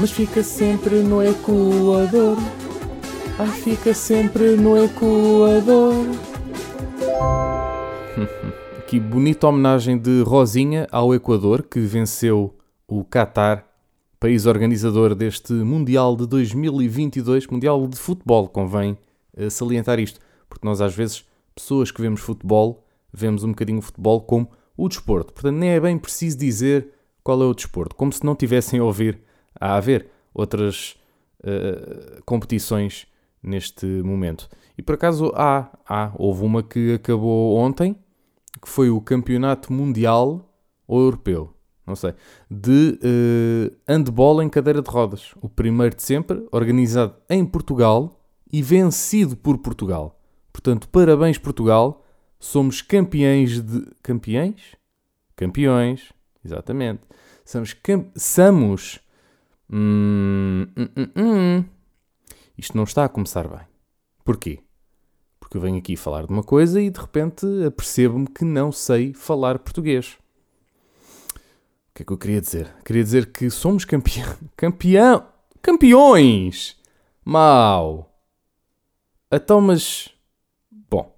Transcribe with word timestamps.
mas 0.00 0.10
fica 0.10 0.42
sempre 0.42 1.02
no 1.02 1.22
Equador. 1.22 2.38
Ai, 3.38 3.48
fica 3.48 3.92
sempre 3.92 4.56
no 4.56 4.82
Equador. 4.82 5.92
Que 8.88 8.98
bonita 8.98 9.46
homenagem 9.46 9.96
de 9.96 10.22
Rosinha 10.22 10.88
ao 10.90 11.14
Equador, 11.14 11.62
que 11.62 11.78
venceu 11.78 12.58
o 12.88 13.04
Qatar, 13.04 13.64
país 14.18 14.46
organizador 14.46 15.14
deste 15.14 15.52
Mundial 15.52 16.16
de 16.16 16.26
2022, 16.26 17.46
Mundial 17.46 17.86
de 17.86 17.96
Futebol, 17.96 18.48
convém 18.48 18.98
uh, 19.36 19.48
salientar 19.48 20.00
isto, 20.00 20.18
porque 20.48 20.66
nós 20.66 20.80
às 20.80 20.92
vezes, 20.92 21.24
pessoas 21.54 21.92
que 21.92 22.02
vemos 22.02 22.20
futebol, 22.20 22.84
vemos 23.12 23.44
um 23.44 23.50
bocadinho 23.50 23.78
o 23.78 23.82
futebol 23.82 24.22
como 24.22 24.50
o 24.76 24.88
desporto. 24.88 25.34
Portanto, 25.34 25.54
nem 25.54 25.70
é 25.70 25.78
bem 25.78 25.96
preciso 25.96 26.36
dizer 26.36 26.88
qual 27.22 27.40
é 27.42 27.46
o 27.46 27.54
desporto, 27.54 27.94
como 27.94 28.12
se 28.12 28.24
não 28.24 28.34
tivessem 28.34 28.80
a 28.80 28.84
ouvir 28.84 29.20
a 29.58 29.76
haver 29.76 30.08
outras 30.34 30.96
uh, 31.44 32.22
competições 32.24 33.06
neste 33.42 33.86
momento. 33.86 34.48
E 34.76 34.82
por 34.82 34.94
acaso 34.94 35.32
há, 35.34 35.70
há, 35.86 36.12
houve 36.16 36.44
uma 36.44 36.62
que 36.62 36.94
acabou 36.94 37.56
ontem, 37.56 37.96
que 38.60 38.68
foi 38.68 38.90
o 38.90 39.00
Campeonato 39.00 39.72
Mundial 39.72 40.54
ou 40.86 41.00
Europeu, 41.00 41.54
não 41.86 41.96
sei, 41.96 42.14
de 42.50 42.98
uh, 43.02 43.76
handball 43.88 44.42
em 44.42 44.48
cadeira 44.48 44.82
de 44.82 44.90
rodas. 44.90 45.34
O 45.40 45.48
primeiro 45.48 45.96
de 45.96 46.02
sempre, 46.02 46.46
organizado 46.52 47.14
em 47.28 47.44
Portugal 47.44 48.20
e 48.52 48.62
vencido 48.62 49.36
por 49.36 49.58
Portugal. 49.58 50.20
Portanto, 50.52 50.88
parabéns 50.88 51.38
Portugal, 51.38 52.04
somos 52.38 52.82
campeões 52.82 53.60
de... 53.60 53.86
Campeões? 54.02 54.76
Campeões, 55.36 56.12
exatamente. 56.44 57.02
Somos... 57.44 57.72
Cam... 57.72 58.06
Somos... 58.16 59.00
Hum, 59.72 60.66
hum, 60.76 60.88
hum, 60.96 61.12
hum. 61.16 61.64
Isto 62.58 62.76
não 62.76 62.84
está 62.84 63.04
a 63.04 63.08
começar 63.08 63.48
bem. 63.48 63.66
Porquê? 64.24 64.60
porque 65.50 65.56
eu 65.56 65.62
venho 65.62 65.78
aqui 65.78 65.96
falar 65.96 66.26
de 66.26 66.32
uma 66.32 66.44
coisa 66.44 66.80
e 66.80 66.88
de 66.88 67.00
repente 67.00 67.44
apercebo-me 67.66 68.28
que 68.28 68.44
não 68.44 68.70
sei 68.70 69.12
falar 69.12 69.58
português. 69.58 70.16
O 71.34 71.92
que 71.92 72.02
é 72.02 72.06
que 72.06 72.12
eu 72.12 72.16
queria 72.16 72.40
dizer? 72.40 72.72
Queria 72.84 73.02
dizer 73.02 73.32
que 73.32 73.50
somos 73.50 73.84
campeão. 73.84 74.32
Campeão! 74.56 75.26
Campeões! 75.60 76.76
Mau! 77.24 78.14
Então, 79.28 79.60
mas. 79.60 80.10
Bom. 80.88 81.12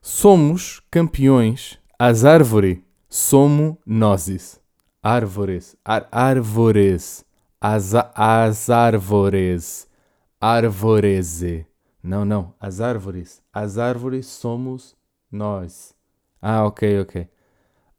Somos 0.00 0.80
campeões 0.88 1.76
às 1.98 2.24
árvores. 2.24 2.78
Somos 3.08 3.78
nozes. 3.84 4.60
Árvores. 5.02 5.74
Ar 5.84 6.08
árvores. 6.12 7.24
As, 7.64 7.94
as 8.16 8.68
árvores. 8.70 9.88
Árvorese. 10.40 11.64
Não, 12.02 12.24
não. 12.24 12.52
As 12.58 12.80
árvores. 12.80 13.40
As 13.52 13.78
árvores 13.78 14.26
somos 14.26 14.96
nós. 15.30 15.94
Ah, 16.40 16.64
ok, 16.64 16.98
ok. 17.02 17.28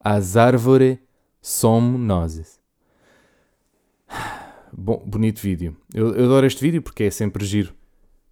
As 0.01 0.35
árvores 0.35 0.97
somos 1.41 1.97
nós. 1.97 2.59
Bom, 4.75 5.01
bonito 5.05 5.39
vídeo. 5.39 5.77
Eu, 5.93 6.13
eu, 6.13 6.25
adoro 6.25 6.45
este 6.45 6.61
vídeo 6.61 6.81
porque 6.81 7.05
é 7.05 7.09
sempre 7.09 7.45
giro 7.45 7.73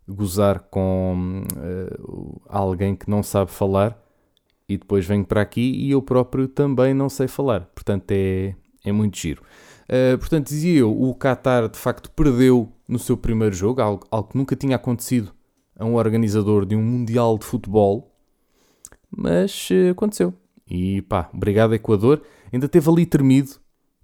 gozar 0.05 0.59
com 0.59 1.43
uh, 1.55 2.41
alguém 2.49 2.93
que 2.93 3.09
não 3.09 3.23
sabe 3.23 3.52
falar 3.52 3.97
e 4.67 4.75
depois 4.75 5.05
venho 5.05 5.23
para 5.23 5.39
aqui 5.39 5.61
e 5.61 5.91
eu 5.91 6.02
próprio 6.02 6.49
também 6.49 6.93
não 6.93 7.07
sei 7.07 7.29
falar. 7.29 7.67
Portanto, 7.67 8.11
é, 8.11 8.53
é 8.83 8.91
muito 8.91 9.17
giro. 9.17 9.41
Uh, 9.92 10.17
portanto, 10.17 10.47
dizia 10.47 10.80
eu, 10.80 10.89
o 10.89 11.14
Qatar 11.14 11.67
de 11.67 11.78
facto 11.78 12.09
perdeu 12.11 12.72
no 12.88 12.97
seu 12.97 13.17
primeiro 13.17 13.53
jogo, 13.53 13.81
algo, 13.81 14.08
algo 14.09 14.30
que 14.30 14.38
nunca 14.38 14.56
tinha 14.56 14.78
acontecido 14.78 15.33
a 15.78 15.83
um 15.83 15.95
organizador 15.95 16.66
de 16.66 16.78
um 16.78 16.81
Mundial 16.81 17.38
de 17.38 17.44
Futebol, 17.44 18.09
mas 19.09 19.70
uh, 19.70 19.92
aconteceu. 19.92 20.33
E 20.65 21.02
pá, 21.02 21.30
obrigado 21.33 21.76
Equador. 21.76 22.21
Ainda 22.54 22.70
teve 22.70 22.89
ali 22.89 23.05
termido. 23.05 23.52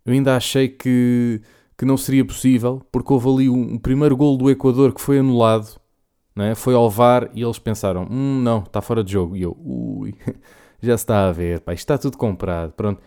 Eu 0.06 0.12
ainda 0.12 0.36
achei 0.36 0.68
que, 0.68 1.42
que 1.78 1.86
não 1.86 1.96
seria 1.96 2.26
possível, 2.26 2.82
porque 2.92 3.14
houve 3.14 3.30
ali 3.30 3.50
um, 3.50 3.76
um 3.76 3.78
primeiro 3.78 4.18
gol 4.18 4.36
do 4.38 4.52
Equador 4.52 4.94
que 4.94 5.00
foi 5.00 5.20
anulado, 5.20 5.80
é? 6.36 6.54
foi 6.54 6.74
ao 6.74 6.90
VAR 6.90 7.30
e 7.34 7.42
eles 7.42 7.60
pensaram: 7.60 8.06
hum, 8.10 8.42
não, 8.42 8.60
está 8.60 8.82
fora 8.82 9.04
de 9.04 9.14
jogo. 9.14 9.38
E 9.38 9.42
eu, 9.42 9.56
ui, 9.60 10.14
já 10.82 10.98
se 10.98 11.04
está 11.04 11.30
a 11.30 11.32
ver, 11.32 11.62
pá, 11.62 11.74
está 11.74 11.98
tudo 11.98 12.18
comprado. 12.18 12.74
Pronto, 12.74 13.02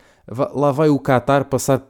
lá 0.55 0.73
vai 0.73 0.89
o 0.89 0.99
Qatar 0.99 1.45
passar, 1.45 1.85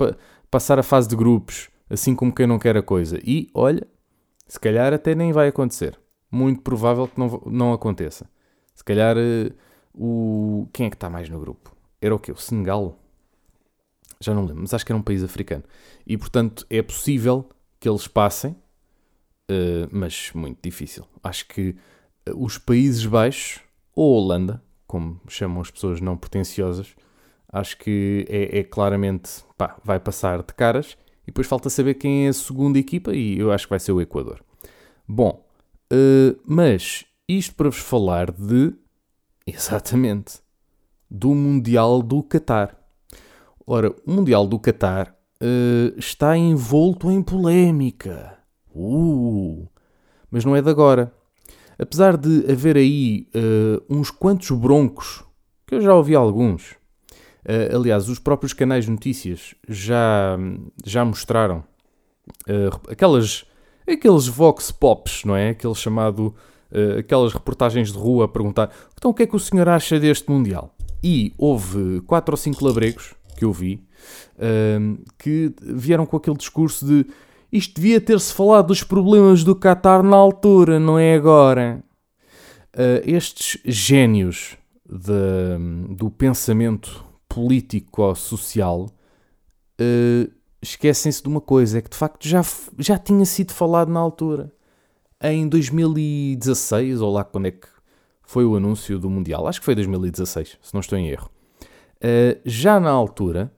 passar 0.51 0.79
a 0.79 0.83
fase 0.83 1.09
de 1.09 1.17
grupos, 1.17 1.69
assim 1.89 2.15
como 2.15 2.35
quem 2.35 2.47
não 2.47 2.59
quer 2.59 2.77
a 2.77 2.83
coisa. 2.83 3.19
E 3.25 3.49
olha, 3.55 3.87
se 4.47 4.59
calhar 4.59 4.93
até 4.93 5.15
nem 5.15 5.33
vai 5.33 5.49
acontecer 5.49 5.99
muito 6.31 6.63
provável 6.63 7.09
que 7.09 7.19
não, 7.19 7.43
não 7.47 7.73
aconteça. 7.73 8.31
Se 8.75 8.85
calhar 8.85 9.17
uh, 9.17 9.53
o. 9.93 10.69
Quem 10.73 10.87
é 10.87 10.91
que 10.91 10.97
está 10.97 11.11
mais 11.11 11.29
no 11.29 11.41
grupo? 11.41 11.75
Era 12.01 12.15
o 12.15 12.19
quê? 12.19 12.31
O 12.31 12.37
Senegal? 12.37 12.99
Já 14.21 14.35
não 14.35 14.45
lembro, 14.45 14.61
mas 14.63 14.75
acho 14.75 14.85
que 14.85 14.93
era 14.93 14.99
um 14.99 15.03
país 15.03 15.25
africano. 15.25 15.65
E 16.07 16.17
portanto 16.17 16.67
é 16.69 16.83
possível 16.83 17.49
que 17.79 17.89
eles 17.89 18.07
passem, 18.07 18.53
uh, 19.51 19.89
mas 19.91 20.31
muito 20.35 20.59
difícil. 20.63 21.05
Acho 21.23 21.47
que 21.49 21.71
uh, 22.29 22.45
os 22.45 22.59
Países 22.59 23.05
Baixos, 23.05 23.61
ou 23.95 24.15
Holanda, 24.15 24.63
como 24.87 25.21
chamam 25.29 25.61
as 25.61 25.71
pessoas 25.71 26.01
não 26.01 26.17
pretenciosas, 26.17 26.95
acho 27.53 27.77
que 27.79 28.27
é, 28.29 28.61
é 28.61 28.65
claramente 28.65 29.45
pá, 29.57 29.77
vai 29.85 30.01
passar 30.01 30.43
de 30.43 30.55
caras. 30.55 30.97
E 31.23 31.27
depois 31.27 31.47
falta 31.47 31.71
saber 31.71 31.95
quem 31.95 32.27
é 32.27 32.31
a 32.31 32.33
segunda 32.33 32.79
equipa, 32.79 33.15
e 33.15 33.39
eu 33.39 33.53
acho 33.53 33.67
que 33.67 33.71
vai 33.71 33.79
ser 33.79 33.93
o 33.93 34.01
Equador. 34.01 34.41
Bom, 35.07 35.45
Uh, 35.93 36.39
mas 36.47 37.05
isto 37.29 37.55
para 37.57 37.69
vos 37.69 37.79
falar 37.79 38.31
de. 38.31 38.73
Exatamente. 39.47 40.39
Do 41.11 41.35
Mundial 41.35 42.03
do 42.03 42.23
Qatar. 42.23 42.77
Ora, 43.67 43.91
o 44.07 44.13
Mundial 44.13 44.47
do 44.47 44.61
Qatar 44.61 45.17
uh, 45.43 45.99
está 45.99 46.37
envolto 46.37 47.11
em 47.11 47.21
polémica. 47.21 48.39
Uh, 48.73 49.69
mas 50.31 50.45
não 50.45 50.55
é 50.55 50.63
de 50.63 50.71
agora. 50.71 51.13
Apesar 51.77 52.17
de 52.17 52.51
haver 52.51 52.77
aí 52.77 53.27
uh, 53.35 53.83
uns 53.89 54.11
quantos 54.11 54.51
broncos, 54.51 55.25
que 55.67 55.75
eu 55.75 55.81
já 55.81 55.93
ouvi 55.95 56.15
alguns, 56.15 56.77
uh, 57.45 57.77
aliás, 57.77 58.09
os 58.09 58.19
próprios 58.19 58.53
canais 58.53 58.85
de 58.85 58.91
notícias 58.91 59.55
já, 59.69 60.39
já 60.85 61.05
mostraram 61.05 61.65
uh, 62.49 62.91
aquelas 62.91 63.45
aqueles 63.89 64.29
vox 64.29 64.71
pops, 64.71 65.25
não 65.25 65.35
é? 65.35 65.51
Aquele 65.51 65.75
chamado, 65.75 66.35
uh, 66.71 66.99
aquelas 66.99 67.33
reportagens 67.33 67.93
de 67.93 67.99
rua 67.99 68.27
a 68.27 68.29
perguntar 68.29 68.71
então 68.97 69.11
o 69.11 69.15
que 69.15 69.25
é 69.25 69.27
que 69.27 69.37
o 69.37 69.41
senhor 69.41 69.69
acha 69.69 69.99
deste 69.99 70.31
Mundial? 70.31 70.75
E 71.03 71.33
houve 71.39 72.01
quatro 72.03 72.35
ou 72.35 72.37
cinco 72.37 72.65
labregos 72.65 73.15
que 73.37 73.45
eu 73.45 73.53
vi 73.53 73.83
que 75.19 75.55
vieram 75.61 76.07
com 76.07 76.17
aquele 76.17 76.37
discurso 76.37 76.87
de 76.87 77.07
isto 77.53 77.75
devia 77.75 78.01
ter-se 78.01 78.33
falado 78.33 78.69
dos 78.69 78.83
problemas 78.83 79.45
do 79.45 79.55
Qatar 79.55 80.03
na 80.03 80.17
altura, 80.17 80.79
não 80.79 80.99
é 80.99 81.15
agora. 81.15 81.83
Estes 83.05 83.59
génios 83.65 84.57
de, 84.89 85.95
do 85.95 86.11
pensamento 86.11 87.05
político-social 87.31 88.91
uh, 89.81 90.33
esquecem-se 90.61 91.23
de 91.23 91.29
uma 91.29 91.41
coisa, 91.41 91.79
é 91.79 91.81
que 91.81 91.89
de 91.89 91.97
facto 91.97 92.29
já, 92.29 92.43
já 92.79 92.99
tinha 92.99 93.25
sido 93.25 93.53
falado 93.53 93.91
na 93.91 94.01
altura. 94.01 94.53
Em 95.23 95.49
2016, 95.49 97.01
ou 97.01 97.13
lá 97.13 97.25
quando 97.25 97.47
é 97.47 97.51
que 97.53 97.69
foi 98.23 98.45
o 98.45 98.57
anúncio 98.57 98.99
do 98.99 99.09
Mundial, 99.09 99.47
acho 99.47 99.61
que 99.61 99.65
foi 99.65 99.75
2016, 99.75 100.59
se 100.61 100.75
não 100.75 100.81
estou 100.81 100.99
em 100.99 101.09
erro. 101.09 101.31
Uh, 101.97 102.41
já 102.45 102.81
na 102.81 102.91
altura 102.91 103.53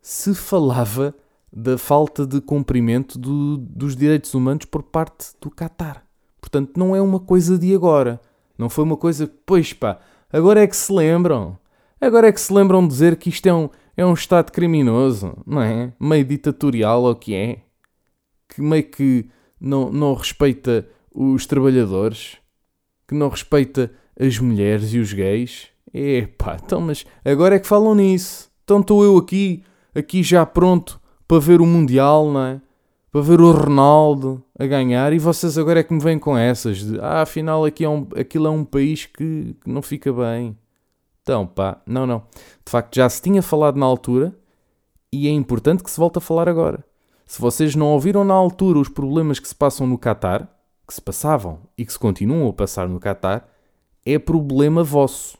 se 0.00 0.34
falava 0.34 1.14
da 1.52 1.76
falta 1.76 2.26
de 2.26 2.40
cumprimento 2.40 3.18
do, 3.18 3.58
dos 3.58 3.94
direitos 3.94 4.32
humanos 4.32 4.64
por 4.64 4.82
parte 4.82 5.32
do 5.40 5.50
Qatar. 5.50 6.04
Portanto, 6.40 6.72
não 6.76 6.96
é 6.96 7.02
uma 7.02 7.20
coisa 7.20 7.58
de 7.58 7.74
agora. 7.74 8.20
Não 8.56 8.70
foi 8.70 8.84
uma 8.84 8.96
coisa, 8.96 9.30
pois 9.44 9.72
pá, 9.72 9.98
agora 10.32 10.62
é 10.62 10.66
que 10.66 10.76
se 10.76 10.92
lembram. 10.92 11.58
Agora 12.02 12.26
é 12.26 12.32
que 12.32 12.40
se 12.40 12.52
lembram 12.52 12.82
de 12.82 12.88
dizer 12.88 13.14
que 13.16 13.28
isto 13.28 13.46
é 13.46 13.54
um, 13.54 13.70
é 13.96 14.04
um 14.04 14.12
Estado 14.12 14.50
criminoso, 14.50 15.36
não 15.46 15.62
é? 15.62 15.92
Meio 16.00 16.24
ditatorial, 16.24 17.04
ou 17.04 17.14
que 17.14 17.32
é? 17.32 17.58
Que 18.48 18.60
meio 18.60 18.82
que 18.82 19.30
não, 19.60 19.88
não 19.92 20.12
respeita 20.12 20.84
os 21.14 21.46
trabalhadores, 21.46 22.38
que 23.06 23.14
não 23.14 23.28
respeita 23.28 23.92
as 24.18 24.36
mulheres 24.40 24.92
e 24.92 24.98
os 24.98 25.12
gays. 25.12 25.68
Epá, 25.94 26.58
então, 26.60 26.80
mas 26.80 27.06
agora 27.24 27.54
é 27.54 27.60
que 27.60 27.68
falam 27.68 27.94
nisso. 27.94 28.50
Então 28.64 28.80
estou 28.80 29.04
eu 29.04 29.16
aqui, 29.16 29.62
aqui 29.94 30.24
já 30.24 30.44
pronto 30.44 31.00
para 31.28 31.38
ver 31.38 31.60
o 31.60 31.66
Mundial, 31.66 32.32
não 32.32 32.44
é? 32.44 32.60
Para 33.12 33.20
ver 33.20 33.40
o 33.40 33.52
Ronaldo 33.52 34.42
a 34.58 34.66
ganhar 34.66 35.12
e 35.12 35.20
vocês 35.20 35.56
agora 35.56 35.78
é 35.78 35.82
que 35.84 35.94
me 35.94 36.00
vêm 36.00 36.18
com 36.18 36.36
essas 36.36 36.78
de 36.78 36.98
ah, 36.98 37.22
afinal 37.22 37.64
aqui 37.64 37.84
é 37.84 37.88
um, 37.88 38.08
aquilo 38.16 38.48
é 38.48 38.50
um 38.50 38.64
país 38.64 39.06
que, 39.06 39.54
que 39.62 39.70
não 39.70 39.82
fica 39.82 40.12
bem. 40.12 40.56
Então, 41.22 41.46
pá, 41.46 41.80
não, 41.86 42.06
não. 42.06 42.26
De 42.64 42.70
facto, 42.70 42.96
já 42.96 43.08
se 43.08 43.22
tinha 43.22 43.42
falado 43.42 43.78
na 43.78 43.86
altura 43.86 44.36
e 45.12 45.28
é 45.28 45.30
importante 45.30 45.82
que 45.82 45.90
se 45.90 45.98
volte 45.98 46.18
a 46.18 46.20
falar 46.20 46.48
agora. 46.48 46.84
Se 47.24 47.40
vocês 47.40 47.74
não 47.74 47.86
ouviram 47.86 48.24
na 48.24 48.34
altura 48.34 48.78
os 48.78 48.88
problemas 48.88 49.38
que 49.38 49.48
se 49.48 49.54
passam 49.54 49.86
no 49.86 49.98
Qatar, 49.98 50.48
que 50.86 50.92
se 50.92 51.00
passavam 51.00 51.60
e 51.78 51.86
que 51.86 51.92
se 51.92 51.98
continuam 51.98 52.48
a 52.48 52.52
passar 52.52 52.88
no 52.88 53.00
Qatar, 53.00 53.48
é 54.04 54.18
problema 54.18 54.82
vosso. 54.82 55.38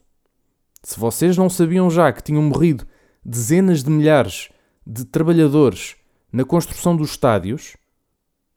Se 0.83 0.99
vocês 0.99 1.37
não 1.37 1.51
sabiam 1.51 1.91
já 1.91 2.13
que 2.13 2.23
tinham 2.23 2.43
morrido 2.43 2.87
dezenas 3.25 3.83
de 3.83 3.91
milhares 3.91 4.51
de 4.87 5.05
trabalhadores 5.05 5.97
na 6.33 6.45
construção 6.45 6.97
dos 6.97 7.11
estádios, 7.11 7.77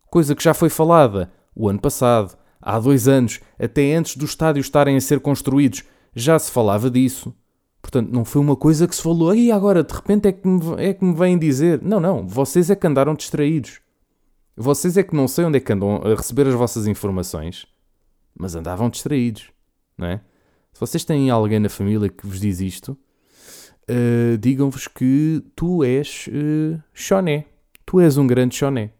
coisa 0.09 0.35
que 0.35 0.43
já 0.43 0.53
foi 0.53 0.69
falada 0.69 1.31
o 1.55 1.67
ano 1.67 1.79
passado, 1.79 2.37
há 2.61 2.79
dois 2.79 3.07
anos, 3.07 3.39
até 3.59 3.93
antes 3.95 4.15
dos 4.15 4.31
estádios 4.31 4.67
estarem 4.67 4.95
a 4.95 5.01
ser 5.01 5.19
construídos, 5.19 5.83
já 6.15 6.39
se 6.39 6.49
falava 6.49 6.89
disso. 6.89 7.35
Portanto, 7.81 8.09
não 8.11 8.25
foi 8.25 8.41
uma 8.41 8.55
coisa 8.55 8.87
que 8.87 8.95
se 8.95 9.01
falou, 9.01 9.35
e 9.35 9.51
agora 9.51 9.83
de 9.83 9.93
repente 9.93 10.27
é 10.27 10.31
que, 10.31 10.47
me, 10.47 10.61
é 10.77 10.93
que 10.93 11.05
me 11.05 11.13
vêm 11.13 11.37
dizer. 11.37 11.81
Não, 11.83 11.99
não, 11.99 12.27
vocês 12.27 12.69
é 12.69 12.75
que 12.75 12.87
andaram 12.87 13.13
distraídos. 13.13 13.79
Vocês 14.57 14.97
é 14.97 15.03
que 15.03 15.15
não 15.15 15.27
sei 15.27 15.45
onde 15.45 15.57
é 15.57 15.59
que 15.59 15.71
andam 15.71 15.97
a 15.97 16.15
receber 16.15 16.47
as 16.47 16.53
vossas 16.53 16.87
informações, 16.87 17.67
mas 18.33 18.55
andavam 18.55 18.89
distraídos, 18.89 19.51
não 19.97 20.07
é? 20.07 20.21
Se 20.73 20.79
vocês 20.79 21.05
têm 21.05 21.29
alguém 21.29 21.59
na 21.59 21.69
família 21.69 22.09
que 22.09 22.25
vos 22.25 22.39
diz 22.39 22.59
isto, 22.59 22.97
uh, 23.89 24.37
digam-vos 24.37 24.87
que 24.87 25.43
tu 25.55 25.83
és 25.83 26.27
uh, 26.27 26.81
choné. 26.93 27.45
Tu 27.85 27.99
és 28.01 28.17
um 28.17 28.25
grande 28.25 28.55
choné. 28.55 28.91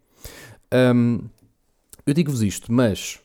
Um, 0.74 1.22
eu 2.06 2.14
digo-vos 2.14 2.42
isto, 2.44 2.72
mas 2.72 3.20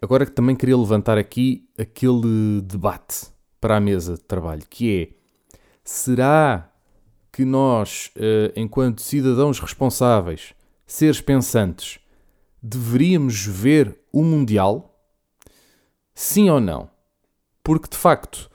agora 0.00 0.24
que 0.24 0.32
também 0.32 0.56
queria 0.56 0.76
levantar 0.76 1.18
aqui 1.18 1.68
aquele 1.78 2.60
debate 2.62 3.26
para 3.60 3.76
a 3.76 3.80
mesa 3.80 4.14
de 4.14 4.22
trabalho, 4.22 4.62
que 4.68 5.02
é 5.02 5.08
será 5.84 6.70
que 7.32 7.44
nós, 7.44 8.10
uh, 8.16 8.52
enquanto 8.56 9.02
cidadãos 9.02 9.60
responsáveis, 9.60 10.54
seres 10.86 11.20
pensantes, 11.20 11.98
deveríamos 12.62 13.44
ver 13.46 13.98
o 14.12 14.22
Mundial? 14.22 14.98
Sim 16.14 16.50
ou 16.50 16.60
não? 16.60 16.90
Porque 17.62 17.88
de 17.88 17.96
facto 17.96 18.50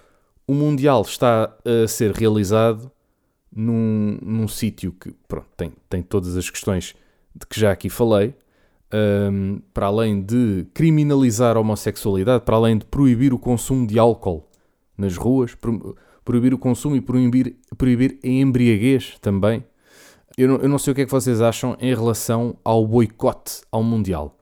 o 0.47 0.53
Mundial 0.53 1.01
está 1.01 1.55
a 1.65 1.87
ser 1.87 2.11
realizado 2.11 2.91
num, 3.55 4.17
num 4.21 4.47
sítio 4.47 4.91
que 4.93 5.13
pronto, 5.27 5.47
tem, 5.55 5.71
tem 5.89 6.01
todas 6.01 6.35
as 6.35 6.49
questões 6.49 6.95
de 7.35 7.45
que 7.45 7.59
já 7.59 7.71
aqui 7.71 7.89
falei, 7.89 8.35
um, 8.93 9.59
para 9.73 9.87
além 9.87 10.21
de 10.21 10.67
criminalizar 10.73 11.57
a 11.57 11.59
homossexualidade, 11.59 12.43
para 12.45 12.55
além 12.55 12.77
de 12.77 12.85
proibir 12.85 13.33
o 13.33 13.39
consumo 13.39 13.87
de 13.87 13.97
álcool 13.97 14.47
nas 14.97 15.17
ruas, 15.17 15.55
pro, 15.55 15.97
proibir 16.23 16.53
o 16.53 16.57
consumo 16.57 16.95
e 16.95 17.01
proibir, 17.01 17.55
proibir 17.77 18.19
a 18.23 18.27
embriaguez 18.27 19.17
também. 19.19 19.63
Eu 20.37 20.47
não, 20.47 20.55
eu 20.57 20.69
não 20.69 20.77
sei 20.77 20.91
o 20.91 20.95
que 20.95 21.01
é 21.01 21.05
que 21.05 21.11
vocês 21.11 21.41
acham 21.41 21.75
em 21.79 21.93
relação 21.93 22.55
ao 22.63 22.85
boicote 22.85 23.61
ao 23.71 23.83
Mundial. 23.83 24.37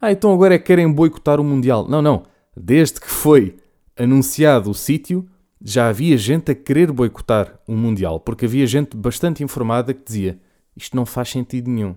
Ah, 0.00 0.12
então 0.12 0.32
agora 0.32 0.54
é 0.54 0.58
que 0.58 0.66
querem 0.66 0.90
boicotar 0.90 1.40
o 1.40 1.44
Mundial. 1.44 1.88
Não, 1.88 2.02
não. 2.02 2.24
Desde 2.56 3.00
que 3.00 3.08
foi 3.08 3.56
anunciado 3.96 4.70
o 4.70 4.74
sítio, 4.74 5.26
já 5.60 5.88
havia 5.88 6.16
gente 6.16 6.50
a 6.50 6.54
querer 6.54 6.92
boicotar 6.92 7.58
o 7.66 7.72
Mundial, 7.72 8.20
porque 8.20 8.44
havia 8.44 8.66
gente 8.66 8.96
bastante 8.96 9.42
informada 9.42 9.94
que 9.94 10.04
dizia 10.04 10.38
isto 10.76 10.96
não 10.96 11.06
faz 11.06 11.30
sentido 11.30 11.70
nenhum. 11.70 11.94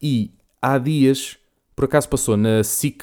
E 0.00 0.32
há 0.60 0.78
dias, 0.78 1.38
por 1.74 1.84
acaso 1.84 2.08
passou 2.08 2.36
na 2.36 2.62
SIC, 2.62 3.02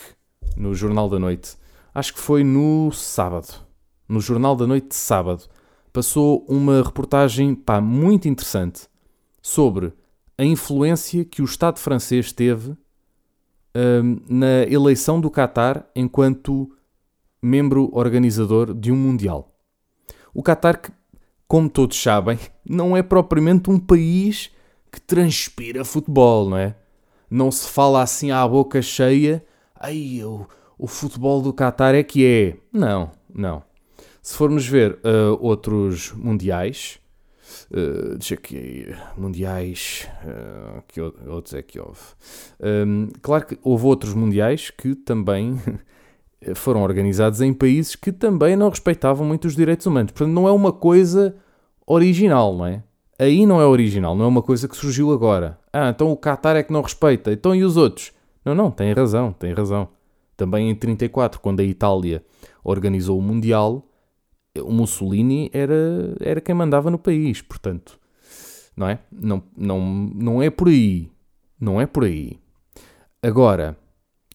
no 0.55 0.73
Jornal 0.73 1.09
da 1.09 1.19
Noite, 1.19 1.55
acho 1.93 2.13
que 2.13 2.19
foi 2.19 2.43
no 2.43 2.91
sábado, 2.91 3.65
no 4.07 4.19
Jornal 4.19 4.55
da 4.55 4.67
Noite 4.67 4.89
de 4.89 4.95
sábado, 4.95 5.43
passou 5.91 6.45
uma 6.47 6.83
reportagem 6.83 7.55
pá, 7.55 7.79
muito 7.79 8.27
interessante 8.27 8.87
sobre 9.41 9.93
a 10.37 10.43
influência 10.43 11.23
que 11.23 11.41
o 11.41 11.45
Estado 11.45 11.79
francês 11.79 12.31
teve 12.31 12.75
um, 13.75 14.19
na 14.27 14.63
eleição 14.63 15.19
do 15.19 15.31
Qatar 15.31 15.85
enquanto 15.95 16.69
membro 17.41 17.89
organizador 17.93 18.73
de 18.73 18.91
um 18.91 18.95
Mundial. 18.95 19.55
O 20.33 20.43
Qatar, 20.43 20.81
que, 20.81 20.91
como 21.47 21.69
todos 21.69 22.01
sabem, 22.01 22.37
não 22.67 22.97
é 22.97 23.03
propriamente 23.03 23.69
um 23.69 23.79
país 23.79 24.51
que 24.91 24.99
transpira 24.99 25.85
futebol, 25.85 26.49
não 26.49 26.57
é? 26.57 26.75
Não 27.29 27.51
se 27.51 27.67
fala 27.67 28.01
assim 28.01 28.31
à 28.31 28.47
boca 28.47 28.81
cheia, 28.81 29.43
ai, 29.79 30.21
o, 30.23 30.45
o 30.77 30.87
futebol 30.87 31.41
do 31.41 31.53
Qatar 31.53 31.95
é 31.95 32.03
que 32.03 32.25
é. 32.25 32.57
Não, 32.71 33.11
não. 33.33 33.63
Se 34.21 34.35
formos 34.35 34.65
ver 34.65 34.93
uh, 34.93 35.37
outros 35.39 36.11
mundiais, 36.13 36.99
uh, 37.71 38.17
deixa 38.17 38.33
aqui, 38.33 38.87
mundiais, 39.15 40.07
uh, 40.23 40.81
que 40.87 40.99
outros 40.99 41.53
é 41.53 41.61
que 41.61 41.79
houve? 41.79 41.99
Um, 42.59 43.09
claro 43.21 43.45
que 43.45 43.59
houve 43.61 43.85
outros 43.85 44.13
mundiais 44.13 44.71
que 44.71 44.95
também 44.95 45.59
foram 46.55 46.81
organizados 46.81 47.41
em 47.41 47.53
países 47.53 47.95
que 47.95 48.11
também 48.11 48.55
não 48.55 48.69
respeitavam 48.69 49.27
muito 49.27 49.45
os 49.45 49.55
direitos 49.55 49.85
humanos. 49.85 50.11
Portanto, 50.11 50.33
não 50.33 50.47
é 50.47 50.51
uma 50.51 50.71
coisa 50.71 51.35
original, 51.85 52.55
não 52.55 52.65
é? 52.65 52.83
Aí 53.17 53.45
não 53.45 53.61
é 53.61 53.65
original, 53.65 54.15
não 54.15 54.25
é 54.25 54.27
uma 54.27 54.41
coisa 54.41 54.67
que 54.67 54.75
surgiu 54.75 55.11
agora. 55.11 55.57
Ah, 55.71 55.89
então 55.89 56.11
o 56.11 56.17
Qatar 56.17 56.55
é 56.55 56.63
que 56.63 56.73
não 56.73 56.81
respeita. 56.81 57.31
Então 57.31 57.55
e 57.55 57.63
os 57.63 57.77
outros? 57.77 58.11
Não, 58.43 58.53
não, 58.53 58.69
tem 58.69 58.91
razão, 58.93 59.31
tem 59.31 59.53
razão. 59.53 59.87
Também 60.35 60.69
em 60.69 60.75
34, 60.75 61.39
quando 61.39 61.61
a 61.61 61.63
Itália 61.63 62.23
organizou 62.63 63.17
o 63.17 63.21
Mundial, 63.21 63.87
o 64.59 64.71
Mussolini 64.71 65.49
era, 65.53 66.15
era 66.19 66.41
quem 66.41 66.53
mandava 66.53 66.91
no 66.91 66.99
país, 66.99 67.41
portanto, 67.41 67.97
não 68.75 68.87
é? 68.87 68.99
Não, 69.11 69.41
não, 69.55 69.79
não 70.13 70.43
é 70.43 70.49
por 70.49 70.67
aí. 70.67 71.09
Não 71.59 71.79
é 71.79 71.85
por 71.85 72.03
aí. 72.03 72.37
Agora, 73.23 73.77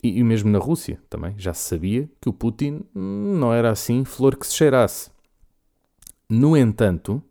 e, 0.03 0.19
e 0.19 0.25
mesmo 0.25 0.51
na 0.51 0.59
Rússia 0.59 0.99
também, 1.09 1.35
já 1.37 1.53
se 1.53 1.69
sabia 1.69 2.09
que 2.21 2.29
o 2.29 2.33
Putin 2.33 2.81
não 2.95 3.53
era 3.53 3.71
assim 3.71 4.05
flor 4.05 4.37
que 4.37 4.47
se 4.47 4.55
cheirasse. 4.55 5.11
No 6.29 6.57
entanto, 6.57 7.23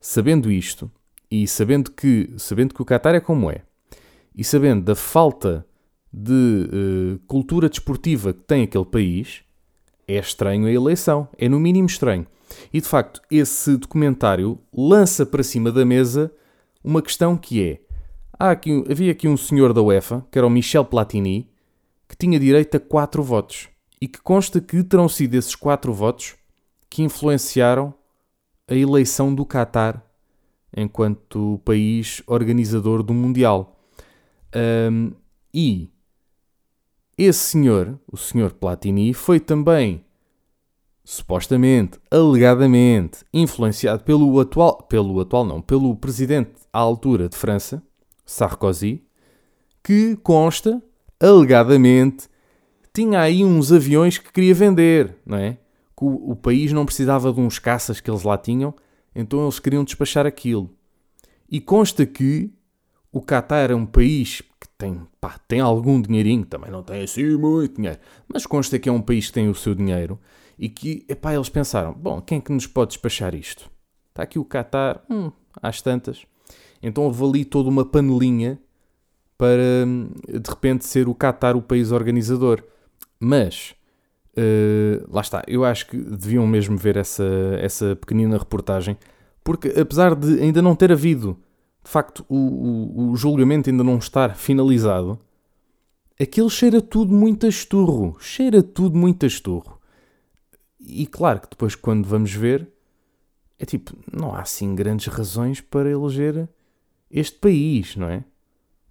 sabendo 0.00 0.50
isto, 0.50 0.90
e 1.30 1.46
sabendo 1.46 1.90
que, 1.90 2.32
sabendo 2.38 2.74
que 2.74 2.82
o 2.82 2.84
Qatar 2.84 3.14
é 3.14 3.20
como 3.20 3.50
é, 3.50 3.62
e 4.34 4.44
sabendo 4.44 4.84
da 4.84 4.94
falta 4.94 5.66
de 6.12 6.32
uh, 6.32 7.18
cultura 7.26 7.68
desportiva 7.68 8.32
que 8.32 8.42
tem 8.42 8.62
aquele 8.62 8.84
país, 8.84 9.42
é 10.06 10.18
estranho 10.18 10.66
a 10.66 10.72
eleição. 10.72 11.28
É 11.36 11.48
no 11.48 11.60
mínimo 11.60 11.86
estranho. 11.86 12.26
E 12.72 12.80
de 12.80 12.86
facto, 12.86 13.20
esse 13.30 13.76
documentário 13.76 14.58
lança 14.72 15.26
para 15.26 15.42
cima 15.42 15.70
da 15.70 15.84
mesa 15.84 16.32
uma 16.82 17.02
questão 17.02 17.36
que 17.36 17.62
é: 17.62 17.80
aqui, 18.38 18.84
havia 18.90 19.12
aqui 19.12 19.28
um 19.28 19.36
senhor 19.36 19.72
da 19.72 19.82
UEFA, 19.82 20.24
que 20.30 20.38
era 20.38 20.46
o 20.46 20.50
Michel 20.50 20.84
Platini, 20.84 21.50
que 22.08 22.16
tinha 22.16 22.40
direito 22.40 22.76
a 22.76 22.80
quatro 22.80 23.22
votos. 23.22 23.68
E 24.00 24.06
que 24.06 24.20
consta 24.20 24.60
que 24.60 24.82
terão 24.82 25.08
sido 25.08 25.34
esses 25.34 25.54
quatro 25.54 25.92
votos 25.92 26.36
que 26.88 27.02
influenciaram 27.02 27.92
a 28.68 28.74
eleição 28.74 29.34
do 29.34 29.46
Qatar 29.46 30.02
enquanto 30.76 31.60
país 31.64 32.22
organizador 32.26 33.02
do 33.02 33.14
Mundial. 33.14 33.80
Um, 34.54 35.12
e 35.52 35.90
esse 37.16 37.40
senhor, 37.40 37.98
o 38.10 38.16
senhor 38.16 38.52
Platini, 38.52 39.12
foi 39.12 39.40
também 39.40 40.04
supostamente, 41.04 41.98
alegadamente, 42.10 43.24
influenciado 43.32 44.04
pelo 44.04 44.38
atual, 44.38 44.82
pelo 44.82 45.18
atual 45.20 45.44
não, 45.44 45.60
pelo 45.60 45.96
presidente 45.96 46.50
à 46.72 46.78
altura 46.78 47.28
de 47.28 47.36
França, 47.36 47.82
Sarkozy, 48.26 49.02
que 49.82 50.16
consta 50.16 50.82
alegadamente, 51.18 52.28
tinha 52.92 53.20
aí 53.20 53.44
uns 53.44 53.72
aviões 53.72 54.18
que 54.18 54.30
queria 54.30 54.54
vender, 54.54 55.16
não 55.24 55.38
é? 55.38 55.56
Que 55.98 56.04
o, 56.04 56.30
o 56.30 56.36
país 56.36 56.72
não 56.72 56.84
precisava 56.84 57.32
de 57.32 57.40
uns 57.40 57.58
caças 57.58 58.00
que 58.00 58.10
eles 58.10 58.22
lá 58.22 58.38
tinham, 58.38 58.74
então 59.14 59.42
eles 59.42 59.58
queriam 59.58 59.82
despachar 59.82 60.26
aquilo. 60.26 60.70
E 61.50 61.60
consta 61.60 62.06
que 62.06 62.52
o 63.10 63.20
Qatar 63.20 63.70
é 63.70 63.74
um 63.74 63.86
país 63.86 64.42
que 64.60 64.68
tem, 64.76 65.00
pá, 65.20 65.38
tem 65.48 65.60
algum 65.60 66.00
dinheirinho, 66.00 66.44
também 66.44 66.70
não 66.70 66.82
tem 66.82 67.02
assim 67.02 67.36
muito 67.36 67.76
dinheiro, 67.76 67.98
mas 68.32 68.46
consta 68.46 68.78
que 68.78 68.88
é 68.88 68.92
um 68.92 69.00
país 69.00 69.28
que 69.28 69.32
tem 69.32 69.48
o 69.48 69.54
seu 69.54 69.74
dinheiro 69.74 70.20
e 70.58 70.68
que, 70.68 71.04
epá, 71.08 71.34
eles 71.34 71.48
pensaram, 71.48 71.92
bom, 71.94 72.20
quem 72.20 72.38
é 72.38 72.40
que 72.40 72.52
nos 72.52 72.66
pode 72.66 72.90
despachar 72.90 73.34
isto? 73.34 73.70
Está 74.10 74.22
aqui 74.22 74.38
o 74.38 74.44
Qatar, 74.44 75.02
hum, 75.10 75.32
às 75.62 75.80
tantas. 75.80 76.26
Então 76.82 77.04
houve 77.04 77.24
ali 77.24 77.44
toda 77.44 77.68
uma 77.68 77.84
panelinha 77.84 78.60
para 79.36 79.86
de 80.28 80.50
repente 80.50 80.84
ser 80.84 81.08
o 81.08 81.14
Qatar 81.14 81.56
o 81.56 81.62
país 81.62 81.92
organizador. 81.92 82.62
Mas 83.20 83.74
uh, 84.38 85.06
lá 85.12 85.20
está, 85.20 85.42
eu 85.46 85.64
acho 85.64 85.86
que 85.88 85.96
deviam 85.96 86.46
mesmo 86.46 86.76
ver 86.76 86.96
essa, 86.96 87.24
essa 87.60 87.96
pequenina 87.96 88.38
reportagem, 88.38 88.96
porque 89.42 89.68
apesar 89.68 90.14
de 90.14 90.40
ainda 90.40 90.62
não 90.62 90.76
ter 90.76 90.92
havido 90.92 91.36
de 91.84 91.90
facto 91.90 92.24
o, 92.28 92.36
o, 92.36 93.10
o 93.10 93.16
julgamento 93.16 93.70
ainda 93.70 93.82
não 93.82 93.98
estar 93.98 94.36
finalizado, 94.36 95.18
aquilo 96.20 96.50
cheira 96.50 96.82
tudo 96.82 97.14
muito 97.14 97.46
a 97.46 97.48
esturro, 97.48 98.16
cheira 98.20 98.62
tudo 98.62 98.96
muito 98.96 99.24
a 99.24 99.26
esturro. 99.26 99.78
E 100.78 101.06
claro 101.06 101.40
que 101.40 101.50
depois, 101.50 101.74
quando 101.74 102.06
vamos 102.06 102.32
ver, 102.32 102.68
é 103.58 103.64
tipo, 103.64 103.96
não 104.12 104.34
há 104.34 104.40
assim 104.40 104.74
grandes 104.74 105.06
razões 105.06 105.60
para 105.60 105.90
eleger 105.90 106.48
este 107.10 107.38
país, 107.38 107.96
não 107.96 108.08
é? 108.08 108.24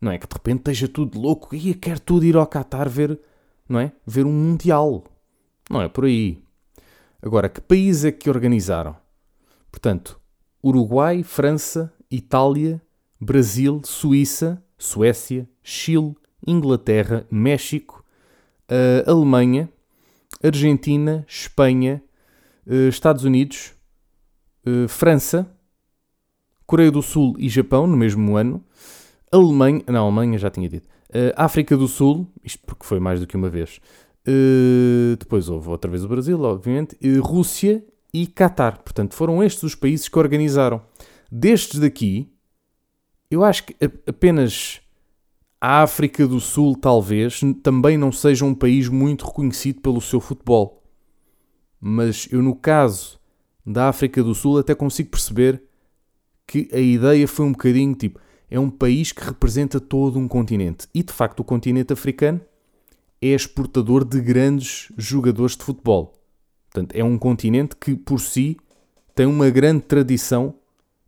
Não 0.01 0.11
é 0.11 0.17
que 0.17 0.27
de 0.27 0.33
repente 0.33 0.59
esteja 0.59 0.87
tudo 0.87 1.19
louco 1.19 1.55
e 1.55 1.73
quer 1.73 1.99
tudo 1.99 2.25
ir 2.25 2.35
ao 2.35 2.47
Qatar 2.47 2.89
ver, 2.89 3.19
não 3.67 3.79
é? 3.79 3.91
Ver 4.05 4.25
um 4.25 4.31
Mundial. 4.31 5.03
Não 5.69 5.81
é 5.81 5.87
por 5.87 6.05
aí. 6.05 6.41
Agora, 7.21 7.49
que 7.49 7.59
países 7.59 8.05
é 8.05 8.11
que 8.11 8.29
organizaram? 8.29 8.95
Portanto, 9.71 10.19
Uruguai, 10.63 11.23
França, 11.23 11.93
Itália, 12.09 12.81
Brasil, 13.19 13.81
Suíça, 13.83 14.63
Suécia, 14.77 15.49
Chile, 15.63 16.15
Inglaterra, 16.45 17.25
México, 17.31 18.03
uh, 18.71 19.09
Alemanha, 19.09 19.69
Argentina, 20.43 21.25
Espanha, 21.27 22.03
uh, 22.65 22.87
Estados 22.87 23.23
Unidos, 23.23 23.73
uh, 24.65 24.87
França, 24.87 25.49
Coreia 26.65 26.91
do 26.91 27.01
Sul 27.01 27.35
e 27.39 27.49
Japão 27.49 27.87
no 27.87 27.97
mesmo 27.97 28.35
ano, 28.35 28.63
Alemanha, 29.31 29.83
não, 29.87 30.05
Alemanha 30.05 30.37
já 30.37 30.49
tinha 30.49 30.67
dito, 30.67 30.87
África 31.35 31.77
do 31.77 31.87
Sul, 31.87 32.27
isto 32.43 32.59
porque 32.65 32.85
foi 32.85 32.99
mais 32.99 33.21
do 33.21 33.27
que 33.27 33.37
uma 33.37 33.49
vez, 33.49 33.79
depois 35.19 35.47
houve 35.47 35.69
outra 35.69 35.89
vez 35.89 36.03
o 36.03 36.07
Brasil, 36.07 36.41
obviamente, 36.41 36.97
Rússia 37.19 37.83
e 38.13 38.27
Qatar. 38.27 38.81
Portanto, 38.83 39.13
foram 39.13 39.43
estes 39.43 39.63
os 39.63 39.75
países 39.75 40.09
que 40.09 40.19
organizaram. 40.19 40.81
Destes 41.31 41.79
daqui, 41.79 42.31
eu 43.29 43.43
acho 43.43 43.65
que 43.65 43.75
apenas 44.05 44.81
a 45.59 45.81
África 45.81 46.27
do 46.27 46.39
Sul, 46.39 46.75
talvez, 46.75 47.41
também 47.63 47.97
não 47.97 48.11
seja 48.11 48.45
um 48.45 48.53
país 48.53 48.89
muito 48.89 49.25
reconhecido 49.25 49.81
pelo 49.81 50.01
seu 50.01 50.19
futebol. 50.19 50.83
Mas 51.79 52.27
eu, 52.31 52.41
no 52.41 52.55
caso 52.55 53.19
da 53.65 53.89
África 53.89 54.23
do 54.23 54.35
Sul, 54.35 54.59
até 54.59 54.75
consigo 54.75 55.09
perceber 55.09 55.63
que 56.45 56.69
a 56.71 56.79
ideia 56.79 57.27
foi 57.27 57.45
um 57.45 57.51
bocadinho 57.51 57.95
tipo: 57.95 58.19
é 58.49 58.59
um 58.59 58.69
país 58.69 59.11
que 59.11 59.23
representa 59.23 59.79
todo 59.79 60.19
um 60.19 60.27
continente. 60.27 60.87
E 60.93 61.03
de 61.03 61.11
facto, 61.11 61.41
o 61.41 61.43
continente 61.43 61.91
africano 61.93 62.41
é 63.21 63.27
exportador 63.27 64.03
de 64.05 64.19
grandes 64.21 64.91
jogadores 64.97 65.55
de 65.55 65.63
futebol. 65.63 66.13
Portanto, 66.69 66.95
é 66.95 67.03
um 67.03 67.17
continente 67.17 67.75
que, 67.75 67.95
por 67.95 68.19
si, 68.19 68.57
tem 69.15 69.25
uma 69.25 69.49
grande 69.49 69.81
tradição 69.81 70.53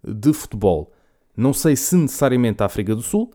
de 0.04 0.34
futebol. 0.34 0.92
Não 1.36 1.54
sei 1.54 1.76
se 1.76 1.96
necessariamente 1.96 2.64
a 2.64 2.66
África 2.66 2.96
do 2.96 3.02
Sul. 3.02 3.32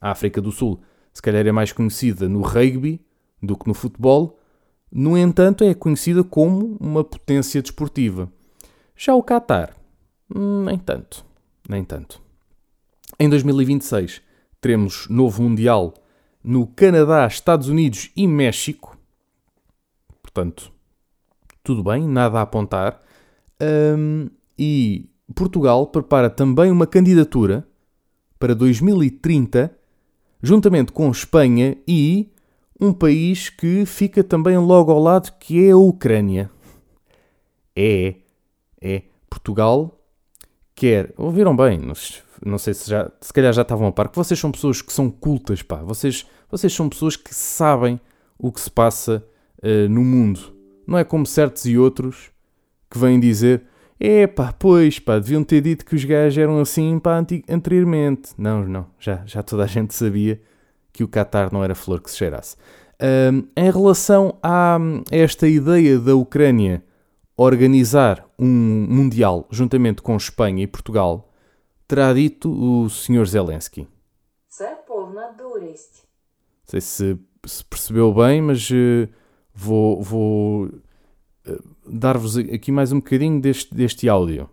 A 0.00 0.10
África 0.10 0.40
do 0.40 0.52
Sul, 0.52 0.80
se 1.12 1.20
calhar, 1.20 1.46
é 1.46 1.52
mais 1.52 1.72
conhecida 1.72 2.28
no 2.28 2.42
rugby 2.42 3.00
do 3.42 3.56
que 3.56 3.66
no 3.66 3.74
futebol. 3.74 4.38
No 4.90 5.18
entanto, 5.18 5.64
é 5.64 5.74
conhecida 5.74 6.22
como 6.22 6.76
uma 6.80 7.02
potência 7.02 7.60
desportiva. 7.60 8.30
Já 8.96 9.14
o 9.14 9.22
Qatar, 9.22 9.74
nem 10.32 10.78
tanto. 10.78 11.24
Nem 11.68 11.82
tanto. 11.82 12.22
Em 13.18 13.28
2026, 13.28 14.22
teremos 14.60 15.08
novo 15.08 15.42
Mundial 15.42 15.94
no 16.44 16.66
Canadá, 16.66 17.26
Estados 17.26 17.68
Unidos 17.68 18.10
e 18.14 18.26
México. 18.28 18.98
Portanto, 20.22 20.70
tudo 21.62 21.82
bem, 21.82 22.06
nada 22.06 22.38
a 22.38 22.42
apontar. 22.42 23.00
Um, 23.60 24.28
e 24.58 25.08
Portugal 25.34 25.86
prepara 25.86 26.28
também 26.28 26.70
uma 26.70 26.86
candidatura 26.86 27.66
para 28.38 28.54
2030, 28.54 29.74
juntamente 30.42 30.92
com 30.92 31.10
Espanha 31.10 31.78
e 31.88 32.30
um 32.78 32.92
país 32.92 33.48
que 33.48 33.86
fica 33.86 34.22
também 34.22 34.58
logo 34.58 34.92
ao 34.92 35.00
lado, 35.00 35.32
que 35.38 35.66
é 35.66 35.70
a 35.70 35.76
Ucrânia. 35.76 36.50
É, 37.74 38.16
é. 38.80 39.02
Portugal 39.30 39.98
quer. 40.74 41.14
Ouviram 41.16 41.56
bem? 41.56 41.80
Não 42.44 42.58
sei 42.58 42.74
se 42.74 42.88
já. 42.88 43.10
Se 43.20 43.32
calhar 43.32 43.52
já 43.52 43.62
estavam 43.62 43.88
a 43.88 43.92
par. 43.92 44.08
Que 44.08 44.16
vocês 44.16 44.38
são 44.38 44.50
pessoas 44.50 44.80
que 44.80 44.92
são 44.92 45.10
cultas, 45.10 45.62
pá. 45.62 45.76
Vocês, 45.76 46.26
vocês 46.50 46.72
são 46.72 46.88
pessoas 46.88 47.16
que 47.16 47.34
sabem 47.34 48.00
o 48.38 48.50
que 48.50 48.60
se 48.60 48.70
passa 48.70 49.24
uh, 49.62 49.88
no 49.88 50.02
mundo. 50.02 50.54
Não 50.86 50.98
é 50.98 51.04
como 51.04 51.26
certos 51.26 51.64
e 51.66 51.78
outros 51.78 52.30
que 52.90 52.98
vêm 52.98 53.18
dizer 53.18 53.64
é 53.98 54.26
pá, 54.26 54.52
pois 54.52 54.98
pá, 54.98 55.18
deviam 55.18 55.44
ter 55.44 55.60
dito 55.60 55.84
que 55.84 55.94
os 55.94 56.04
gajos 56.04 56.36
eram 56.36 56.60
assim 56.60 56.98
pá, 56.98 57.24
anteriormente. 57.48 58.32
Não, 58.36 58.66
não, 58.66 58.86
já, 58.98 59.22
já 59.24 59.42
toda 59.42 59.64
a 59.64 59.66
gente 59.66 59.94
sabia 59.94 60.40
que 60.92 61.02
o 61.02 61.08
Qatar 61.08 61.52
não 61.52 61.62
era 61.62 61.74
flor 61.74 62.00
que 62.00 62.10
se 62.10 62.18
cheirasse. 62.18 62.56
Um, 63.00 63.44
em 63.56 63.70
relação 63.70 64.38
a, 64.42 64.76
a 64.76 65.16
esta 65.16 65.48
ideia 65.48 65.98
da 65.98 66.14
Ucrânia 66.14 66.82
organizar 67.36 68.24
um 68.38 68.86
Mundial 68.88 69.48
juntamente 69.50 70.00
com 70.00 70.16
Espanha 70.16 70.62
e 70.62 70.66
Portugal, 70.66 71.32
terá 71.94 72.12
dito 72.12 72.50
o 72.50 72.90
Sr. 72.90 73.24
Zelensky. 73.24 73.86
Não 76.62 76.66
sei 76.66 76.80
se, 76.80 77.16
se 77.46 77.64
percebeu 77.64 78.12
bem, 78.12 78.42
mas 78.42 78.68
uh, 78.68 79.08
vou, 79.54 80.02
vou 80.02 80.64
uh, 80.64 80.72
dar-vos 81.86 82.36
aqui 82.36 82.72
mais 82.72 82.90
um 82.90 82.96
bocadinho 82.96 83.40
deste, 83.40 83.72
deste 83.72 84.08
áudio. 84.08 84.50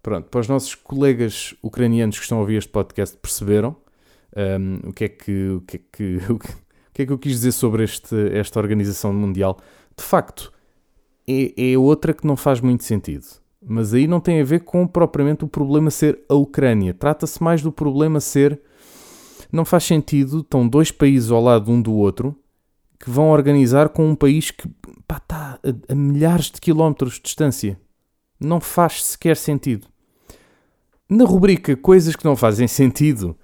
Pronto, 0.00 0.28
para 0.30 0.40
os 0.40 0.46
nossos 0.46 0.76
colegas 0.76 1.56
ucranianos 1.60 2.18
que 2.18 2.22
estão 2.22 2.38
a 2.38 2.42
ouvir 2.42 2.58
este 2.58 2.70
podcast 2.70 3.16
perceberam 3.16 3.74
um, 4.60 4.90
o, 4.90 4.92
que 4.92 5.04
é 5.04 5.08
que, 5.08 5.48
o, 5.48 5.60
que 5.62 5.76
é 5.76 5.80
que, 5.90 6.16
o 6.30 6.38
que 6.38 7.02
é 7.02 7.06
que 7.06 7.12
eu 7.12 7.18
quis 7.18 7.32
dizer 7.32 7.50
sobre 7.50 7.82
este, 7.82 8.14
esta 8.32 8.60
organização 8.60 9.12
mundial. 9.12 9.58
De 9.96 10.04
facto, 10.04 10.52
é, 11.28 11.72
é 11.72 11.76
outra 11.76 12.14
que 12.14 12.24
não 12.24 12.36
faz 12.36 12.60
muito 12.60 12.84
sentido. 12.84 13.41
Mas 13.64 13.94
aí 13.94 14.06
não 14.06 14.20
tem 14.20 14.40
a 14.40 14.44
ver 14.44 14.60
com 14.60 14.86
propriamente 14.86 15.44
o 15.44 15.48
problema 15.48 15.90
ser 15.90 16.20
a 16.28 16.34
Ucrânia. 16.34 16.92
Trata-se 16.92 17.42
mais 17.42 17.62
do 17.62 17.70
problema 17.70 18.20
ser. 18.20 18.60
Não 19.52 19.64
faz 19.64 19.84
sentido, 19.84 20.40
estão 20.40 20.66
dois 20.66 20.90
países 20.90 21.30
ao 21.30 21.42
lado 21.42 21.70
um 21.70 21.80
do 21.80 21.92
outro 21.92 22.36
que 23.02 23.10
vão 23.10 23.30
organizar 23.30 23.88
com 23.88 24.08
um 24.08 24.14
país 24.14 24.52
que 24.52 24.68
pá, 25.08 25.16
está 25.16 25.58
a, 25.64 25.92
a 25.92 25.94
milhares 25.94 26.50
de 26.52 26.60
quilómetros 26.60 27.14
de 27.14 27.22
distância. 27.22 27.78
Não 28.38 28.60
faz 28.60 29.04
sequer 29.04 29.36
sentido. 29.36 29.88
Na 31.08 31.24
rubrica 31.24 31.76
Coisas 31.76 32.14
que 32.14 32.24
não 32.24 32.36
fazem 32.36 32.68
sentido, 32.68 33.36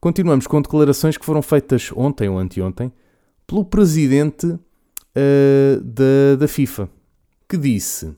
continuamos 0.00 0.46
com 0.46 0.60
declarações 0.60 1.16
que 1.16 1.24
foram 1.24 1.40
feitas 1.40 1.90
ontem 1.96 2.28
ou 2.28 2.38
anteontem 2.38 2.92
pelo 3.46 3.64
presidente 3.64 4.46
uh, 4.46 5.80
da, 5.82 6.36
da 6.38 6.46
FIFA, 6.46 6.90
que 7.48 7.56
disse: 7.56 8.14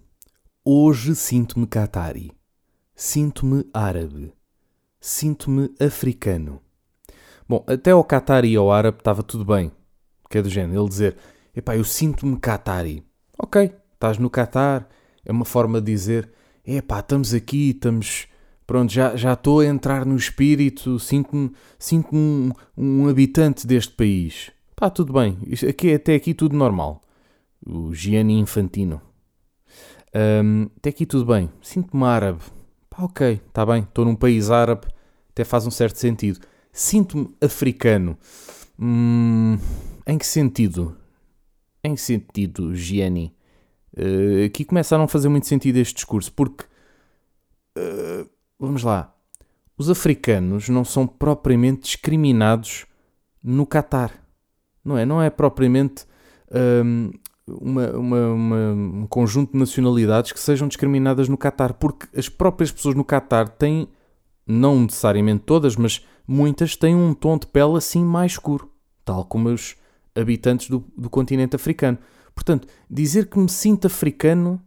Hoje 0.71 1.15
sinto-me 1.15 1.67
Qatari, 1.67 2.31
sinto-me 2.95 3.65
árabe, 3.73 4.35
sinto-me 5.01 5.71
africano. 5.81 6.61
Bom, 7.49 7.65
até 7.67 7.93
ao 7.93 8.05
Qatari 8.05 8.51
e 8.51 8.57
ao 8.57 8.71
árabe 8.71 8.99
estava 8.99 9.23
tudo 9.23 9.47
bem 9.47 9.73
que 10.29 10.37
é 10.37 10.43
do 10.43 10.51
género, 10.51 10.79
ele 10.79 10.89
dizer, 10.91 11.17
epá, 11.57 11.75
eu 11.75 11.85
sinto-me 11.85 12.39
Qatari. 12.39 13.03
Ok, 13.39 13.73
estás 13.95 14.19
no 14.19 14.29
Qatar, 14.29 14.87
é 15.25 15.33
uma 15.33 15.47
forma 15.47 15.81
de 15.81 15.91
dizer, 15.91 16.31
epá, 16.67 17.01
estamos 17.01 17.33
aqui, 17.33 17.71
estamos, 17.71 18.27
pronto, 18.67 18.93
já, 18.93 19.17
já 19.17 19.33
estou 19.33 19.61
a 19.61 19.67
entrar 19.67 20.05
no 20.05 20.17
espírito, 20.17 20.99
sinto-me 20.99 21.51
sinto 21.79 22.15
um, 22.15 22.53
um 22.77 23.09
habitante 23.09 23.67
deste 23.67 23.95
país. 23.95 24.53
Pá, 24.77 24.91
tudo 24.91 25.15
bem, 25.15 25.39
aqui, 25.67 25.95
até 25.95 26.15
aqui 26.15 26.35
tudo 26.35 26.55
normal. 26.55 27.01
O 27.67 27.95
Gianni 27.95 28.39
Infantino. 28.39 29.08
Um, 30.15 30.71
até 30.77 30.91
aqui 30.91 31.05
tudo 31.07 31.27
bem, 31.27 31.51
sinto-me 31.61 32.05
árabe. 32.05 32.41
Pá, 32.89 33.05
ok, 33.05 33.41
está 33.47 33.65
bem, 33.65 33.83
estou 33.83 34.05
num 34.05 34.17
país 34.17 34.51
árabe, 34.51 34.87
até 35.31 35.45
faz 35.45 35.67
um 35.67 35.71
certo 35.71 35.99
sentido. 35.99 36.41
Sinto-me 36.73 37.35
africano. 37.41 38.17
Hum, 38.79 39.59
em 40.07 40.19
que 40.19 40.27
sentido? 40.27 40.97
Em 41.83 41.95
que 41.95 42.01
sentido, 42.01 42.75
Gianni? 42.75 43.35
Uh, 43.97 44.47
aqui 44.47 44.65
começa 44.65 44.95
a 44.95 44.99
não 44.99 45.09
fazer 45.09 45.29
muito 45.29 45.47
sentido 45.47 45.77
este 45.77 45.95
discurso, 45.95 46.33
porque. 46.33 46.65
Uh, 47.77 48.29
vamos 48.59 48.83
lá. 48.83 49.15
Os 49.77 49.89
africanos 49.89 50.69
não 50.69 50.85
são 50.85 51.07
propriamente 51.07 51.83
discriminados 51.83 52.87
no 53.43 53.67
Catar. 53.67 54.13
Não 54.85 54.97
é? 54.97 55.05
Não 55.05 55.23
é 55.23 55.31
propriamente 55.31 56.05
um, 56.85 57.11
uma, 57.61 57.91
uma, 57.91 58.29
uma, 58.33 58.73
um 58.73 59.07
conjunto 59.09 59.53
de 59.53 59.59
nacionalidades 59.59 60.33
que 60.33 60.41
sejam 60.41 60.69
discriminadas 60.69 61.29
no 61.29 61.37
Catar, 61.37 61.75
porque 61.75 62.07
as 62.17 62.29
próprias 62.29 62.71
pessoas 62.71 62.95
no 62.95 63.05
Catar 63.05 63.49
têm, 63.49 63.89
não 64.47 64.81
necessariamente 64.81 65.45
todas, 65.45 65.77
mas 65.77 66.05
muitas 66.27 66.77
têm 66.77 66.95
um 66.95 67.15
tom 67.15 67.39
de 67.39 67.47
pele 67.47 67.77
assim 67.77 68.05
mais 68.05 68.33
escuro, 68.33 68.71
tal 69.05 69.25
como 69.25 69.49
os 69.49 69.77
habitantes 70.15 70.69
do, 70.69 70.85
do 70.97 71.09
continente 71.09 71.57
africano. 71.57 71.99
Portanto, 72.35 72.69
dizer 72.91 73.27
que 73.27 73.39
me 73.39 73.49
sinto 73.49 73.87
africano, 73.87 74.63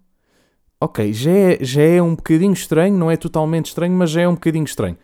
ok, 0.79 1.13
já 1.13 1.31
é, 1.31 1.63
já 1.63 1.81
é 1.81 2.01
um 2.01 2.15
bocadinho 2.15 2.53
estranho, 2.53 2.97
não 2.97 3.09
é 3.09 3.15
totalmente 3.15 3.67
estranho, 3.67 3.95
mas 3.95 4.09
já 4.09 4.21
é 4.21 4.27
um 4.27 4.33
bocadinho 4.33 4.65
estranho. 4.65 4.97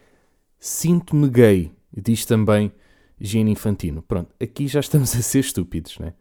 Sinto-me 0.60 1.30
gay, 1.30 1.72
diz 1.96 2.26
também 2.26 2.72
Gene 3.20 3.52
Infantino. 3.52 4.02
Pronto, 4.02 4.34
aqui 4.42 4.68
já 4.68 4.80
estamos 4.80 5.14
a 5.16 5.22
ser 5.22 5.40
estúpidos, 5.40 5.98
né? 6.00 6.14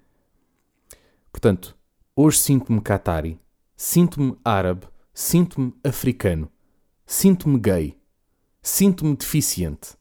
Portanto, 1.37 1.77
hoje 2.17 2.39
sinto-me 2.39 2.81
catari, 2.81 3.39
sinto-me 3.77 4.39
árabe, 4.43 4.87
sinto-me 5.13 5.75
africano. 5.85 6.51
sinto-me 7.05 7.59
gay. 7.61 7.95
Sinto-me 8.63 9.15
deficiente. 9.15 9.99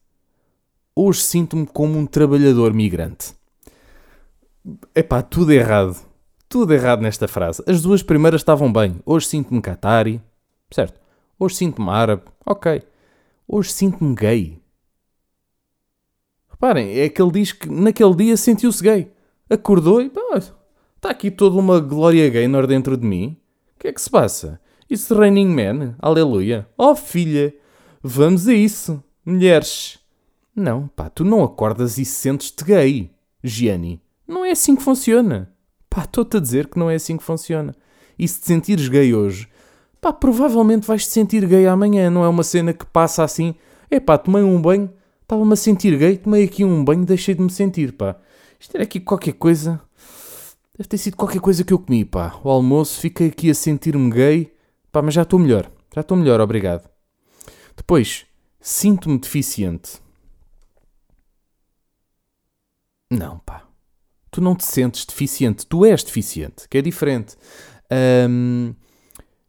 Hoje 0.94 1.20
sinto-me 1.20 1.66
como 1.66 1.98
um 1.98 2.06
trabalhador 2.06 2.72
migrante. 2.72 3.34
Epá, 4.94 5.20
tudo 5.20 5.52
errado. 5.52 5.94
Tudo 6.48 6.72
errado 6.72 7.02
nesta 7.02 7.28
frase. 7.28 7.62
As 7.66 7.82
duas 7.82 8.02
primeiras 8.02 8.40
estavam 8.40 8.72
bem. 8.72 8.98
Hoje 9.04 9.26
sinto-me 9.26 9.60
catari. 9.60 10.22
Certo. 10.70 10.98
Hoje 11.38 11.56
sinto-me 11.56 11.90
árabe. 11.90 12.22
Ok. 12.46 12.82
Hoje 13.46 13.72
sinto-me 13.72 14.14
gay. 14.14 14.58
Reparem, 16.48 16.98
é 16.98 17.10
que 17.10 17.20
ele 17.20 17.32
diz 17.32 17.52
que 17.52 17.68
naquele 17.68 18.14
dia 18.14 18.38
sentiu-se 18.38 18.82
gay. 18.82 19.12
Acordou 19.50 20.00
e 20.00 20.08
pá, 20.08 20.22
está 20.96 21.10
aqui 21.10 21.30
toda 21.30 21.58
uma 21.58 21.78
glória 21.78 22.28
gaynor 22.28 22.66
dentro 22.66 22.96
de 22.96 23.06
mim. 23.06 23.36
O 23.76 23.80
que 23.80 23.88
é 23.88 23.92
que 23.92 24.00
se 24.00 24.10
passa? 24.10 24.60
Isso 24.88 25.14
Raining 25.14 25.48
Man? 25.48 25.96
Aleluia. 25.98 26.68
Oh 26.76 26.94
filha, 26.94 27.54
vamos 28.02 28.48
a 28.48 28.54
isso. 28.54 29.02
Mulheres. 29.24 29.98
Não, 30.54 30.88
pá, 30.88 31.10
tu 31.10 31.24
não 31.24 31.44
acordas 31.44 31.98
e 31.98 32.04
sentes-te 32.04 32.64
gay, 32.64 33.10
Gianni. 33.44 34.00
Não 34.26 34.44
é 34.44 34.52
assim 34.52 34.74
que 34.74 34.82
funciona. 34.82 35.52
Pá, 35.90 36.04
estou-te 36.04 36.36
a 36.38 36.40
dizer 36.40 36.68
que 36.68 36.78
não 36.78 36.88
é 36.88 36.94
assim 36.94 37.16
que 37.16 37.22
funciona. 37.22 37.74
E 38.18 38.26
se 38.26 38.40
te 38.40 38.46
sentires 38.46 38.88
gay 38.88 39.14
hoje, 39.14 39.48
pá, 40.00 40.12
provavelmente 40.12 40.86
vais 40.86 41.06
te 41.06 41.12
sentir 41.12 41.46
gay 41.46 41.66
amanhã. 41.66 42.08
Não 42.10 42.24
é 42.24 42.28
uma 42.28 42.42
cena 42.42 42.72
que 42.72 42.86
passa 42.86 43.22
assim. 43.22 43.54
É 43.90 44.00
pá, 44.00 44.16
tomei 44.16 44.42
um 44.42 44.60
banho, 44.60 44.90
estava-me 45.22 45.52
a 45.52 45.56
sentir 45.56 45.96
gay, 45.98 46.16
tomei 46.16 46.44
aqui 46.44 46.64
um 46.64 46.84
banho, 46.84 47.04
deixei 47.04 47.34
de 47.34 47.42
me 47.42 47.50
sentir, 47.50 47.92
pá. 47.92 48.16
Isto 48.58 48.76
era 48.76 48.84
aqui 48.84 48.98
qualquer 48.98 49.34
coisa. 49.34 49.80
Deve 50.76 50.88
ter 50.88 50.98
sido 50.98 51.16
qualquer 51.16 51.40
coisa 51.40 51.64
que 51.64 51.72
eu 51.72 51.78
comi, 51.78 52.04
pá. 52.04 52.38
O 52.44 52.50
almoço, 52.50 53.00
fiquei 53.00 53.28
aqui 53.28 53.48
a 53.48 53.54
sentir-me 53.54 54.10
gay. 54.10 54.54
Pá, 54.92 55.00
mas 55.00 55.14
já 55.14 55.22
estou 55.22 55.38
melhor. 55.38 55.70
Já 55.94 56.02
estou 56.02 56.16
melhor, 56.16 56.38
obrigado. 56.38 56.88
Depois, 57.74 58.26
sinto-me 58.60 59.18
deficiente. 59.18 60.00
Não, 63.10 63.38
pá. 63.38 63.66
Tu 64.30 64.42
não 64.42 64.54
te 64.54 64.66
sentes 64.66 65.06
deficiente. 65.06 65.66
Tu 65.66 65.86
és 65.86 66.02
deficiente, 66.04 66.68
que 66.68 66.76
é 66.76 66.82
diferente. 66.82 67.36
Um, 68.28 68.74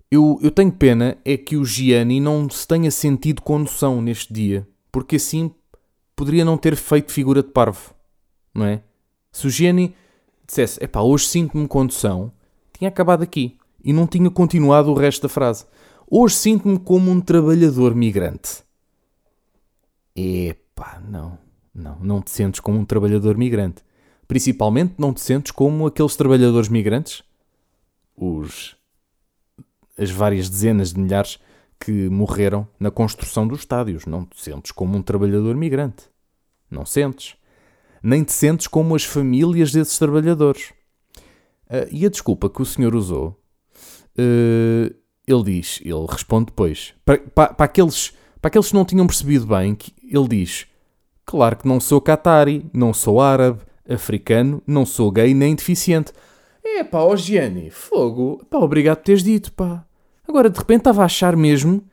eu, 0.09 0.39
eu 0.41 0.49
tenho 0.49 0.71
pena 0.71 1.17
é 1.25 1.35
que 1.35 1.57
o 1.57 1.65
Gianni 1.65 2.21
não 2.21 2.49
se 2.49 2.65
tenha 2.65 2.89
sentido 2.89 3.41
com 3.41 3.59
noção 3.59 4.01
neste 4.01 4.31
dia. 4.31 4.65
Porque 4.89 5.17
assim 5.17 5.53
poderia 6.15 6.45
não 6.45 6.57
ter 6.57 6.77
feito 6.77 7.11
figura 7.11 7.43
de 7.43 7.49
parvo. 7.49 7.93
Não 8.53 8.65
é? 8.65 8.81
Se 9.29 9.45
o 9.45 9.49
Gianni 9.49 9.93
dissesse, 10.47 10.83
epá, 10.83 11.01
hoje 11.01 11.27
sinto-me 11.27 11.67
com 11.67 11.83
noção, 11.83 12.31
tinha 12.73 12.87
acabado 12.87 13.21
aqui. 13.21 13.57
E 13.83 13.93
não 13.93 14.07
tinha 14.07 14.29
continuado 14.29 14.91
o 14.91 14.95
resto 14.95 15.23
da 15.23 15.29
frase. 15.29 15.65
Hoje 16.09 16.35
sinto-me 16.35 16.79
como 16.79 17.11
um 17.11 17.21
trabalhador 17.21 17.93
migrante. 17.93 18.63
Epá, 20.15 21.01
não. 21.07 21.37
Não, 21.73 21.97
não 21.99 22.21
te 22.21 22.31
sentes 22.31 22.59
como 22.59 22.79
um 22.79 22.85
trabalhador 22.85 23.37
migrante. 23.37 23.83
Principalmente 24.27 24.95
não 24.97 25.13
te 25.13 25.21
sentes 25.21 25.51
como 25.51 25.85
aqueles 25.85 26.15
trabalhadores 26.15 26.69
migrantes, 26.69 27.23
os 28.15 28.75
as 29.97 30.11
várias 30.11 30.49
dezenas 30.49 30.93
de 30.93 30.99
milhares 30.99 31.39
que 31.79 32.09
morreram 32.09 32.67
na 32.79 32.91
construção 32.91 33.47
dos 33.47 33.59
estádios. 33.59 34.05
Não 34.05 34.25
te 34.25 34.41
sentes 34.41 34.71
como 34.71 34.97
um 34.97 35.01
trabalhador 35.01 35.55
migrante. 35.55 36.05
Não 36.69 36.85
sentes. 36.85 37.35
Nem 38.01 38.23
te 38.23 38.33
sentes 38.33 38.67
como 38.67 38.95
as 38.95 39.03
famílias 39.03 39.71
desses 39.71 39.97
trabalhadores. 39.97 40.71
Uh, 41.69 41.87
e 41.91 42.05
a 42.05 42.09
desculpa 42.09 42.49
que 42.49 42.61
o 42.61 42.65
senhor 42.65 42.95
usou, 42.95 43.39
uh, 44.17 44.95
ele 45.27 45.43
diz, 45.43 45.81
ele 45.83 46.05
responde 46.09 46.45
depois, 46.45 46.93
para, 47.03 47.19
para, 47.19 47.53
para, 47.53 47.65
aqueles, 47.65 48.13
para 48.41 48.47
aqueles 48.47 48.69
que 48.69 48.73
não 48.73 48.85
tinham 48.85 49.05
percebido 49.05 49.45
bem, 49.45 49.75
que 49.75 49.93
ele 50.03 50.27
diz 50.27 50.67
Claro 51.27 51.57
que 51.57 51.67
não 51.67 51.77
sou 51.81 51.99
catari, 51.99 52.65
não 52.73 52.93
sou 52.93 53.19
árabe, 53.19 53.59
africano, 53.87 54.63
não 54.65 54.85
sou 54.85 55.11
gay 55.11 55.33
nem 55.33 55.53
deficiente. 55.53 56.13
É 56.63 56.85
pá, 56.85 56.99
ó 56.99 57.17
Gianni, 57.17 57.69
fogo. 57.69 58.41
Pá, 58.49 58.59
obrigado 58.59 58.99
por 58.99 59.03
teres 59.03 59.23
dito, 59.23 59.51
pá. 59.51 59.85
Agora 60.25 60.49
de 60.49 60.57
repente 60.57 60.79
estava 60.79 61.01
a 61.01 61.05
achar 61.05 61.35
mesmo 61.35 61.83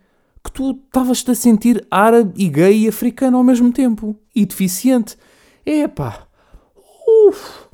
que 0.42 0.52
tu 0.52 0.78
estavas-te 0.86 1.32
a 1.32 1.34
sentir 1.34 1.84
árabe 1.90 2.32
e 2.36 2.48
gay 2.48 2.84
e 2.84 2.88
africano 2.88 3.36
ao 3.36 3.42
mesmo 3.42 3.72
tempo. 3.72 4.16
E 4.32 4.46
deficiente. 4.46 5.16
É 5.66 5.88
pá. 5.88 6.26
Uf. 7.26 7.68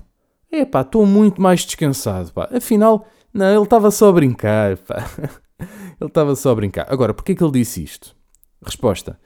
É 0.51 0.65
pá, 0.65 0.83
estou 0.83 1.07
muito 1.07 1.41
mais 1.41 1.65
descansado, 1.65 2.33
pá. 2.33 2.49
Afinal, 2.53 3.07
não, 3.33 3.53
ele 3.53 3.63
estava 3.63 3.91
só 3.91 4.09
a 4.09 4.13
brincar, 4.13 4.77
pá. 4.79 5.09
ele 6.01 6.09
estava 6.09 6.35
só 6.35 6.51
a 6.51 6.55
brincar. 6.55 6.87
Agora, 6.91 7.15
porquê 7.15 7.35
que 7.35 7.43
ele 7.43 7.53
disse 7.53 7.83
isto? 7.83 8.17
Resposta 8.65 9.19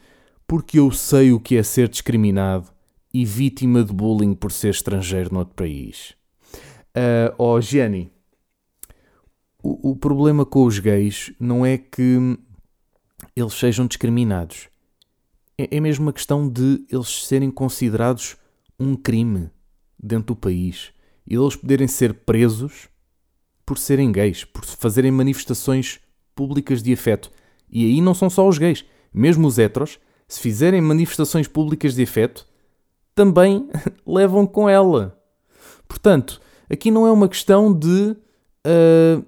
porque 0.46 0.78
eu 0.78 0.90
sei 0.90 1.32
o 1.32 1.40
que 1.40 1.56
é 1.56 1.62
ser 1.62 1.88
discriminado 1.88 2.68
e 3.12 3.24
vítima 3.24 3.82
de 3.84 3.92
bullying 3.92 4.34
por 4.34 4.52
ser 4.52 4.70
estrangeiro 4.70 5.32
noutro 5.32 5.54
país. 5.54 6.14
Uh, 6.96 7.34
oh, 7.38 7.58
o, 9.62 9.90
o 9.90 9.96
problema 9.96 10.44
com 10.44 10.64
os 10.64 10.78
gays 10.78 11.32
não 11.40 11.64
é 11.64 11.78
que 11.78 12.38
eles 13.34 13.54
sejam 13.54 13.86
discriminados. 13.86 14.68
É, 15.56 15.76
é 15.76 15.80
mesmo 15.80 16.06
uma 16.06 16.12
questão 16.12 16.48
de 16.48 16.84
eles 16.90 17.26
serem 17.26 17.50
considerados 17.50 18.36
um 18.78 18.94
crime 18.94 19.50
dentro 19.98 20.34
do 20.34 20.36
país 20.36 20.92
e 21.26 21.34
eles 21.34 21.56
poderem 21.56 21.88
ser 21.88 22.14
presos 22.14 22.88
por 23.64 23.78
serem 23.78 24.12
gays, 24.12 24.44
por 24.44 24.64
fazerem 24.64 25.10
manifestações 25.10 26.00
públicas 26.34 26.82
de 26.82 26.92
afeto. 26.92 27.30
E 27.70 27.84
aí 27.86 28.00
não 28.00 28.14
são 28.14 28.28
só 28.28 28.46
os 28.46 28.58
gays, 28.58 28.84
mesmo 29.12 29.46
os 29.46 29.58
heteros 29.58 29.98
se 30.28 30.40
fizerem 30.40 30.80
manifestações 30.80 31.46
públicas 31.46 31.94
de 31.94 32.02
afeto, 32.02 32.46
também 33.14 33.68
levam 34.06 34.46
com 34.46 34.68
ela. 34.68 35.18
Portanto, 35.86 36.40
aqui 36.68 36.90
não 36.90 37.06
é 37.06 37.12
uma 37.12 37.28
questão 37.28 37.72
de 37.72 38.16
uh, 38.66 39.24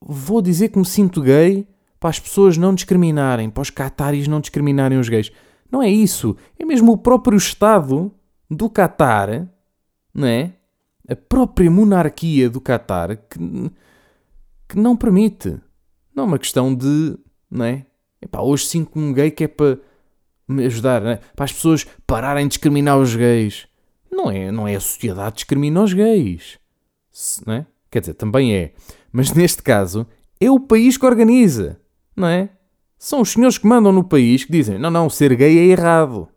vou 0.00 0.42
dizer 0.42 0.68
que 0.68 0.78
me 0.78 0.84
sinto 0.84 1.22
gay 1.22 1.66
para 1.98 2.10
as 2.10 2.20
pessoas 2.20 2.56
não 2.56 2.74
discriminarem, 2.74 3.48
para 3.48 3.62
os 3.62 3.70
cataris 3.70 4.28
não 4.28 4.40
discriminarem 4.40 4.98
os 4.98 5.08
gays. 5.08 5.32
Não 5.70 5.82
é 5.82 5.90
isso. 5.90 6.36
É 6.58 6.64
mesmo 6.64 6.92
o 6.92 6.98
próprio 6.98 7.36
Estado 7.36 8.12
do 8.54 8.70
Qatar, 8.70 9.48
não 10.12 10.26
é? 10.26 10.52
A 11.08 11.16
própria 11.16 11.70
monarquia 11.70 12.48
do 12.48 12.60
Qatar 12.60 13.16
que, 13.16 13.38
que 14.68 14.78
não 14.78 14.96
permite. 14.96 15.60
Não 16.14 16.24
é 16.24 16.26
uma 16.26 16.38
questão 16.38 16.74
de, 16.74 17.18
não 17.50 17.64
é? 17.64 17.84
Epá, 18.22 18.40
hoje 18.40 18.66
sinto-me 18.66 19.12
gay 19.12 19.30
que 19.30 19.44
é 19.44 19.48
para 19.48 19.78
me 20.48 20.64
ajudar, 20.66 21.02
né? 21.02 21.20
para 21.34 21.44
as 21.44 21.52
pessoas 21.52 21.86
pararem 22.06 22.46
de 22.46 22.50
discriminar 22.50 22.98
os 22.98 23.14
gays. 23.14 23.66
Não 24.10 24.30
é, 24.30 24.50
não 24.50 24.68
é 24.68 24.76
a 24.76 24.80
sociedade 24.80 25.32
que 25.32 25.36
discrimina 25.38 25.82
os 25.82 25.92
gays. 25.92 26.58
Não 27.46 27.54
é? 27.54 27.66
Quer 27.90 28.00
dizer, 28.00 28.14
também 28.14 28.54
é. 28.54 28.72
Mas 29.12 29.30
neste 29.34 29.62
caso, 29.62 30.06
é 30.40 30.50
o 30.50 30.60
país 30.60 30.96
que 30.96 31.06
organiza. 31.06 31.80
Não 32.16 32.28
é? 32.28 32.48
São 32.98 33.20
os 33.20 33.32
senhores 33.32 33.58
que 33.58 33.66
mandam 33.66 33.92
no 33.92 34.04
país 34.04 34.44
que 34.44 34.52
dizem: 34.52 34.78
não, 34.78 34.90
não, 34.90 35.10
ser 35.10 35.34
gay 35.36 35.58
é 35.58 35.64
errado. 35.64 36.28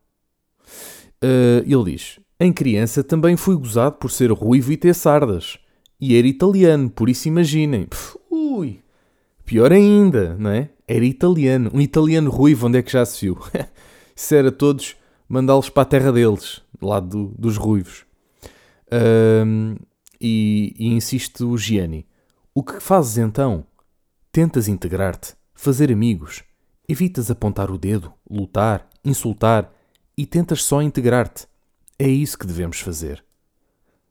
Uh, 1.23 1.63
ele 1.65 1.91
diz: 1.91 2.19
em 2.39 2.53
criança 2.53 3.03
também 3.03 3.35
fui 3.35 3.55
gozado 3.55 3.95
por 3.95 4.11
ser 4.11 4.31
ruivo 4.31 4.71
e 4.71 4.77
ter 4.77 4.93
sardas. 4.93 5.57
E 5.99 6.15
era 6.15 6.27
italiano, 6.27 6.89
por 6.89 7.09
isso 7.09 7.27
imaginem. 7.27 7.85
Pff, 7.85 8.17
ui, 8.29 8.79
pior 9.43 9.71
ainda, 9.71 10.35
não 10.37 10.51
é? 10.51 10.69
Era 10.87 11.03
italiano. 11.03 11.71
Um 11.73 11.81
italiano 11.81 12.29
ruivo, 12.29 12.67
onde 12.67 12.77
é 12.77 12.83
que 12.83 12.91
já 12.91 13.05
se 13.05 13.25
viu? 13.25 13.37
Isso 14.15 14.33
era 14.33 14.51
todos 14.51 14.95
mandá-los 15.27 15.69
para 15.69 15.83
a 15.83 15.85
terra 15.85 16.11
deles, 16.11 16.61
lá 16.81 16.99
do, 16.99 17.33
dos 17.37 17.57
ruivos. 17.57 18.05
Um, 18.91 19.75
e, 20.19 20.73
e 20.77 20.87
insiste 20.87 21.43
o 21.43 21.57
Gianni. 21.57 22.07
O 22.53 22.63
que 22.63 22.79
fazes 22.79 23.17
então? 23.17 23.65
Tentas 24.31 24.67
integrar-te, 24.67 25.35
fazer 25.53 25.91
amigos. 25.91 26.43
Evitas 26.87 27.29
apontar 27.29 27.69
o 27.69 27.77
dedo, 27.77 28.13
lutar, 28.29 28.87
insultar 29.03 29.71
e 30.17 30.25
tentas 30.25 30.63
só 30.63 30.81
integrar-te. 30.81 31.47
É 31.99 32.07
isso 32.07 32.37
que 32.37 32.47
devemos 32.47 32.79
fazer. 32.79 33.23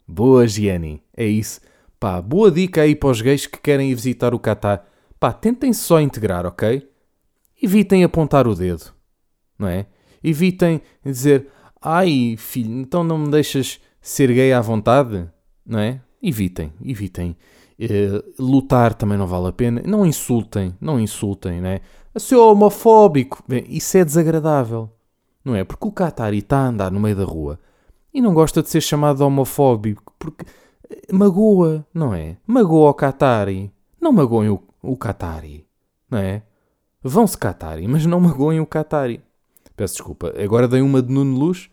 Boa, 0.06 0.46
Gianni. 0.46 1.02
É 1.16 1.26
isso. 1.26 1.60
Pá, 1.98 2.20
boa 2.20 2.50
dica 2.50 2.82
aí 2.82 2.94
para 2.94 3.08
os 3.08 3.20
gays 3.20 3.46
que 3.46 3.58
querem 3.58 3.90
ir 3.90 3.94
visitar 3.94 4.34
o 4.34 4.38
Catar. 4.38 4.86
Pá, 5.18 5.32
tentem 5.32 5.72
só 5.72 6.00
integrar, 6.00 6.46
ok? 6.46 6.88
Evitem 7.60 8.04
apontar 8.04 8.46
o 8.46 8.54
dedo, 8.54 8.92
não 9.58 9.66
é? 9.66 9.86
Evitem 10.22 10.82
dizer, 11.04 11.48
ai 11.80 12.36
filho, 12.36 12.80
então 12.80 13.02
não 13.02 13.18
me 13.18 13.30
deixas 13.30 13.80
ser 14.00 14.30
gay 14.32 14.52
à 14.52 14.60
vontade, 14.60 15.28
não 15.64 15.78
é? 15.78 16.00
Evitem, 16.22 16.72
evitem. 16.84 17.36
Uh, 17.78 18.22
lutar 18.38 18.94
também 18.94 19.18
não 19.18 19.26
vale 19.26 19.48
a 19.48 19.52
pena. 19.52 19.82
Não 19.86 20.04
insultem, 20.04 20.74
não 20.80 21.00
insultem, 21.00 21.60
não 21.60 21.70
é? 21.70 21.80
Seu 22.18 22.42
homofóbico, 22.42 23.42
Bem, 23.48 23.64
isso 23.68 23.96
é 23.96 24.04
desagradável, 24.04 24.90
não 25.46 25.54
é? 25.54 25.62
Porque 25.62 25.86
o 25.86 25.92
Qatari 25.92 26.38
está 26.38 26.58
a 26.58 26.66
andar 26.66 26.90
no 26.90 26.98
meio 26.98 27.14
da 27.14 27.24
rua 27.24 27.56
e 28.12 28.20
não 28.20 28.34
gosta 28.34 28.64
de 28.64 28.68
ser 28.68 28.80
chamado 28.80 29.18
de 29.18 29.22
homofóbico 29.22 30.12
porque 30.18 30.44
eh, 30.90 31.12
magoa, 31.12 31.86
não 31.94 32.12
é? 32.12 32.36
Magoa 32.44 32.90
o 32.90 32.94
Qatari. 32.94 33.72
Não 34.00 34.10
magoem 34.10 34.50
o, 34.50 34.60
o 34.82 34.96
Qatari, 34.96 35.64
não 36.10 36.18
é? 36.18 36.42
vão-se 37.00 37.38
Qatari, 37.38 37.86
mas 37.86 38.04
não 38.04 38.18
magoem 38.18 38.58
o 38.58 38.66
Qatari. 38.66 39.22
Peço 39.76 39.94
desculpa. 39.94 40.34
Agora 40.42 40.66
dei 40.66 40.80
uma 40.80 41.00
de 41.00 41.12
Nuno 41.12 41.38
Luz 41.38 41.70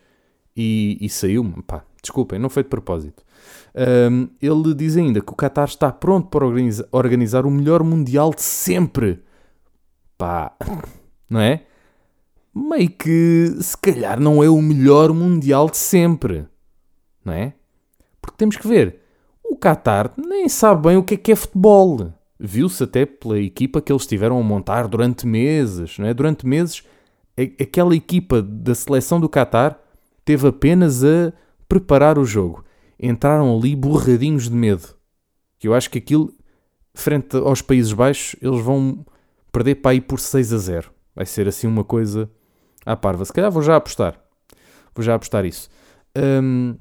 e, 0.55 0.97
e 1.01 1.09
saiu-me. 1.09 1.63
Pá, 1.63 1.83
desculpem, 1.99 2.37
não 2.37 2.49
foi 2.49 2.61
de 2.61 2.69
propósito. 2.69 3.23
Um, 4.11 4.29
ele 4.39 4.75
diz 4.75 4.97
ainda 4.97 5.19
que 5.19 5.31
o 5.31 5.35
Qatar 5.35 5.67
está 5.67 5.91
pronto 5.91 6.27
para 6.27 6.45
organizar, 6.45 6.85
organizar 6.91 7.45
o 7.47 7.51
melhor 7.51 7.83
Mundial 7.83 8.31
de 8.31 8.43
sempre. 8.43 9.23
Pá, 10.15 10.55
não 11.27 11.39
é? 11.39 11.65
Meio 12.53 12.89
que 12.89 13.55
se 13.59 13.77
calhar 13.77 14.19
não 14.19 14.43
é 14.43 14.49
o 14.49 14.61
melhor 14.61 15.13
Mundial 15.13 15.69
de 15.69 15.77
sempre. 15.77 16.45
Não 17.23 17.33
é? 17.33 17.53
Porque 18.21 18.37
temos 18.37 18.57
que 18.57 18.67
ver. 18.67 18.99
O 19.43 19.55
Qatar 19.55 20.13
nem 20.17 20.47
sabe 20.47 20.87
bem 20.87 20.97
o 20.97 21.03
que 21.03 21.15
é 21.15 21.17
que 21.17 21.31
é 21.31 21.35
futebol. 21.35 22.13
Viu-se 22.39 22.83
até 22.83 23.05
pela 23.05 23.39
equipa 23.39 23.81
que 23.81 23.91
eles 23.91 24.05
tiveram 24.05 24.39
a 24.39 24.43
montar 24.43 24.87
durante 24.87 25.25
meses. 25.25 25.97
Não 25.97 26.05
é? 26.05 26.13
Durante 26.13 26.45
meses, 26.45 26.83
aquela 27.59 27.95
equipa 27.95 28.41
da 28.41 28.75
seleção 28.75 29.19
do 29.19 29.29
Qatar 29.29 29.79
teve 30.23 30.47
apenas 30.47 31.03
a 31.03 31.33
preparar 31.67 32.19
o 32.19 32.25
jogo 32.25 32.63
entraram 33.03 33.55
ali 33.55 33.75
borradinhos 33.75 34.49
de 34.49 34.55
medo. 34.55 34.95
Que 35.59 35.67
eu 35.67 35.73
acho 35.73 35.89
que 35.89 35.97
aquilo, 35.97 36.33
frente 36.93 37.35
aos 37.35 37.61
Países 37.61 37.91
Baixos, 37.91 38.35
eles 38.41 38.61
vão 38.61 39.05
perder 39.51 39.75
para 39.75 39.91
aí 39.91 40.01
por 40.01 40.19
6 40.19 40.53
a 40.53 40.57
0. 40.57 40.91
Vai 41.15 41.25
ser 41.25 41.47
assim 41.47 41.67
uma 41.67 41.83
coisa 41.83 42.31
à 42.85 42.95
parva. 42.95 43.25
Se 43.25 43.33
calhar 43.33 43.51
vou 43.51 43.61
já 43.61 43.75
apostar. 43.75 44.19
Vou 44.95 45.03
já 45.03 45.15
apostar 45.15 45.45
isso. 45.45 45.69
Um, 46.15 46.75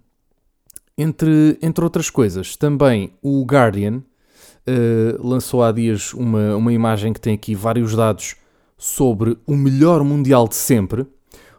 entre, 0.96 1.58
entre 1.62 1.84
outras 1.84 2.10
coisas, 2.10 2.56
também 2.56 3.14
o 3.22 3.44
Guardian 3.44 3.98
uh, 3.98 5.26
lançou 5.26 5.62
há 5.62 5.72
dias 5.72 6.12
uma, 6.12 6.56
uma 6.56 6.72
imagem 6.72 7.12
que 7.12 7.20
tem 7.20 7.34
aqui 7.34 7.54
vários 7.54 7.94
dados 7.94 8.36
sobre 8.76 9.38
o 9.46 9.56
melhor 9.56 10.04
mundial 10.04 10.46
de 10.46 10.56
sempre. 10.56 11.06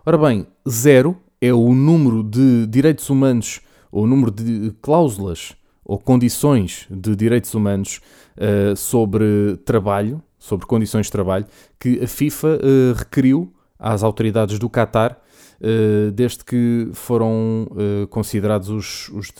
Ora 0.05 0.17
bem, 0.17 0.45
zero 0.69 1.17
é 1.41 1.53
o 1.53 1.73
número 1.73 2.23
de 2.23 2.67
direitos 2.67 3.09
humanos 3.09 3.61
o 3.93 4.07
número 4.07 4.31
de 4.31 4.73
cláusulas 4.81 5.55
ou 5.85 5.99
condições 5.99 6.87
de 6.89 7.15
direitos 7.15 7.53
humanos 7.53 8.01
uh, 8.37 8.75
sobre 8.75 9.57
trabalho, 9.63 10.21
sobre 10.39 10.65
condições 10.65 11.05
de 11.05 11.11
trabalho, 11.11 11.45
que 11.79 12.03
a 12.03 12.07
FIFA 12.07 12.47
uh, 12.47 12.93
requeriu 12.97 13.53
às 13.83 14.01
autoridades 14.01 14.57
do 14.57 14.69
Qatar 14.69 15.19
uh, 15.59 16.11
desde 16.11 16.43
que 16.43 16.89
foram 16.93 17.67
considerados 18.09 18.69
os, 18.69 19.09
os, 19.09 19.31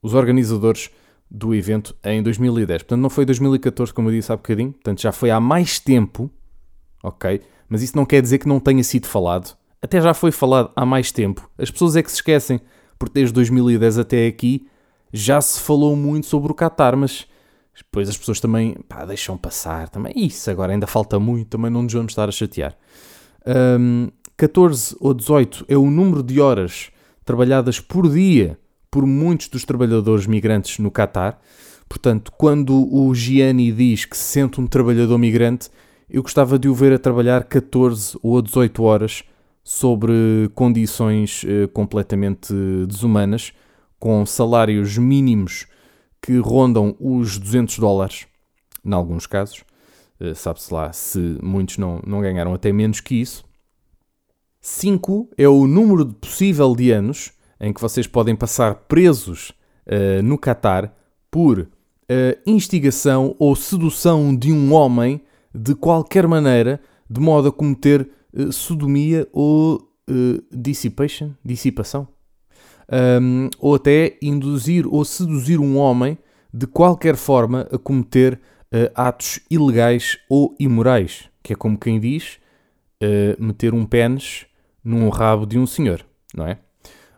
os, 0.00 0.14
organizadores 0.14 0.90
do 1.28 1.54
evento 1.54 1.94
em 2.04 2.22
2010. 2.22 2.82
Portanto, 2.82 3.00
não 3.00 3.10
foi 3.10 3.24
2014, 3.24 3.92
como 3.92 4.08
eu 4.08 4.12
disse 4.12 4.32
há 4.32 4.36
bocadinho, 4.36 4.72
portanto, 4.72 5.02
já 5.02 5.10
foi 5.10 5.30
há 5.30 5.40
mais 5.40 5.80
tempo, 5.80 6.30
ok? 7.02 7.40
Mas 7.68 7.82
isso 7.82 7.96
não 7.96 8.06
quer 8.06 8.22
dizer 8.22 8.38
que 8.38 8.46
não 8.46 8.60
tenha 8.60 8.84
sido 8.84 9.06
falado. 9.06 9.56
Até 9.82 10.00
já 10.00 10.14
foi 10.14 10.30
falado 10.30 10.70
há 10.74 10.86
mais 10.86 11.10
tempo. 11.10 11.50
As 11.58 11.70
pessoas 11.70 11.96
é 11.96 12.02
que 12.02 12.10
se 12.10 12.16
esquecem 12.16 12.60
porque 12.98 13.14
desde 13.14 13.34
2010 13.34 13.98
até 13.98 14.26
aqui 14.26 14.66
já 15.12 15.40
se 15.40 15.60
falou 15.60 15.94
muito 15.96 16.26
sobre 16.26 16.52
o 16.52 16.54
Qatar, 16.54 16.96
mas 16.96 17.26
depois 17.76 18.08
as 18.08 18.16
pessoas 18.16 18.40
também 18.40 18.74
pá, 18.88 19.04
deixam 19.04 19.36
passar. 19.36 19.88
Também. 19.88 20.12
Isso 20.16 20.50
agora 20.50 20.72
ainda 20.72 20.86
falta 20.86 21.18
muito, 21.18 21.48
também 21.48 21.70
não 21.70 21.82
nos 21.82 21.92
vamos 21.92 22.12
estar 22.12 22.28
a 22.28 22.32
chatear. 22.32 22.76
Um, 23.46 24.08
14 24.36 24.96
ou 25.00 25.14
18 25.14 25.64
é 25.68 25.76
o 25.76 25.90
número 25.90 26.22
de 26.22 26.40
horas 26.40 26.90
trabalhadas 27.24 27.80
por 27.80 28.10
dia 28.10 28.58
por 28.90 29.06
muitos 29.06 29.48
dos 29.48 29.64
trabalhadores 29.64 30.26
migrantes 30.26 30.78
no 30.78 30.90
Qatar. 30.90 31.38
Portanto, 31.88 32.32
quando 32.36 32.92
o 32.92 33.14
Gianni 33.14 33.70
diz 33.70 34.04
que 34.04 34.16
se 34.16 34.24
sente 34.24 34.60
um 34.60 34.66
trabalhador 34.66 35.18
migrante, 35.18 35.70
eu 36.08 36.22
gostava 36.22 36.58
de 36.58 36.68
o 36.68 36.74
ver 36.74 36.92
a 36.92 36.98
trabalhar 36.98 37.44
14 37.44 38.18
ou 38.22 38.40
18 38.40 38.82
horas 38.82 39.22
sobre 39.62 40.50
condições 40.54 41.42
uh, 41.42 41.68
completamente 41.68 42.52
desumanas, 42.86 43.52
com 43.98 44.24
salários 44.24 44.96
mínimos 44.98 45.66
que 46.22 46.38
rondam 46.38 46.96
os 47.00 47.38
200 47.38 47.78
dólares, 47.78 48.26
em 48.84 48.92
alguns 48.92 49.26
casos. 49.26 49.64
Uh, 50.20 50.34
Sabe-se 50.34 50.72
lá 50.72 50.92
se 50.92 51.38
muitos 51.42 51.78
não, 51.78 52.00
não 52.06 52.20
ganharam 52.20 52.54
até 52.54 52.72
menos 52.72 53.00
que 53.00 53.14
isso. 53.14 53.44
5 54.60 55.30
é 55.38 55.48
o 55.48 55.66
número 55.66 56.06
possível 56.06 56.74
de 56.74 56.90
anos 56.90 57.32
em 57.60 57.72
que 57.72 57.80
vocês 57.80 58.06
podem 58.06 58.34
passar 58.34 58.74
presos 58.74 59.50
uh, 59.86 60.22
no 60.22 60.38
Catar 60.38 60.94
por 61.30 61.68
instigação 62.46 63.34
ou 63.36 63.56
sedução 63.56 64.34
de 64.34 64.52
um 64.52 64.72
homem 64.72 65.20
de 65.56 65.74
qualquer 65.74 66.26
maneira, 66.26 66.80
de 67.08 67.20
modo 67.20 67.48
a 67.48 67.52
cometer 67.52 68.08
uh, 68.32 68.52
sodomia 68.52 69.26
ou 69.32 69.76
uh, 69.76 70.42
dissipation, 70.52 71.32
dissipação. 71.44 72.06
Um, 73.20 73.48
ou 73.58 73.74
até 73.74 74.16
induzir 74.22 74.86
ou 74.86 75.04
seduzir 75.04 75.58
um 75.58 75.76
homem 75.76 76.16
de 76.54 76.68
qualquer 76.68 77.16
forma 77.16 77.66
a 77.72 77.78
cometer 77.78 78.40
uh, 78.76 78.90
atos 78.94 79.40
ilegais 79.50 80.18
ou 80.28 80.54
imorais, 80.58 81.28
que 81.42 81.52
é 81.52 81.56
como 81.56 81.78
quem 81.78 82.00
diz 82.00 82.38
meter 83.38 83.74
um 83.74 83.84
pênis 83.84 84.46
num 84.82 85.10
rabo 85.10 85.44
de 85.44 85.58
um 85.58 85.66
senhor, 85.66 86.02
não 86.34 86.46
é? 86.46 86.58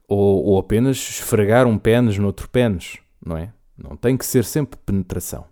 Ou, 0.09 0.45
ou 0.45 0.59
apenas 0.59 0.97
esfregar 0.97 1.69
um 1.69 1.79
pênis 1.79 2.19
noutro 2.19 2.49
pênis, 2.49 2.99
não 3.25 3.37
é? 3.37 3.53
Não 3.77 3.97
tem 3.97 4.17
que 4.17 4.27
ser 4.27 4.45
sempre 4.45 4.77
penetração. 4.85 5.45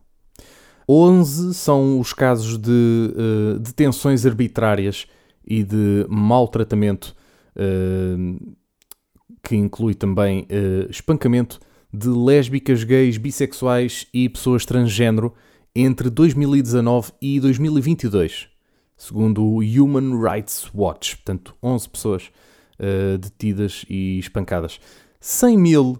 11 0.89 1.55
são 1.55 1.99
os 1.99 2.13
casos 2.13 2.59
de 2.59 2.71
uh, 2.71 3.59
detenções 3.59 4.25
arbitrárias 4.25 5.07
e 5.45 5.63
de 5.63 6.07
maltratamento, 6.09 7.15
uh, 7.57 8.57
que 9.43 9.57
inclui 9.57 9.95
também 9.95 10.43
uh, 10.43 10.91
espancamento 10.91 11.61
de 11.93 12.09
lésbicas, 12.09 12.85
gays, 12.85 13.17
bissexuais 13.17 14.07
e 14.13 14.29
pessoas 14.29 14.65
transgênero 14.65 15.35
entre 15.79 16.09
2019 16.09 17.13
e 17.21 17.39
2022, 17.39 18.49
segundo 18.97 19.45
o 19.45 19.59
Human 19.59 20.19
Rights 20.19 20.71
Watch. 20.75 21.17
Portanto, 21.17 21.55
11 21.63 21.89
pessoas 21.91 22.31
uh, 22.81 23.19
detidas 23.19 23.85
e 23.87 24.19
espancadas. 24.19 24.81
100 25.21 25.59
mil 25.59 25.99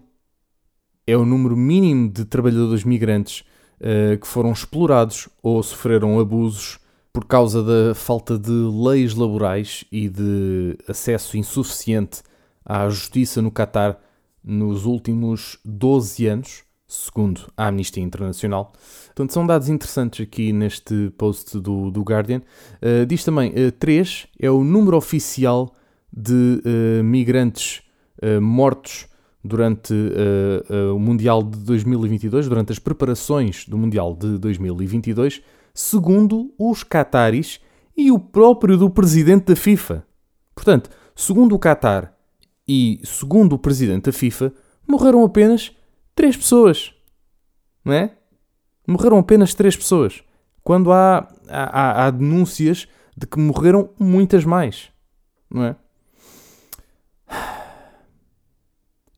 é 1.05 1.15
o 1.15 1.23
número 1.23 1.55
mínimo 1.55 2.09
de 2.09 2.25
trabalhadores 2.25 2.83
migrantes 2.83 3.43
uh, 3.79 4.17
que 4.19 4.25
foram 4.25 4.51
explorados 4.51 5.29
ou 5.43 5.61
sofreram 5.61 6.19
abusos 6.19 6.79
por 7.13 7.25
causa 7.25 7.61
da 7.61 7.93
falta 7.93 8.35
de 8.35 8.51
leis 8.51 9.13
laborais 9.13 9.85
e 9.91 10.09
de 10.09 10.75
acesso 10.87 11.37
insuficiente 11.37 12.23
à 12.65 12.89
justiça 12.89 13.43
no 13.43 13.51
Catar 13.51 13.99
nos 14.43 14.85
últimos 14.85 15.59
12 15.63 16.25
anos, 16.25 16.63
segundo 16.87 17.51
a 17.55 17.67
Amnistia 17.67 18.01
Internacional. 18.01 18.73
Portanto, 19.17 19.33
são 19.33 19.47
dados 19.47 19.67
interessantes 19.67 20.23
aqui 20.23 20.53
neste 20.53 21.09
post 21.17 21.59
do, 21.59 21.89
do 21.89 22.03
Guardian. 22.03 22.39
Uh, 22.79 23.03
diz 23.07 23.23
também: 23.23 23.49
uh, 23.49 23.71
3 23.71 24.27
é 24.39 24.51
o 24.51 24.63
número 24.63 24.95
oficial 24.95 25.73
de 26.13 26.61
uh, 26.63 27.03
migrantes 27.03 27.81
uh, 28.21 28.39
mortos 28.39 29.07
durante 29.43 29.93
o 30.93 30.99
Mundial 30.99 31.41
de 31.41 31.57
2022, 31.59 32.49
durante 32.49 32.73
as 32.73 32.79
preparações 32.79 33.65
do 33.65 33.77
Mundial 33.77 34.13
de 34.13 34.37
2022 34.37 35.41
segundo 35.73 36.53
os 36.59 36.83
Qataris 36.83 37.61
e 37.95 38.11
o 38.11 38.19
próprio 38.19 38.77
do 38.77 38.89
presidente 38.89 39.45
da 39.45 39.55
FIFA. 39.55 40.05
Portanto, 40.53 40.89
segundo 41.15 41.55
o 41.55 41.59
Qatar 41.59 42.13
e 42.67 42.99
segundo 43.05 43.53
o 43.53 43.59
presidente 43.59 44.05
da 44.05 44.11
FIFA, 44.11 44.51
morreram 44.85 45.23
apenas 45.23 45.71
três 46.13 46.35
pessoas. 46.35 46.93
Não 47.85 47.93
é? 47.93 48.16
Morreram 48.87 49.19
apenas 49.19 49.53
três 49.53 49.75
pessoas. 49.75 50.23
Quando 50.63 50.91
há, 50.91 51.27
há, 51.49 52.05
há 52.05 52.09
denúncias 52.09 52.87
de 53.15 53.27
que 53.27 53.37
morreram 53.37 53.89
muitas 53.99 54.45
mais. 54.45 54.89
Não 55.51 55.63
é? 55.63 55.75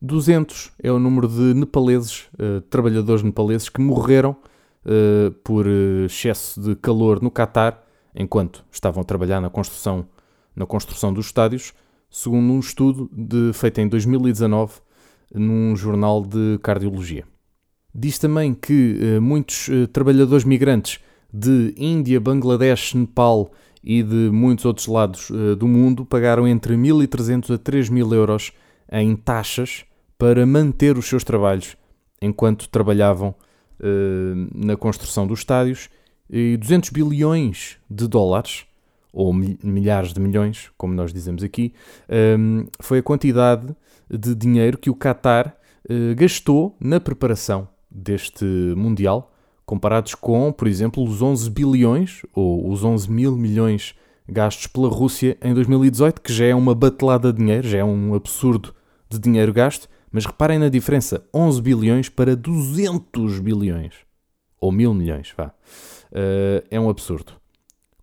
200 0.02 0.72
é 0.82 0.90
o 0.90 0.98
número 0.98 1.28
de 1.28 1.54
nepaleses, 1.54 2.28
uh, 2.34 2.60
trabalhadores 2.62 3.22
nepaleses 3.22 3.68
que 3.68 3.80
morreram 3.80 4.34
uh, 4.86 5.30
por 5.44 5.66
eh, 5.66 6.06
excesso 6.06 6.58
de 6.60 6.74
calor 6.74 7.20
no 7.20 7.30
Catar, 7.30 7.84
enquanto 8.14 8.64
estavam 8.72 9.02
a 9.02 9.04
trabalhar 9.04 9.40
na 9.42 9.50
construção, 9.50 10.06
na 10.56 10.64
construção 10.64 11.12
dos 11.12 11.26
estádios, 11.26 11.74
segundo 12.10 12.50
um 12.50 12.58
estudo 12.58 13.10
de, 13.12 13.52
feito 13.52 13.80
em 13.80 13.88
2019 13.88 14.80
num 15.34 15.76
jornal 15.76 16.22
de 16.24 16.58
cardiologia. 16.62 17.24
Diz 17.94 18.18
também 18.18 18.54
que 18.54 18.98
uh, 19.18 19.20
muitos 19.20 19.68
uh, 19.68 19.86
trabalhadores 19.88 20.44
migrantes 20.44 21.00
de 21.32 21.74
Índia, 21.76 22.20
Bangladesh, 22.20 22.94
Nepal 22.94 23.50
e 23.82 24.02
de 24.02 24.30
muitos 24.30 24.64
outros 24.64 24.86
lados 24.86 25.30
uh, 25.30 25.56
do 25.56 25.66
mundo 25.66 26.04
pagaram 26.04 26.46
entre 26.46 26.76
1.300 26.76 27.54
a 27.54 27.58
3.000 27.58 28.14
euros 28.14 28.52
em 28.92 29.16
taxas 29.16 29.84
para 30.16 30.46
manter 30.46 30.96
os 30.96 31.06
seus 31.06 31.24
trabalhos 31.24 31.76
enquanto 32.20 32.68
trabalhavam 32.68 33.34
eh, 33.82 34.34
na 34.54 34.76
construção 34.76 35.26
dos 35.26 35.38
estádios 35.38 35.88
e 36.28 36.58
200 36.58 36.90
bilhões 36.90 37.78
de 37.88 38.06
dólares 38.06 38.66
ou 39.10 39.32
milhares 39.32 40.12
de 40.12 40.20
milhões, 40.20 40.70
como 40.76 40.92
nós 40.92 41.14
dizemos 41.14 41.42
aqui, 41.42 41.72
um, 42.38 42.66
foi 42.78 42.98
a 42.98 43.02
quantidade 43.02 43.74
de 44.10 44.34
dinheiro 44.34 44.76
que 44.76 44.90
o 44.90 44.94
Qatar 44.94 45.56
gastou 46.14 46.76
na 46.78 47.00
preparação 47.00 47.66
deste 47.90 48.44
Mundial, 48.76 49.32
comparados 49.66 50.14
com, 50.14 50.52
por 50.52 50.68
exemplo, 50.68 51.02
os 51.02 51.20
11 51.22 51.50
bilhões 51.50 52.22
ou 52.34 52.70
os 52.70 52.84
11 52.84 53.10
mil 53.10 53.36
milhões 53.36 53.94
gastos 54.28 54.66
pela 54.66 54.88
Rússia 54.88 55.36
em 55.42 55.52
2018, 55.52 56.20
que 56.20 56.32
já 56.32 56.46
é 56.46 56.54
uma 56.54 56.74
batelada 56.74 57.32
de 57.32 57.38
dinheiro, 57.38 57.68
já 57.68 57.78
é 57.78 57.84
um 57.84 58.14
absurdo 58.14 58.74
de 59.08 59.18
dinheiro 59.18 59.52
gasto, 59.52 59.88
mas 60.10 60.24
reparem 60.24 60.58
na 60.58 60.68
diferença: 60.68 61.24
11 61.34 61.60
bilhões 61.62 62.08
para 62.08 62.36
200 62.36 63.40
bilhões. 63.40 63.94
Ou 64.60 64.70
mil 64.70 64.92
milhões, 64.92 65.32
vá. 65.36 65.52
Uh, 66.12 66.62
é 66.70 66.78
um 66.78 66.88
absurdo. 66.88 67.32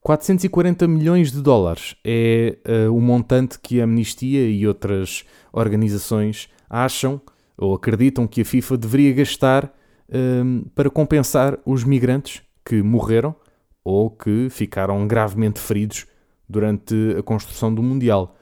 440 0.02 0.88
milhões 0.88 1.32
de 1.32 1.41
dólares 1.41 1.95
é 2.04 2.58
uh, 2.88 2.95
o 2.95 3.02
montante 3.02 3.60
que 3.60 3.82
a 3.82 3.84
Amnistia 3.84 4.50
e 4.50 4.65
outras 4.65 5.26
organizações 5.52 6.47
acham 6.69 7.21
ou 7.58 7.76
acreditam 7.76 8.26
que 8.26 8.41
a 8.41 8.45
FIFA 8.45 8.78
deveria 8.78 9.13
gastar 9.13 9.77
uh, 10.10 10.70
para 10.76 10.89
compensar 10.89 11.60
os 11.65 11.84
migrantes 11.84 12.41
que 12.65 12.82
morreram 12.82 13.36
ou 13.84 14.10
que 14.10 14.50
ficaram 14.50 15.08
gravemente 15.08 15.60
feridos 15.60 16.06
durante 16.48 16.93
a 17.17 17.24
construção 17.24 17.74
do 17.74 17.82
Mundial. 17.82 18.36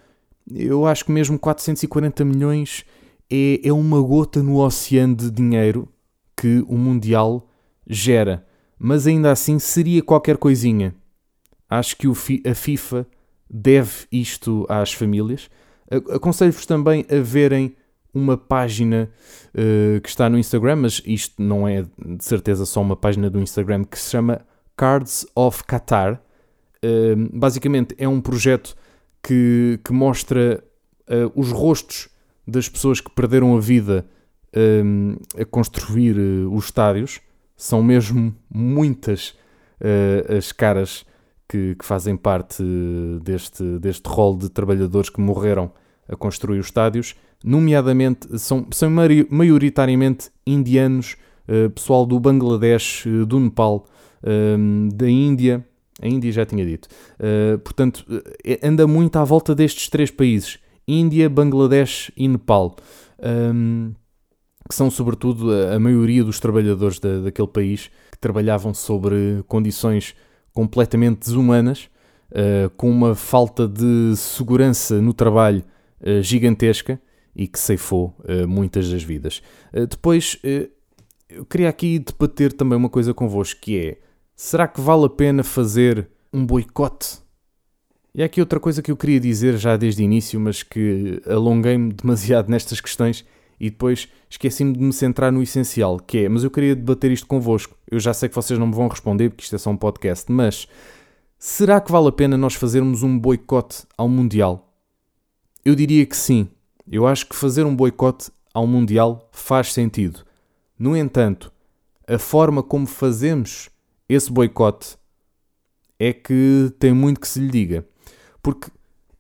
Eu 0.52 0.86
acho 0.86 1.06
que 1.06 1.12
mesmo 1.12 1.40
440 1.40 2.24
milhões 2.26 2.86
é, 3.30 3.62
é 3.64 3.74
uma 3.74 4.02
gota 4.02 4.42
no 4.44 4.58
oceano 4.58 5.16
de 5.16 5.32
dinheiro 5.32 5.88
que 6.36 6.64
o 6.68 6.78
Mundial 6.78 7.50
gera, 7.88 8.46
mas 8.78 9.08
ainda 9.08 9.32
assim 9.32 9.58
seria 9.60 10.02
qualquer 10.04 10.38
coisinha. 10.38 10.94
Acho 11.70 11.98
que 11.98 12.08
a 12.48 12.54
FIFA 12.54 13.08
deve 13.50 14.06
isto 14.12 14.66
às 14.70 14.94
famílias. 14.94 15.50
Aconselho-vos 16.12 16.66
também 16.66 17.06
a 17.10 17.22
verem 17.22 17.76
uma 18.16 18.38
página 18.38 19.12
uh, 19.54 20.00
que 20.00 20.08
está 20.08 20.30
no 20.30 20.40
Instagram, 20.40 20.78
mas 20.78 21.02
isto 21.06 21.42
não 21.42 21.68
é 21.68 21.84
de 21.84 22.24
certeza 22.24 22.66
só 22.66 22.82
uma 22.82 22.96
página 22.96 23.30
do 23.30 23.42
Instagram 23.42 23.84
que 23.84 24.00
se 24.00 24.12
chama 24.12 24.42
Cards 24.78 25.28
of 25.36 25.64
Qatar. 25.66 26.22
Uh, 26.78 27.30
basicamente 27.38 27.94
é 27.98 28.08
um 28.08 28.22
projeto 28.22 28.76
que, 29.22 29.80
que 29.84 29.92
mostra 29.92 30.64
uh, 31.10 31.40
os 31.40 31.52
rostos 31.52 32.08
das 32.48 32.70
pessoas 32.70 33.02
que 33.02 33.12
perderam 33.12 33.58
a 33.58 33.60
vida 33.60 34.06
a 35.38 35.44
construir 35.44 36.18
os 36.50 36.66
estádios. 36.66 37.20
São 37.58 37.84
mesmo 37.84 38.34
muitas 38.50 39.36
as 40.30 40.54
caras 40.54 41.06
que, 41.50 41.76
que, 41.76 41.84
fazem 41.84 42.16
parte 42.16 42.64
deste, 43.22 43.80
deste 43.80 44.08
rol 44.08 44.38
de 44.38 44.48
trabalhadores 44.48 45.10
que 45.10 45.20
morreram 45.20 45.74
a 46.08 46.16
construir 46.16 46.60
os 46.60 46.68
estádios. 46.68 47.16
Nomeadamente, 47.44 48.40
são, 48.40 48.68
são 48.72 48.92
maioritariamente 49.30 50.30
indianos, 50.46 51.16
uh, 51.48 51.70
pessoal 51.70 52.06
do 52.06 52.20
Bangladesh, 52.20 53.06
do 53.28 53.40
Nepal, 53.40 53.86
um, 54.58 54.90
da 54.94 55.10
Índia. 55.10 55.66
A 56.02 56.08
Índia 56.08 56.32
já 56.32 56.46
tinha 56.46 56.66
dito. 56.66 56.90
portanto, 57.64 58.06
anda 58.62 58.86
muito 58.86 59.16
à 59.16 59.24
volta 59.24 59.56
destes 59.56 59.88
três 59.88 60.12
países 60.12 60.60
Índia, 60.86 61.30
Bangladesh 61.30 62.12
e 62.18 62.28
Nepal, 62.28 62.76
um, 63.54 63.94
que 64.68 64.76
são 64.76 64.92
sobretudo 64.92 65.50
a, 65.54 65.80
maioria 65.80 66.22
dos 66.22 66.38
trabalhadores 66.38 67.00
da, 67.00 67.22
daquele 67.22 67.48
país 67.48 67.90
que 68.12 68.20
trabalhavam 68.20 68.74
sobre 68.74 69.42
condições 69.48 70.14
completamente 70.54 71.20
desumanas, 71.20 71.90
com 72.76 72.90
uma 72.90 73.16
falta 73.16 73.66
de 73.66 74.14
segurança 74.18 75.02
no 75.02 75.14
trabalho 75.14 75.64
gigantesca 76.22 77.00
e 77.36 77.48
que 77.48 77.60
ceifou 77.60 78.16
uh, 78.20 78.48
muitas 78.48 78.90
das 78.90 79.04
vidas. 79.04 79.42
depois, 79.90 80.40
eu 81.30 81.46
queria 81.46 81.70
aqui 81.70 82.00
debater 82.00 82.54
também 82.54 82.78
uma 82.78 82.90
coisa 82.90 83.14
convosco, 83.14 83.60
que 83.60 83.78
é, 83.78 83.98
será 84.36 84.68
que 84.68 84.80
vale 84.80 85.06
a 85.06 85.10
pena 85.10 85.44
fazer 85.44 86.08
um 86.32 86.46
boicote 86.46 87.26
e 88.18 88.24
há 88.24 88.28
aqui 88.28 88.40
outra 88.40 88.62
coisa 88.62 88.82
que 88.82 88.90
eu 88.90 88.96
queria 88.96 89.20
dizer 89.20 89.58
já 89.58 89.76
desde 89.76 90.02
o 90.02 90.06
início, 90.06 90.40
mas 90.40 90.64
que 90.64 91.22
alonguei-me 91.28 91.92
demasiado 92.02 92.50
nestas 92.50 92.80
questões 92.80 93.26
e 93.60 93.70
depois 93.70 94.08
esqueci-me 94.30 94.72
de 94.72 94.82
me 94.82 94.94
centrar 94.94 95.34
no 95.34 95.44
essencial, 95.44 96.00
que 96.00 96.20
é, 96.20 96.30
mas 96.30 96.46
eu 96.46 96.50
queria 96.50 96.74
debater 96.74 97.12
isto 97.12 97.28
convosco. 97.28 97.76
Eu 97.92 98.00
já 98.00 98.14
sei 98.14 98.30
que 98.30 98.36
vocês 98.36 98.58
não 98.58 98.68
me 98.68 98.74
vão 98.74 98.88
responder 98.88 99.30
porque 99.30 99.44
isto 99.44 99.56
é 99.56 99.60
só 99.60 99.70
um 99.70 99.76
podcast, 99.76 100.32
mas 100.32 100.66
será 101.38 101.82
que 101.82 101.92
vale 101.92 102.08
a 102.08 102.12
pena 102.14 102.38
nós 102.38 102.54
fazermos 102.54 103.04
um 103.04 103.20
boicote 103.20 103.84
ao 103.98 104.08
Mundial? 104.08 104.74
Eu 105.66 105.74
diria 105.74 106.06
que 106.06 106.16
sim. 106.16 106.48
Eu 106.90 107.08
acho 107.08 107.28
que 107.28 107.36
fazer 107.36 107.66
um 107.66 107.76
boicote 107.76 108.32
ao 108.54 108.68
Mundial 108.68 109.28
faz 109.32 109.74
sentido. 109.74 110.24
No 110.78 110.96
entanto, 110.96 111.52
a 112.08 112.20
forma 112.20 112.62
como 112.62 112.86
fazemos 112.86 113.72
esse 114.08 114.32
boicote 114.32 114.96
é 115.98 116.14
que 116.14 116.72
tem 116.78 116.94
muito 116.94 117.20
que 117.20 117.28
se 117.28 117.40
lhe 117.40 117.50
diga. 117.50 117.84
Porque 118.44 118.70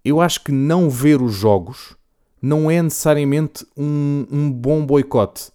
eu 0.03 0.21
acho 0.21 0.43
que 0.43 0.51
não 0.51 0.87
ver 0.87 1.19
os 1.19 1.33
jogos 1.33 1.95
não 2.39 2.69
é 2.69 2.79
necessariamente 2.79 3.65
um, 3.75 4.27
um 4.31 4.51
bom 4.51 4.85
boicote. 4.85 5.51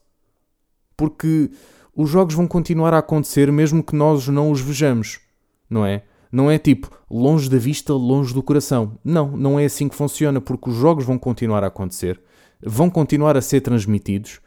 Porque 0.96 1.52
os 1.94 2.10
jogos 2.10 2.34
vão 2.34 2.48
continuar 2.48 2.92
a 2.92 2.98
acontecer 2.98 3.52
mesmo 3.52 3.84
que 3.84 3.94
nós 3.94 4.26
não 4.26 4.50
os 4.50 4.60
vejamos, 4.60 5.20
não 5.68 5.86
é? 5.86 6.02
Não 6.30 6.50
é 6.50 6.58
tipo 6.58 6.90
longe 7.10 7.48
da 7.50 7.58
vista, 7.58 7.92
longe 7.92 8.32
do 8.32 8.42
coração. 8.42 8.98
Não, 9.04 9.36
não 9.36 9.58
é 9.58 9.64
assim 9.64 9.88
que 9.88 9.96
funciona, 9.96 10.40
porque 10.40 10.70
os 10.70 10.76
jogos 10.76 11.04
vão 11.04 11.18
continuar 11.18 11.64
a 11.64 11.68
acontecer, 11.68 12.20
vão 12.62 12.88
continuar 12.88 13.36
a 13.36 13.42
ser 13.42 13.60
transmitidos, 13.60 14.40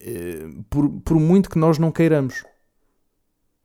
eh, 0.00 0.48
por, 0.70 0.88
por 1.04 1.18
muito 1.18 1.50
que 1.50 1.58
nós 1.58 1.78
não 1.78 1.90
queiramos. 1.90 2.44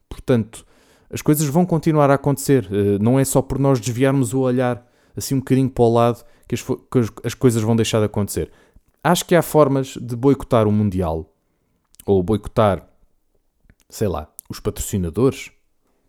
Portanto, 0.09 0.65
as 1.09 1.21
coisas 1.21 1.47
vão 1.47 1.65
continuar 1.65 2.09
a 2.09 2.15
acontecer. 2.15 2.67
Eh, 2.71 2.97
não 2.99 3.19
é 3.19 3.25
só 3.25 3.41
por 3.41 3.59
nós 3.59 3.79
desviarmos 3.79 4.33
o 4.33 4.39
olhar 4.39 4.85
assim 5.15 5.35
um 5.35 5.39
bocadinho 5.39 5.69
para 5.69 5.83
o 5.83 5.93
lado 5.93 6.23
que 6.47 6.55
as, 6.55 6.61
que 6.61 7.27
as 7.27 7.33
coisas 7.33 7.61
vão 7.61 7.75
deixar 7.75 7.99
de 7.99 8.05
acontecer. 8.05 8.51
Acho 9.03 9.25
que 9.25 9.35
há 9.35 9.41
formas 9.41 9.95
de 9.95 10.15
boicotar 10.15 10.67
o 10.67 10.71
Mundial 10.71 11.33
ou 12.05 12.21
boicotar, 12.23 12.87
sei 13.89 14.07
lá, 14.07 14.31
os 14.49 14.59
patrocinadores 14.59 15.51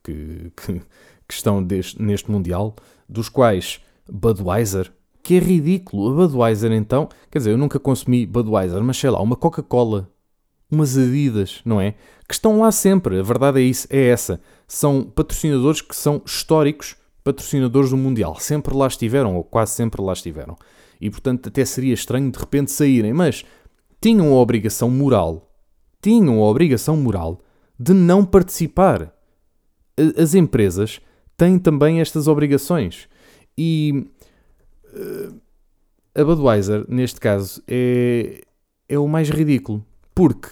que, 0.02 0.52
que, 0.56 0.82
que 1.28 1.34
estão 1.34 1.62
deste, 1.62 2.00
neste 2.00 2.30
Mundial, 2.30 2.74
dos 3.08 3.28
quais 3.28 3.80
Budweiser, 4.10 4.90
que 5.22 5.34
é 5.34 5.38
ridículo. 5.38 6.10
A 6.10 6.14
Budweiser, 6.14 6.72
então, 6.72 7.08
quer 7.30 7.38
dizer, 7.38 7.50
eu 7.50 7.58
nunca 7.58 7.78
consumi 7.78 8.24
Budweiser, 8.24 8.82
mas 8.82 8.96
sei 8.96 9.10
lá, 9.10 9.20
uma 9.20 9.36
Coca-Cola, 9.36 10.10
umas 10.70 10.96
Adidas, 10.96 11.60
não 11.64 11.80
é? 11.80 11.94
Que 12.26 12.34
estão 12.34 12.60
lá 12.60 12.72
sempre. 12.72 13.20
A 13.20 13.22
verdade 13.22 13.60
é 13.60 13.62
isso, 13.62 13.86
é 13.90 14.08
essa 14.08 14.40
são 14.68 15.02
patrocinadores 15.02 15.80
que 15.80 15.96
são 15.96 16.20
históricos 16.24 16.94
patrocinadores 17.24 17.90
do 17.90 17.96
Mundial. 17.96 18.38
Sempre 18.38 18.76
lá 18.76 18.86
estiveram, 18.86 19.34
ou 19.34 19.42
quase 19.42 19.72
sempre 19.72 20.02
lá 20.02 20.12
estiveram. 20.12 20.56
E 21.00 21.10
portanto 21.10 21.48
até 21.48 21.64
seria 21.64 21.94
estranho 21.94 22.30
de 22.30 22.38
repente 22.38 22.70
saírem, 22.70 23.14
mas 23.14 23.44
tinham 24.00 24.32
a 24.32 24.36
obrigação 24.36 24.90
moral, 24.90 25.50
tinham 26.02 26.38
a 26.38 26.46
obrigação 26.46 26.96
moral 26.96 27.40
de 27.80 27.94
não 27.94 28.24
participar. 28.24 29.14
As 30.16 30.34
empresas 30.34 31.00
têm 31.38 31.58
também 31.58 32.00
estas 32.00 32.28
obrigações. 32.28 33.08
E 33.56 34.06
uh, 34.92 35.40
a 36.14 36.24
Budweiser, 36.24 36.84
neste 36.88 37.20
caso, 37.20 37.62
é, 37.66 38.42
é 38.88 38.98
o 38.98 39.08
mais 39.08 39.30
ridículo. 39.30 39.82
Porque 40.14 40.50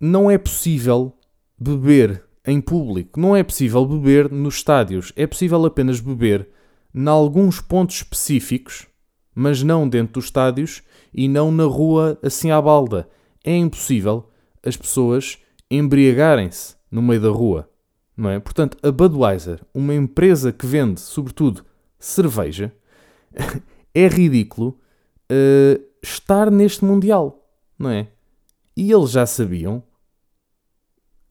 não 0.00 0.30
é 0.30 0.38
possível 0.38 1.12
beber 1.58 2.24
em 2.46 2.60
público. 2.60 3.20
Não 3.20 3.36
é 3.36 3.42
possível 3.42 3.84
beber 3.84 4.30
nos 4.30 4.56
estádios, 4.56 5.12
é 5.16 5.26
possível 5.26 5.64
apenas 5.66 6.00
beber 6.00 6.48
em 6.94 7.08
alguns 7.08 7.60
pontos 7.60 7.96
específicos, 7.96 8.86
mas 9.34 9.62
não 9.62 9.88
dentro 9.88 10.14
dos 10.14 10.26
estádios 10.26 10.82
e 11.12 11.28
não 11.28 11.50
na 11.50 11.64
rua 11.64 12.18
assim 12.22 12.50
à 12.50 12.60
balda. 12.60 13.08
É 13.44 13.56
impossível 13.56 14.28
as 14.64 14.76
pessoas 14.76 15.38
embriagarem-se 15.70 16.76
no 16.90 17.02
meio 17.02 17.20
da 17.20 17.30
rua, 17.30 17.68
não 18.22 18.30
é? 18.30 18.38
Portanto, 18.38 18.78
a 18.84 18.92
Budweiser, 18.92 19.60
uma 19.74 19.92
empresa 19.92 20.52
que 20.52 20.64
vende, 20.64 21.00
sobretudo, 21.00 21.64
cerveja, 21.98 22.72
é 23.92 24.06
ridículo 24.06 24.78
uh, 25.30 25.82
estar 26.00 26.48
neste 26.48 26.84
Mundial, 26.84 27.44
não 27.76 27.90
é? 27.90 28.06
E 28.76 28.92
eles 28.92 29.10
já 29.10 29.26
sabiam 29.26 29.82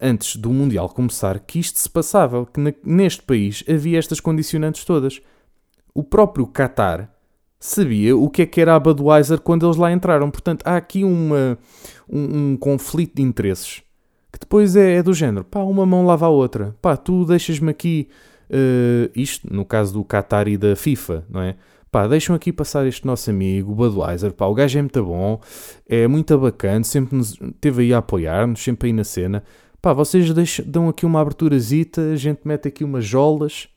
antes 0.01 0.36
do 0.36 0.51
Mundial 0.51 0.89
começar, 0.89 1.39
que 1.39 1.60
isto 1.60 1.80
se 1.80 1.89
passava, 1.89 2.45
que 2.45 2.60
neste 2.84 3.21
país 3.21 3.63
havia 3.69 3.97
estas 3.97 4.19
condicionantes 4.19 4.84
todas. 4.84 5.21
O 5.93 6.04
próprio 6.04 6.45
Qatar 6.45 7.10
sabia 7.58 8.17
o 8.17 8.30
que 8.30 8.41
é 8.41 8.45
que 8.45 8.60
era 8.60 8.75
a 8.75 8.80
Budweiser 8.80 9.39
quando 9.39 9.65
eles 9.65 9.77
lá 9.77 9.93
entraram. 9.93 10.30
Portanto, 10.30 10.63
há 10.65 10.75
aqui 10.75 11.06
uma, 11.06 11.58
um, 12.10 12.51
um 12.51 12.58
conflito 12.58 13.15
de 13.15 13.21
interesses 13.21 13.82
que 14.32 14.39
depois 14.39 14.76
é, 14.76 14.96
é, 14.96 15.04
do 15.04 15.13
género: 15.13 15.44
pá, 15.44 15.60
uma 15.60 15.86
mão 15.86 16.06
lava 16.06 16.26
a 16.26 16.30
outra, 16.30 16.76
pá, 16.82 16.96
tu 16.96 17.26
deixas-me 17.26 17.70
aqui 17.70 18.08
uh, 18.50 19.12
isto 19.15 19.54
no 19.54 19.65
caso 19.65 19.94
do 19.94 20.06
Qatar 20.06 20.48
e 20.48 20.58
da 20.58 20.76
FIFA, 20.76 21.26
não 21.30 21.41
é? 21.41 21.56
Pá, 21.91 22.08
deixam 22.08 22.34
aqui 22.34 22.54
passar 22.54 22.88
este 22.88 23.06
nosso 23.06 23.30
amigo, 23.30 23.76
Budweiser, 23.76 24.32
pá, 24.32 24.46
o 24.46 24.54
gajo 24.54 24.80
é 24.80 24.82
muito 24.82 25.04
bom, 25.04 25.41
é 25.88 26.08
muito 26.08 26.38
bacana, 26.38 26.86
sempre 26.86 27.17
nos, 27.17 27.38
teve 27.60 27.84
aí 27.84 27.94
a 27.94 27.98
apoiar-nos, 27.98 28.63
sempre 28.63 28.88
aí 28.88 28.94
na 28.94 29.04
cena. 29.04 29.44
Pá, 29.82 29.91
vocês 29.91 30.32
deixam, 30.34 30.65
dão 30.65 30.88
aqui 30.88 31.06
uma 31.06 31.20
aberturazita, 31.20 32.02
a 32.02 32.15
gente 32.15 32.41
mete 32.46 32.67
aqui 32.67 32.84
umas 32.86 33.04
jolas. 33.04 33.67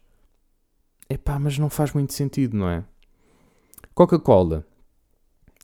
É 1.09 1.17
pá, 1.17 1.39
mas 1.41 1.59
não 1.59 1.69
faz 1.69 1.93
muito 1.93 2.13
sentido, 2.13 2.57
não 2.57 2.69
é? 2.69 2.85
Coca-Cola. 3.95 4.65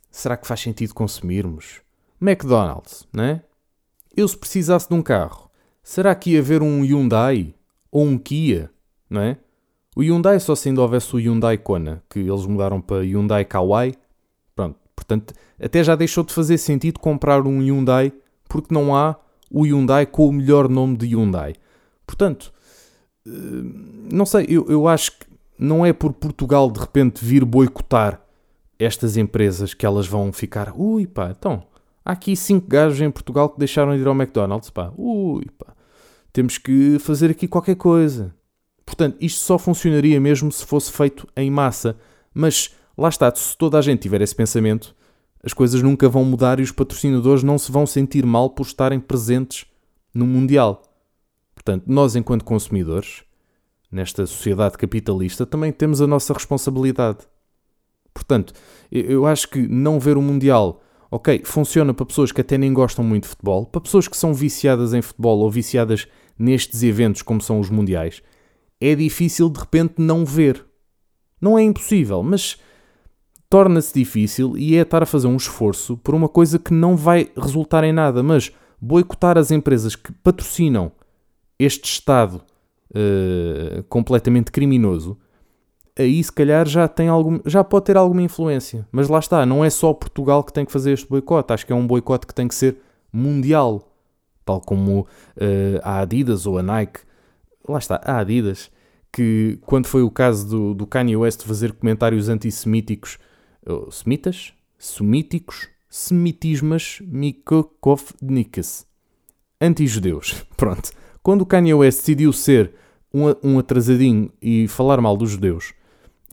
Será 0.09 0.35
que 0.35 0.45
faz 0.45 0.59
sentido 0.59 0.93
consumirmos? 0.93 1.81
McDonald's, 2.19 3.07
não 3.13 3.23
é? 3.23 3.43
Eu 4.15 4.27
se 4.27 4.37
precisasse 4.37 4.89
de 4.89 4.93
um 4.93 5.01
carro, 5.01 5.49
será 5.83 6.13
que 6.13 6.31
ia 6.31 6.39
haver 6.39 6.61
um 6.61 6.83
Hyundai 6.83 7.53
ou 7.91 8.05
um 8.05 8.17
Kia, 8.17 8.69
não 9.09 9.21
é? 9.21 9.37
O 9.95 10.01
Hyundai 10.01 10.39
só 10.39 10.55
se 10.55 10.69
ainda 10.69 10.81
houvesse 10.81 11.13
o 11.15 11.19
Hyundai 11.19 11.57
Kona, 11.57 12.01
que 12.09 12.19
eles 12.19 12.45
mudaram 12.45 12.79
para 12.79 13.03
Hyundai 13.03 13.43
Kauai. 13.43 13.93
Pronto, 14.55 14.77
portanto, 14.95 15.33
até 15.61 15.83
já 15.83 15.95
deixou 15.95 16.23
de 16.23 16.33
fazer 16.33 16.57
sentido 16.57 16.99
comprar 16.99 17.45
um 17.45 17.61
Hyundai 17.61 18.13
porque 18.47 18.73
não 18.73 18.95
há 18.95 19.15
o 19.49 19.65
Hyundai 19.65 20.05
com 20.05 20.27
o 20.27 20.33
melhor 20.33 20.69
nome 20.69 20.95
de 20.95 21.07
Hyundai. 21.07 21.55
Portanto, 22.05 22.53
eh, 23.27 23.31
não 24.11 24.25
sei, 24.25 24.45
eu, 24.49 24.65
eu 24.69 24.87
acho 24.87 25.11
que 25.11 25.25
não 25.59 25.85
é 25.85 25.93
por 25.93 26.13
Portugal 26.13 26.71
de 26.71 26.79
repente 26.79 27.23
vir 27.23 27.45
boicotar 27.45 28.21
estas 28.79 29.15
empresas 29.17 29.73
que 29.73 29.85
elas 29.85 30.07
vão 30.07 30.33
ficar, 30.33 30.73
ui 30.75 31.05
pá, 31.05 31.29
então, 31.37 31.63
há 32.05 32.11
aqui 32.11 32.35
cinco 32.35 32.67
gajos 32.67 33.01
em 33.01 33.11
Portugal 33.11 33.49
que 33.49 33.59
deixaram 33.59 33.95
de 33.95 34.01
ir 34.01 34.07
ao 34.07 34.15
McDonald's, 34.15 34.69
pá, 34.69 34.91
ui 34.97 35.45
pá, 35.57 35.73
temos 36.33 36.57
que 36.57 36.97
fazer 36.99 37.31
aqui 37.31 37.47
qualquer 37.47 37.75
coisa. 37.75 38.33
Portanto, 38.85 39.17
isto 39.21 39.39
só 39.39 39.57
funcionaria 39.57 40.19
mesmo 40.19 40.51
se 40.51 40.65
fosse 40.65 40.91
feito 40.91 41.27
em 41.35 41.49
massa. 41.49 41.97
Mas 42.33 42.75
lá 42.97 43.09
está, 43.09 43.33
se 43.33 43.57
toda 43.57 43.77
a 43.77 43.81
gente 43.81 44.01
tiver 44.01 44.21
esse 44.21 44.35
pensamento, 44.35 44.95
as 45.43 45.53
coisas 45.53 45.81
nunca 45.81 46.07
vão 46.09 46.23
mudar 46.23 46.59
e 46.59 46.63
os 46.63 46.71
patrocinadores 46.71 47.43
não 47.43 47.57
se 47.57 47.71
vão 47.71 47.85
sentir 47.85 48.25
mal 48.25 48.49
por 48.49 48.65
estarem 48.65 48.99
presentes 48.99 49.65
no 50.13 50.25
Mundial. 50.25 50.83
Portanto, 51.55 51.85
nós, 51.87 52.15
enquanto 52.15 52.43
consumidores, 52.43 53.23
nesta 53.91 54.25
sociedade 54.25 54.77
capitalista, 54.77 55.45
também 55.45 55.71
temos 55.71 56.01
a 56.01 56.07
nossa 56.07 56.33
responsabilidade. 56.33 57.19
Portanto, 58.13 58.53
eu 58.91 59.25
acho 59.25 59.47
que 59.47 59.67
não 59.67 59.99
ver 59.99 60.17
o 60.17 60.21
Mundial, 60.21 60.81
ok, 61.11 61.41
funciona 61.43 61.93
para 61.93 62.05
pessoas 62.05 62.31
que 62.31 62.39
até 62.39 62.57
nem 62.57 62.73
gostam 62.73 63.03
muito 63.03 63.23
de 63.23 63.29
futebol, 63.29 63.65
para 63.65 63.81
pessoas 63.81 64.07
que 64.07 64.15
são 64.15 64.33
viciadas 64.33 64.93
em 64.93 65.01
futebol 65.01 65.39
ou 65.39 65.51
viciadas 65.51 66.07
nestes 66.39 66.81
eventos 66.81 67.21
como 67.21 67.41
são 67.41 67.59
os 67.59 67.69
Mundiais, 67.69 68.23
é 68.79 68.95
difícil 68.95 69.49
de 69.49 69.59
repente 69.59 69.95
não 69.97 70.25
ver. 70.25 70.65
Não 71.39 71.59
é 71.59 71.61
impossível, 71.61 72.23
mas 72.23 72.57
torna-se 73.49 73.93
difícil 73.93 74.57
e 74.57 74.77
é 74.77 74.81
estar 74.81 75.03
a 75.03 75.05
fazer 75.05 75.27
um 75.27 75.35
esforço 75.35 75.97
por 75.97 76.15
uma 76.15 76.29
coisa 76.29 76.57
que 76.57 76.73
não 76.73 76.95
vai 76.95 77.29
resultar 77.35 77.83
em 77.83 77.91
nada, 77.91 78.23
mas 78.23 78.51
boicotar 78.79 79.37
as 79.37 79.51
empresas 79.51 79.95
que 79.95 80.11
patrocinam 80.11 80.91
este 81.59 81.85
Estado 81.85 82.41
uh, 82.91 83.83
completamente 83.83 84.51
criminoso, 84.51 85.17
aí 86.01 86.23
se 86.23 86.31
calhar 86.31 86.67
já, 86.67 86.87
tem 86.87 87.07
algum, 87.07 87.39
já 87.45 87.63
pode 87.63 87.85
ter 87.85 87.97
alguma 87.97 88.21
influência. 88.21 88.87
Mas 88.91 89.07
lá 89.07 89.19
está, 89.19 89.45
não 89.45 89.63
é 89.63 89.69
só 89.69 89.93
Portugal 89.93 90.43
que 90.43 90.53
tem 90.53 90.65
que 90.65 90.71
fazer 90.71 90.91
este 90.91 91.07
boicote, 91.07 91.53
acho 91.53 91.65
que 91.65 91.73
é 91.73 91.75
um 91.75 91.87
boicote 91.87 92.27
que 92.27 92.33
tem 92.33 92.47
que 92.47 92.55
ser 92.55 92.77
mundial. 93.11 93.87
Tal 94.43 94.59
como 94.59 95.01
uh, 95.01 95.79
a 95.83 95.99
Adidas 95.99 96.45
ou 96.45 96.57
a 96.57 96.63
Nike 96.63 97.01
lá 97.67 97.79
está, 97.79 98.01
a 98.03 98.19
Adidas, 98.19 98.71
que 99.11 99.59
quando 99.65 99.87
foi 99.87 100.01
o 100.01 100.11
caso 100.11 100.47
do, 100.47 100.73
do 100.73 100.87
Kanye 100.87 101.15
West 101.15 101.43
fazer 101.43 101.73
comentários 101.73 102.29
antissemíticos, 102.29 103.17
ou, 103.65 103.91
semitas, 103.91 104.53
semíticos, 104.77 105.67
semitismas, 105.89 106.99
mikokovnikas, 107.01 108.85
anti-judeus. 109.59 110.45
Pronto. 110.55 110.91
Quando 111.21 111.41
o 111.41 111.45
Kanye 111.45 111.73
West 111.73 111.99
decidiu 111.99 112.33
ser 112.33 112.73
um 113.13 113.59
atrasadinho 113.59 114.31
e 114.41 114.67
falar 114.69 115.01
mal 115.01 115.17
dos 115.17 115.31
judeus, 115.31 115.73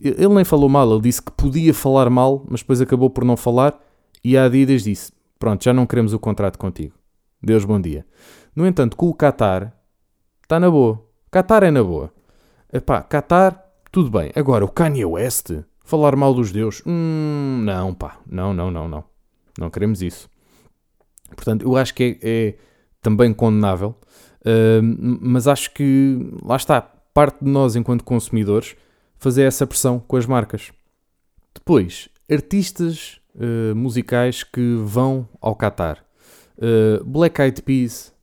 ele 0.01 0.33
nem 0.33 0.43
falou 0.43 0.69
mal, 0.69 0.91
ele 0.91 1.01
disse 1.01 1.21
que 1.21 1.31
podia 1.31 1.73
falar 1.73 2.09
mal, 2.09 2.45
mas 2.49 2.61
depois 2.61 2.81
acabou 2.81 3.09
por 3.09 3.23
não 3.23 3.37
falar 3.37 3.79
e 4.23 4.37
a 4.37 4.45
Adidas 4.45 4.83
disse: 4.83 5.11
Pronto, 5.37 5.63
já 5.63 5.73
não 5.73 5.85
queremos 5.85 6.13
o 6.13 6.19
contrato 6.19 6.57
contigo. 6.57 6.93
Deus 7.41 7.63
bom 7.63 7.79
dia. 7.79 8.05
No 8.55 8.67
entanto, 8.67 8.97
com 8.97 9.07
o 9.07 9.13
Qatar, 9.13 9.73
está 10.43 10.59
na 10.59 10.69
boa. 10.69 11.03
Qatar 11.31 11.63
é 11.63 11.71
na 11.71 11.83
boa. 11.83 12.11
Epá, 12.71 13.01
Qatar, 13.01 13.65
tudo 13.91 14.09
bem. 14.09 14.31
Agora, 14.35 14.65
o 14.65 14.67
Kanye 14.67 15.05
West, 15.05 15.51
falar 15.83 16.15
mal 16.15 16.33
dos 16.33 16.51
deuses, 16.51 16.83
hum, 16.85 17.61
não, 17.63 17.93
pá, 17.93 18.19
não, 18.29 18.53
não, 18.53 18.69
não, 18.69 18.87
não. 18.87 19.03
Não 19.57 19.69
queremos 19.69 20.01
isso. 20.01 20.29
Portanto, 21.35 21.63
eu 21.63 21.75
acho 21.75 21.93
que 21.93 22.19
é, 22.21 22.47
é 22.47 22.55
também 23.01 23.33
condenável, 23.33 23.95
uh, 24.41 24.81
mas 25.21 25.47
acho 25.47 25.73
que, 25.73 26.31
lá 26.43 26.55
está, 26.55 26.81
parte 27.13 27.43
de 27.43 27.49
nós, 27.49 27.75
enquanto 27.75 28.03
consumidores, 28.03 28.75
fazer 29.19 29.43
essa 29.43 29.67
pressão 29.67 29.99
com 29.99 30.15
as 30.15 30.25
marcas. 30.25 30.71
Depois, 31.53 32.09
artistas 32.31 33.19
uh, 33.35 33.75
musicais 33.75 34.43
que 34.43 34.75
vão 34.83 35.27
ao 35.41 35.55
Qatar. 35.55 36.03
Uh, 36.57 37.03
Black 37.03 37.39
Eyed 37.41 37.61
Peas, 37.61 38.13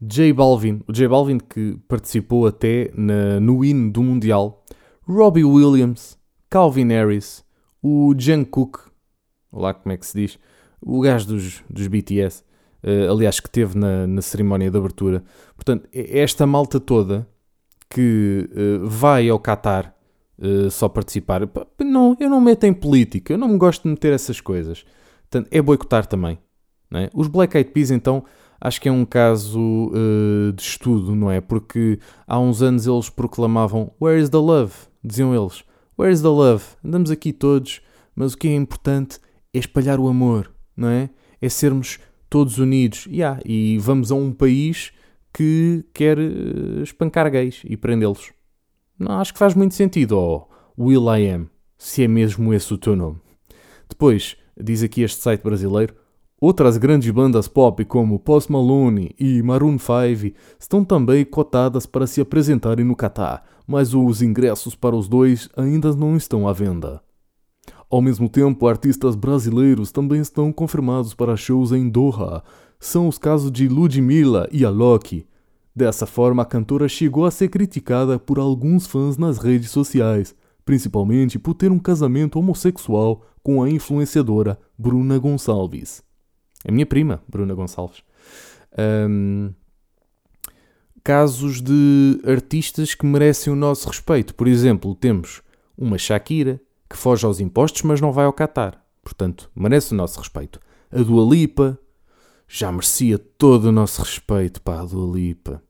J 0.00 0.32
Balvin, 0.32 0.80
o 0.86 0.92
J 0.92 1.08
Balvin 1.08 1.38
que 1.38 1.76
participou 1.88 2.46
até 2.46 2.90
na, 2.94 3.40
no 3.40 3.64
hino 3.64 3.90
do 3.90 4.02
Mundial, 4.02 4.64
Robbie 5.06 5.44
Williams, 5.44 6.16
Calvin 6.48 6.88
Harris, 6.88 7.44
o 7.82 8.14
Jungkook, 8.16 8.78
lá 9.52 9.74
como 9.74 9.92
é 9.92 9.96
que 9.96 10.06
se 10.06 10.18
diz, 10.18 10.38
o 10.80 11.00
gajo 11.00 11.26
dos, 11.28 11.62
dos 11.68 11.86
BTS, 11.88 12.42
uh, 12.42 12.88
eh, 12.88 13.08
aliás 13.08 13.40
que 13.40 13.50
teve 13.50 13.76
na, 13.76 14.06
na 14.06 14.22
cerimónia 14.22 14.70
de 14.70 14.76
abertura. 14.76 15.24
Portanto, 15.56 15.88
esta 15.92 16.46
malta 16.46 16.78
toda 16.78 17.26
que 17.88 18.48
uh, 18.52 18.86
vai 18.88 19.28
ao 19.28 19.38
Qatar 19.38 19.93
uh, 20.38 20.70
só 20.70 20.88
participar, 20.88 21.48
não, 21.80 22.16
eu 22.20 22.28
não 22.28 22.40
meto 22.40 22.64
em 22.64 22.72
política, 22.72 23.32
eu 23.32 23.38
não 23.38 23.48
me 23.48 23.58
gosto 23.58 23.82
de 23.82 23.88
meter 23.90 24.12
essas 24.12 24.40
coisas. 24.40 24.84
Portanto, 25.30 25.48
é 25.50 25.60
boicotar 25.60 26.06
também. 26.06 26.38
É? 26.92 27.10
Os 27.12 27.26
Black 27.26 27.56
Eyed 27.56 27.70
Peas 27.70 27.90
então 27.90 28.24
acho 28.60 28.80
que 28.80 28.88
é 28.88 28.92
um 28.92 29.04
caso 29.04 29.60
uh, 29.88 30.52
de 30.52 30.62
estudo, 30.62 31.14
não 31.14 31.30
é? 31.30 31.40
Porque 31.40 31.98
há 32.26 32.38
uns 32.38 32.62
anos 32.62 32.86
eles 32.86 33.10
proclamavam 33.10 33.92
Where 34.00 34.20
is 34.20 34.30
the 34.30 34.38
love? 34.38 34.72
Diziam 35.02 35.34
eles. 35.34 35.64
Where 35.98 36.12
is 36.12 36.22
the 36.22 36.28
love? 36.28 36.64
Andamos 36.84 37.10
aqui 37.10 37.32
todos, 37.32 37.80
mas 38.14 38.32
o 38.32 38.38
que 38.38 38.48
é 38.48 38.54
importante 38.54 39.18
é 39.52 39.58
espalhar 39.58 39.98
o 40.00 40.08
amor, 40.08 40.50
não 40.76 40.88
é? 40.88 41.10
É 41.42 41.48
sermos 41.48 41.98
todos 42.30 42.58
unidos. 42.58 43.06
Yeah, 43.06 43.40
e 43.44 43.78
vamos 43.78 44.10
a 44.10 44.14
um 44.14 44.32
país 44.32 44.92
que 45.32 45.84
quer 45.92 46.18
uh, 46.18 46.82
espancar 46.82 47.30
gays 47.30 47.62
e 47.64 47.76
prendê-los. 47.76 48.32
Não, 48.98 49.18
acho 49.20 49.32
que 49.32 49.38
faz 49.38 49.54
muito 49.54 49.74
sentido. 49.74 50.18
Oh, 50.18 50.46
Will 50.78 51.14
I 51.14 51.28
Am, 51.30 51.46
se 51.76 52.02
é 52.04 52.08
mesmo 52.08 52.52
esse 52.52 52.72
o 52.72 52.78
teu 52.78 52.94
nome. 52.96 53.20
Depois, 53.88 54.36
diz 54.58 54.82
aqui 54.82 55.02
este 55.02 55.20
site 55.20 55.42
brasileiro, 55.42 55.94
Outras 56.46 56.76
grandes 56.76 57.10
bandas 57.10 57.48
pop 57.48 57.82
como 57.86 58.18
Post 58.18 58.52
Malone 58.52 59.14
e 59.18 59.40
Maroon 59.42 59.78
5 59.78 60.36
estão 60.60 60.84
também 60.84 61.24
cotadas 61.24 61.86
para 61.86 62.06
se 62.06 62.20
apresentarem 62.20 62.84
no 62.84 62.94
Catar, 62.94 63.42
mas 63.66 63.94
os 63.94 64.20
ingressos 64.20 64.74
para 64.74 64.94
os 64.94 65.08
dois 65.08 65.48
ainda 65.56 65.96
não 65.96 66.18
estão 66.18 66.46
à 66.46 66.52
venda. 66.52 67.00
Ao 67.88 68.02
mesmo 68.02 68.28
tempo, 68.28 68.66
artistas 68.66 69.16
brasileiros 69.16 69.90
também 69.90 70.20
estão 70.20 70.52
confirmados 70.52 71.14
para 71.14 71.34
shows 71.34 71.72
em 71.72 71.88
Doha. 71.88 72.42
São 72.78 73.08
os 73.08 73.16
casos 73.16 73.50
de 73.50 73.66
Ludmilla 73.66 74.46
e 74.52 74.66
Alok. 74.66 75.24
Dessa 75.76 76.06
forma, 76.06 76.42
a 76.42 76.46
cantora 76.46 76.88
chegou 76.88 77.26
a 77.26 77.30
ser 77.30 77.48
criticada 77.48 78.18
por 78.18 78.38
alguns 78.38 78.86
fãs 78.86 79.16
nas 79.16 79.38
redes 79.38 79.70
sociais, 79.70 80.34
principalmente 80.64 81.38
por 81.38 81.54
ter 81.54 81.72
um 81.72 81.78
casamento 81.78 82.38
homossexual 82.38 83.26
com 83.42 83.62
a 83.62 83.68
influenciadora 83.68 84.58
Bruna 84.78 85.18
Gonçalves. 85.18 86.02
A 86.66 86.70
minha 86.70 86.86
prima, 86.86 87.22
Bruna 87.28 87.54
Gonçalves. 87.54 88.02
Um, 88.78 89.52
casos 91.02 91.60
de 91.60 92.20
artistas 92.24 92.94
que 92.94 93.04
merecem 93.04 93.52
o 93.52 93.56
nosso 93.56 93.88
respeito. 93.88 94.34
Por 94.34 94.46
exemplo, 94.46 94.94
temos 94.94 95.42
uma 95.76 95.98
Shakira 95.98 96.60
que 96.88 96.96
foge 96.96 97.26
aos 97.26 97.40
impostos, 97.40 97.82
mas 97.82 98.00
não 98.00 98.12
vai 98.12 98.24
ao 98.24 98.32
Qatar. 98.32 98.82
Portanto, 99.02 99.50
merece 99.54 99.92
o 99.92 99.96
nosso 99.96 100.18
respeito. 100.20 100.60
A 100.90 101.02
Dua 101.02 101.28
Lipa 101.34 101.78
já 102.48 102.70
merecia 102.70 103.18
todo 103.18 103.66
o 103.66 103.72
nosso 103.72 104.00
respeito, 104.00 104.62
pá, 104.62 104.80
a 104.80 104.84
Dua 104.84 105.14
Lipa. 105.14 105.62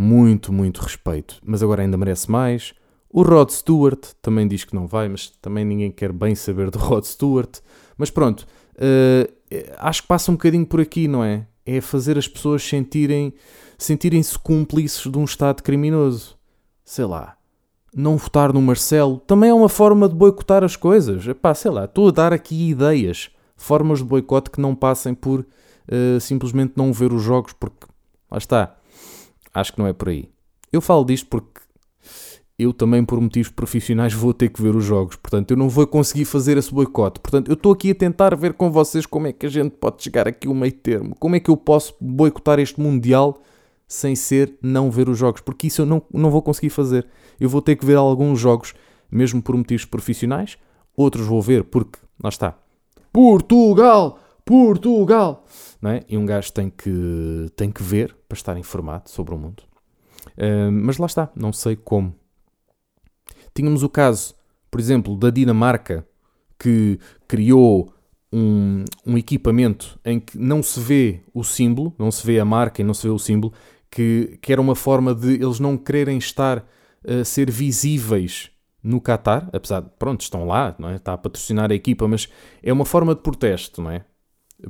Muito, 0.00 0.50
muito 0.50 0.80
respeito. 0.80 1.38
Mas 1.44 1.62
agora 1.62 1.82
ainda 1.82 1.98
merece 1.98 2.30
mais. 2.30 2.72
O 3.10 3.20
Rod 3.20 3.50
Stewart 3.50 4.14
também 4.22 4.48
diz 4.48 4.64
que 4.64 4.74
não 4.74 4.86
vai, 4.86 5.10
mas 5.10 5.28
também 5.42 5.62
ninguém 5.62 5.90
quer 5.90 6.10
bem 6.10 6.34
saber 6.34 6.70
do 6.70 6.78
Rod 6.80 7.04
Stewart. 7.04 7.58
Mas 7.98 8.08
pronto, 8.08 8.46
uh, 8.76 9.32
acho 9.76 10.00
que 10.00 10.08
passa 10.08 10.30
um 10.30 10.36
bocadinho 10.36 10.64
por 10.64 10.80
aqui, 10.80 11.06
não 11.06 11.22
é? 11.22 11.46
É 11.66 11.82
fazer 11.82 12.16
as 12.16 12.26
pessoas 12.26 12.62
sentirem 12.66 13.34
sentirem-se 13.76 14.38
cúmplices 14.38 15.10
de 15.10 15.18
um 15.18 15.24
Estado 15.24 15.62
criminoso. 15.62 16.34
sei 16.82 17.04
lá, 17.04 17.36
não 17.94 18.16
votar 18.16 18.54
no 18.54 18.62
Marcelo 18.62 19.18
também 19.18 19.50
é 19.50 19.54
uma 19.54 19.68
forma 19.68 20.08
de 20.08 20.14
boicotar 20.14 20.64
as 20.64 20.76
coisas. 20.76 21.28
Epá, 21.28 21.52
sei 21.52 21.70
lá, 21.70 21.84
estou 21.84 22.08
a 22.08 22.10
dar 22.10 22.32
aqui 22.32 22.70
ideias, 22.70 23.30
formas 23.54 23.98
de 23.98 24.06
boicote 24.06 24.50
que 24.50 24.62
não 24.62 24.74
passem 24.74 25.12
por 25.12 25.40
uh, 25.40 26.18
simplesmente 26.20 26.72
não 26.74 26.90
ver 26.90 27.12
os 27.12 27.22
jogos, 27.22 27.52
porque 27.52 27.86
lá 28.30 28.38
está, 28.38 28.79
acho 29.54 29.72
que 29.72 29.78
não 29.78 29.86
é 29.86 29.92
por 29.92 30.08
aí. 30.08 30.28
Eu 30.72 30.80
falo 30.80 31.04
disto 31.04 31.26
porque 31.28 31.60
eu 32.58 32.74
também, 32.74 33.02
por 33.02 33.18
motivos 33.18 33.50
profissionais, 33.50 34.12
vou 34.12 34.34
ter 34.34 34.50
que 34.50 34.60
ver 34.60 34.76
os 34.76 34.84
jogos. 34.84 35.16
Portanto, 35.16 35.50
eu 35.50 35.56
não 35.56 35.68
vou 35.68 35.86
conseguir 35.86 36.26
fazer 36.26 36.58
esse 36.58 36.72
boicote. 36.72 37.18
Portanto, 37.18 37.48
eu 37.48 37.54
estou 37.54 37.72
aqui 37.72 37.90
a 37.90 37.94
tentar 37.94 38.36
ver 38.36 38.52
com 38.52 38.70
vocês 38.70 39.06
como 39.06 39.26
é 39.26 39.32
que 39.32 39.46
a 39.46 39.48
gente 39.48 39.70
pode 39.72 40.02
chegar 40.02 40.28
aqui 40.28 40.46
ao 40.46 40.54
meio 40.54 40.72
termo. 40.72 41.16
Como 41.18 41.34
é 41.34 41.40
que 41.40 41.50
eu 41.50 41.56
posso 41.56 41.94
boicotar 41.98 42.58
este 42.58 42.78
Mundial 42.78 43.40
sem 43.88 44.14
ser 44.14 44.58
não 44.60 44.90
ver 44.90 45.08
os 45.08 45.16
jogos? 45.16 45.40
Porque 45.40 45.68
isso 45.68 45.80
eu 45.80 45.86
não, 45.86 46.02
não 46.12 46.30
vou 46.30 46.42
conseguir 46.42 46.68
fazer. 46.68 47.06
Eu 47.40 47.48
vou 47.48 47.62
ter 47.62 47.76
que 47.76 47.86
ver 47.86 47.96
alguns 47.96 48.38
jogos, 48.38 48.74
mesmo 49.10 49.40
por 49.40 49.56
motivos 49.56 49.86
profissionais. 49.86 50.58
Outros 50.94 51.26
vou 51.26 51.40
ver 51.40 51.64
porque, 51.64 51.98
lá 52.22 52.28
está, 52.28 52.58
Portugal! 53.10 54.18
Portugal! 54.44 55.44
Não 55.80 55.90
é? 55.90 56.02
E 56.08 56.16
um 56.16 56.26
gajo 56.26 56.52
tem 56.52 56.68
que, 56.70 57.50
tem 57.56 57.70
que 57.70 57.82
ver 57.82 58.14
para 58.28 58.36
estar 58.36 58.58
informado 58.58 59.08
sobre 59.08 59.34
o 59.34 59.38
mundo. 59.38 59.62
Uh, 60.36 60.70
mas 60.70 60.98
lá 60.98 61.06
está, 61.06 61.30
não 61.34 61.52
sei 61.52 61.76
como. 61.76 62.14
Tínhamos 63.54 63.82
o 63.82 63.88
caso, 63.88 64.34
por 64.70 64.78
exemplo, 64.78 65.16
da 65.16 65.30
Dinamarca, 65.30 66.06
que 66.58 66.98
criou 67.26 67.92
um, 68.32 68.84
um, 69.06 69.16
equipamento 69.16 69.98
em 70.04 70.20
que 70.20 70.38
não 70.38 70.62
se 70.62 70.78
vê 70.78 71.20
o 71.32 71.42
símbolo, 71.42 71.94
não 71.98 72.10
se 72.10 72.24
vê 72.24 72.38
a 72.38 72.44
marca 72.44 72.80
e 72.80 72.84
não 72.84 72.94
se 72.94 73.06
vê 73.06 73.12
o 73.12 73.18
símbolo, 73.18 73.52
que, 73.90 74.38
que 74.40 74.52
era 74.52 74.60
uma 74.60 74.76
forma 74.76 75.14
de 75.14 75.34
eles 75.34 75.58
não 75.58 75.76
quererem 75.76 76.18
estar 76.18 76.64
a 77.06 77.24
ser 77.24 77.50
visíveis 77.50 78.50
no 78.82 79.00
Qatar, 79.00 79.48
apesar 79.52 79.80
de, 79.80 79.90
pronto, 79.98 80.20
estão 80.20 80.46
lá, 80.46 80.74
não 80.78 80.88
é? 80.88 80.96
está 80.96 81.12
a 81.12 81.18
patrocinar 81.18 81.70
a 81.70 81.74
equipa, 81.74 82.06
mas 82.06 82.28
é 82.62 82.72
uma 82.72 82.84
forma 82.84 83.14
de 83.14 83.20
protesto, 83.22 83.82
não 83.82 83.90
é? 83.90 84.04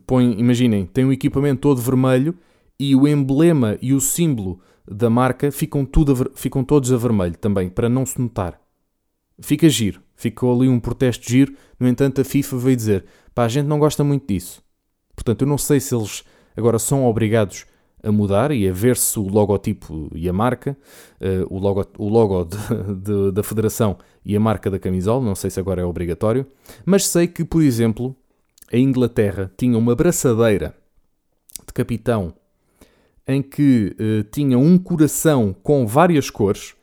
Põe, 0.06 0.38
imaginem, 0.38 0.86
tem 0.86 1.04
um 1.04 1.12
equipamento 1.12 1.60
todo 1.60 1.80
vermelho 1.80 2.34
e 2.78 2.94
o 2.94 3.06
emblema 3.06 3.76
e 3.82 3.92
o 3.92 4.00
símbolo 4.00 4.60
da 4.90 5.08
marca 5.10 5.52
ficam, 5.52 5.84
tudo 5.84 6.32
ficam 6.34 6.64
todos 6.64 6.92
a 6.92 6.96
vermelho 6.96 7.36
também, 7.36 7.68
para 7.68 7.88
não 7.88 8.04
se 8.04 8.20
notar. 8.20 8.60
Fica 9.40 9.68
giro, 9.68 10.00
ficou 10.16 10.54
ali 10.54 10.68
um 10.68 10.80
protesto 10.80 11.28
giro, 11.28 11.54
no 11.78 11.88
entanto 11.88 12.20
a 12.20 12.24
FIFA 12.24 12.56
veio 12.58 12.76
dizer, 12.76 13.04
pá, 13.34 13.44
a 13.44 13.48
gente 13.48 13.66
não 13.66 13.78
gosta 13.78 14.02
muito 14.04 14.26
disso. 14.26 14.62
Portanto, 15.14 15.42
eu 15.42 15.48
não 15.48 15.58
sei 15.58 15.80
se 15.80 15.94
eles 15.94 16.24
agora 16.56 16.78
são 16.78 17.06
obrigados 17.06 17.66
a 18.02 18.10
mudar 18.10 18.50
e 18.50 18.68
a 18.68 18.72
ver-se 18.72 19.18
o 19.18 19.28
logotipo 19.28 20.10
e 20.14 20.28
a 20.28 20.32
marca, 20.32 20.76
uh, 21.20 21.54
o 21.54 21.58
logo, 21.58 21.86
o 21.98 22.08
logo 22.08 22.44
de, 22.44 22.56
de, 22.96 23.32
da 23.32 23.42
federação 23.42 23.98
e 24.24 24.34
a 24.34 24.40
marca 24.40 24.70
da 24.70 24.78
camisola, 24.78 25.24
não 25.24 25.34
sei 25.34 25.50
se 25.50 25.60
agora 25.60 25.82
é 25.82 25.84
obrigatório, 25.84 26.46
mas 26.84 27.06
sei 27.06 27.26
que, 27.26 27.44
por 27.44 27.62
exemplo, 27.62 28.16
a 28.72 28.76
Inglaterra 28.76 29.52
tinha 29.56 29.76
uma 29.76 29.94
braçadeira 29.94 30.74
de 31.66 31.72
capitão 31.72 32.34
em 33.26 33.42
que 33.42 33.96
uh, 33.98 34.24
tinha 34.30 34.58
um 34.58 34.78
coração 34.78 35.54
com 35.62 35.86
várias 35.86 36.30
cores. 36.30 36.74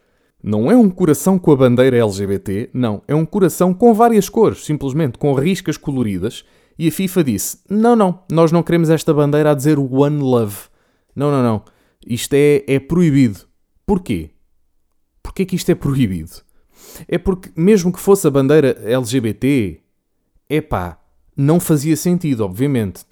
Não 0.41 0.71
é 0.71 0.77
um 0.77 0.89
coração 0.89 1.37
com 1.37 1.51
a 1.51 1.55
bandeira 1.55 1.97
LGBT, 1.97 2.69
não, 2.73 3.01
é 3.07 3.15
um 3.15 3.25
coração 3.25 3.73
com 3.73 3.93
várias 3.93 4.29
cores, 4.29 4.63
simplesmente 4.63 5.17
com 5.17 5.33
riscas 5.33 5.77
coloridas. 5.77 6.45
E 6.77 6.87
a 6.87 6.91
FIFA 6.91 7.23
disse: 7.23 7.57
Não, 7.69 7.95
não, 7.95 8.23
nós 8.31 8.51
não 8.51 8.61
queremos 8.61 8.89
esta 8.89 9.13
bandeira 9.13 9.51
a 9.51 9.53
dizer 9.53 9.79
One 9.79 10.19
Love. 10.19 10.55
Não, 11.15 11.31
não, 11.31 11.41
não. 11.41 11.63
Isto 12.05 12.35
é, 12.35 12.63
é 12.67 12.79
proibido. 12.79 13.39
Porquê? 13.85 14.29
Porquê 15.23 15.45
que 15.45 15.55
isto 15.55 15.71
é 15.71 15.75
proibido? 15.75 16.31
É 17.07 17.17
porque, 17.17 17.51
mesmo 17.55 17.91
que 17.91 17.99
fosse 17.99 18.27
a 18.27 18.31
bandeira 18.31 18.77
LGBT, 18.85 19.81
é 20.49 20.61
pá, 20.61 20.99
não 21.37 21.59
fazia 21.59 21.95
sentido, 21.95 22.43
obviamente. 22.43 23.05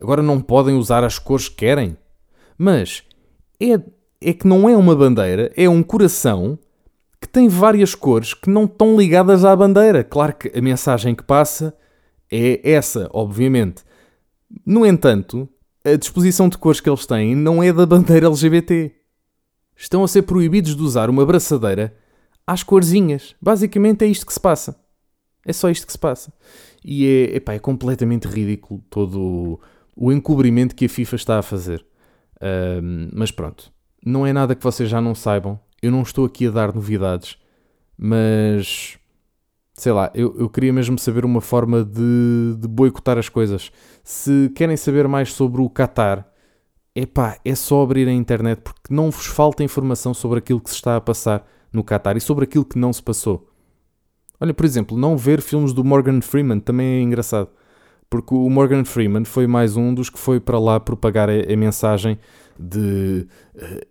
Agora 0.00 0.22
não 0.22 0.40
podem 0.40 0.74
usar 0.74 1.04
as 1.04 1.18
cores 1.18 1.48
que 1.48 1.56
querem. 1.56 1.96
Mas 2.56 3.04
é, 3.60 3.80
é 4.20 4.32
que 4.32 4.46
não 4.46 4.68
é 4.68 4.76
uma 4.76 4.96
bandeira, 4.96 5.52
é 5.56 5.68
um 5.68 5.82
coração 5.82 6.58
que 7.20 7.28
tem 7.28 7.48
várias 7.48 7.94
cores 7.94 8.34
que 8.34 8.50
não 8.50 8.64
estão 8.64 8.96
ligadas 8.96 9.44
à 9.44 9.54
bandeira. 9.54 10.02
Claro 10.04 10.34
que 10.34 10.56
a 10.56 10.60
mensagem 10.60 11.14
que 11.14 11.22
passa 11.22 11.74
é 12.30 12.72
essa, 12.72 13.08
obviamente. 13.12 13.82
No 14.64 14.84
entanto, 14.84 15.48
a 15.84 15.96
disposição 15.96 16.48
de 16.48 16.58
cores 16.58 16.80
que 16.80 16.88
eles 16.88 17.06
têm 17.06 17.34
não 17.34 17.62
é 17.62 17.72
da 17.72 17.86
bandeira 17.86 18.26
LGBT. 18.26 18.92
Estão 19.76 20.02
a 20.02 20.08
ser 20.08 20.22
proibidos 20.22 20.74
de 20.74 20.82
usar 20.82 21.08
uma 21.08 21.24
braçadeira 21.24 21.96
às 22.46 22.62
corzinhas. 22.62 23.34
Basicamente 23.40 24.04
é 24.04 24.08
isto 24.08 24.26
que 24.26 24.32
se 24.32 24.40
passa. 24.40 24.76
É 25.44 25.52
só 25.52 25.70
isto 25.70 25.86
que 25.86 25.92
se 25.92 25.98
passa. 25.98 26.32
E 26.84 27.06
é, 27.06 27.36
epá, 27.36 27.54
é 27.54 27.58
completamente 27.58 28.26
ridículo 28.26 28.82
todo 28.88 29.60
o 29.96 30.12
encobrimento 30.12 30.74
que 30.74 30.84
a 30.84 30.88
FIFA 30.88 31.16
está 31.16 31.38
a 31.38 31.42
fazer. 31.42 31.84
Mas 33.12 33.30
pronto, 33.30 33.72
não 34.04 34.26
é 34.26 34.32
nada 34.32 34.54
que 34.54 34.62
vocês 34.62 34.88
já 34.88 35.00
não 35.00 35.14
saibam. 35.14 35.58
Eu 35.82 35.90
não 35.90 36.02
estou 36.02 36.24
aqui 36.24 36.46
a 36.46 36.50
dar 36.50 36.74
novidades, 36.74 37.36
mas 37.96 38.98
sei 39.74 39.92
lá, 39.92 40.10
eu, 40.12 40.34
eu 40.36 40.48
queria 40.48 40.72
mesmo 40.72 40.98
saber 40.98 41.24
uma 41.24 41.40
forma 41.40 41.84
de, 41.84 42.56
de 42.58 42.66
boicotar 42.66 43.16
as 43.16 43.28
coisas. 43.28 43.70
Se 44.02 44.50
querem 44.54 44.76
saber 44.76 45.06
mais 45.06 45.32
sobre 45.32 45.60
o 45.60 45.70
Qatar, 45.70 46.28
epá, 46.94 47.38
é 47.44 47.54
só 47.54 47.82
abrir 47.82 48.08
a 48.08 48.12
internet 48.12 48.60
porque 48.60 48.92
não 48.92 49.10
vos 49.10 49.26
falta 49.26 49.62
informação 49.62 50.12
sobre 50.12 50.40
aquilo 50.40 50.60
que 50.60 50.70
se 50.70 50.76
está 50.76 50.96
a 50.96 51.00
passar 51.00 51.46
no 51.72 51.84
Qatar 51.84 52.16
e 52.16 52.20
sobre 52.20 52.44
aquilo 52.44 52.64
que 52.64 52.78
não 52.78 52.92
se 52.92 53.02
passou. 53.02 53.48
Olha, 54.40 54.54
por 54.54 54.64
exemplo, 54.64 54.96
não 54.96 55.16
ver 55.16 55.40
filmes 55.40 55.72
do 55.72 55.84
Morgan 55.84 56.20
Freeman 56.20 56.60
também 56.60 56.98
é 56.98 57.00
engraçado. 57.00 57.48
Porque 58.08 58.34
o 58.34 58.48
Morgan 58.48 58.84
Freeman 58.84 59.24
foi 59.24 59.46
mais 59.46 59.76
um 59.76 59.92
dos 59.92 60.08
que 60.08 60.18
foi 60.18 60.40
para 60.40 60.58
lá 60.58 60.80
propagar 60.80 61.28
a, 61.28 61.32
a 61.32 61.56
mensagem 61.56 62.18
de 62.58 63.26
uh, 63.54 63.86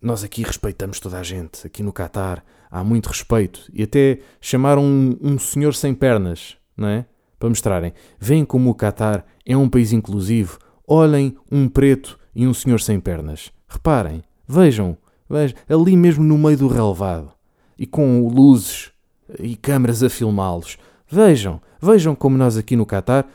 nós 0.00 0.24
aqui 0.24 0.42
respeitamos 0.42 0.98
toda 0.98 1.18
a 1.18 1.22
gente, 1.22 1.66
aqui 1.66 1.82
no 1.82 1.92
Qatar 1.92 2.44
há 2.70 2.82
muito 2.82 3.06
respeito. 3.06 3.68
E 3.72 3.82
até 3.82 4.20
chamaram 4.40 4.82
um, 4.84 5.16
um 5.20 5.38
senhor 5.38 5.74
sem 5.74 5.94
pernas, 5.94 6.56
não 6.76 6.88
é? 6.88 7.06
Para 7.38 7.48
mostrarem, 7.48 7.92
veem 8.18 8.44
como 8.44 8.70
o 8.70 8.74
Qatar 8.74 9.24
é 9.44 9.56
um 9.56 9.68
país 9.68 9.92
inclusivo, 9.92 10.58
olhem 10.86 11.36
um 11.50 11.68
preto 11.68 12.18
e 12.34 12.46
um 12.46 12.54
senhor 12.54 12.80
sem 12.80 13.00
pernas. 13.00 13.52
Reparem, 13.68 14.22
vejam, 14.46 14.96
vejam 15.28 15.56
ali 15.68 15.96
mesmo 15.96 16.22
no 16.22 16.38
meio 16.38 16.58
do 16.58 16.68
relevado 16.68 17.32
e 17.78 17.86
com 17.86 18.28
luzes 18.28 18.91
e 19.38 19.56
câmaras 19.56 20.02
a 20.02 20.10
filmá-los. 20.10 20.76
Vejam, 21.08 21.60
vejam 21.80 22.14
como 22.14 22.38
nós 22.38 22.56
aqui 22.56 22.76
no 22.76 22.86
Qatar 22.86 23.26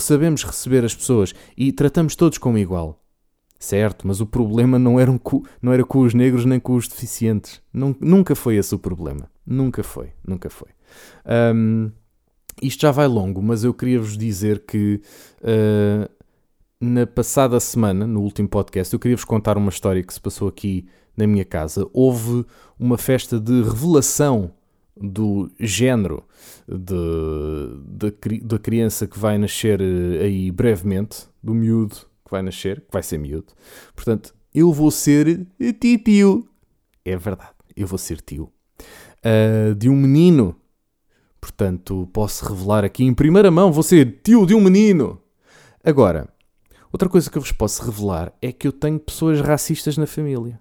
sabemos 0.00 0.44
receber 0.44 0.84
as 0.84 0.94
pessoas 0.94 1.34
e 1.56 1.72
tratamos 1.72 2.14
todos 2.16 2.38
como 2.38 2.58
igual. 2.58 3.02
Certo, 3.58 4.06
mas 4.06 4.20
o 4.20 4.26
problema 4.26 4.78
não 4.78 5.00
era, 5.00 5.18
com, 5.18 5.42
não 5.60 5.72
era 5.72 5.84
com 5.84 6.00
os 6.00 6.14
negros 6.14 6.44
nem 6.44 6.60
com 6.60 6.74
os 6.74 6.86
deficientes. 6.86 7.60
Nunca 7.72 8.36
foi 8.36 8.56
esse 8.56 8.72
o 8.74 8.78
problema. 8.78 9.28
Nunca 9.44 9.82
foi, 9.82 10.12
nunca 10.24 10.48
foi. 10.48 10.68
Um, 11.54 11.90
isto 12.62 12.82
já 12.82 12.92
vai 12.92 13.08
longo, 13.08 13.42
mas 13.42 13.64
eu 13.64 13.74
queria 13.74 13.98
vos 13.98 14.16
dizer 14.16 14.60
que 14.64 15.00
uh, 15.40 16.08
na 16.80 17.04
passada 17.04 17.58
semana, 17.58 18.06
no 18.06 18.20
último 18.20 18.48
podcast, 18.48 18.94
eu 18.94 19.00
queria 19.00 19.16
vos 19.16 19.24
contar 19.24 19.58
uma 19.58 19.70
história 19.70 20.02
que 20.04 20.14
se 20.14 20.20
passou 20.20 20.46
aqui 20.46 20.86
na 21.16 21.26
minha 21.26 21.44
casa. 21.44 21.84
Houve 21.92 22.46
uma 22.78 22.96
festa 22.96 23.40
de 23.40 23.62
revelação 23.62 24.52
do 25.00 25.50
género 25.58 26.24
da 26.66 28.58
criança 28.58 29.06
que 29.06 29.18
vai 29.18 29.38
nascer 29.38 29.80
eh, 29.80 30.24
aí 30.24 30.50
brevemente, 30.50 31.26
do 31.42 31.54
miúdo 31.54 31.96
que 32.24 32.30
vai 32.30 32.42
nascer, 32.42 32.80
que 32.80 32.92
vai 32.92 33.02
ser 33.02 33.18
miúdo. 33.18 33.52
Portanto, 33.94 34.34
eu 34.54 34.72
vou 34.72 34.90
ser 34.90 35.46
tio. 36.04 36.48
É 37.04 37.16
verdade, 37.16 37.54
eu 37.74 37.86
vou 37.86 37.98
ser 37.98 38.20
tio. 38.20 38.52
Uh, 39.18 39.74
de 39.74 39.88
um 39.88 39.96
menino. 39.96 40.54
Portanto, 41.40 42.08
posso 42.12 42.44
revelar 42.46 42.84
aqui 42.84 43.04
em 43.04 43.14
primeira 43.14 43.50
mão, 43.50 43.72
vou 43.72 43.82
ser 43.82 44.20
tio 44.22 44.44
de 44.44 44.54
um 44.54 44.60
menino. 44.60 45.20
Agora, 45.82 46.28
outra 46.92 47.08
coisa 47.08 47.30
que 47.30 47.38
eu 47.38 47.42
vos 47.42 47.52
posso 47.52 47.82
revelar 47.84 48.32
é 48.42 48.52
que 48.52 48.68
eu 48.68 48.72
tenho 48.72 48.98
pessoas 48.98 49.40
racistas 49.40 49.96
na 49.96 50.06
família. 50.06 50.60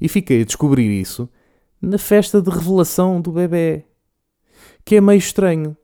E 0.00 0.08
fiquei 0.08 0.42
a 0.42 0.44
descobrir 0.44 0.88
isso 0.88 1.28
na 1.80 1.98
festa 1.98 2.40
de 2.40 2.50
revelação 2.50 3.20
do 3.20 3.32
bebê. 3.32 3.84
Que 4.84 4.96
é 4.96 5.00
meio 5.00 5.18
estranho. 5.18 5.76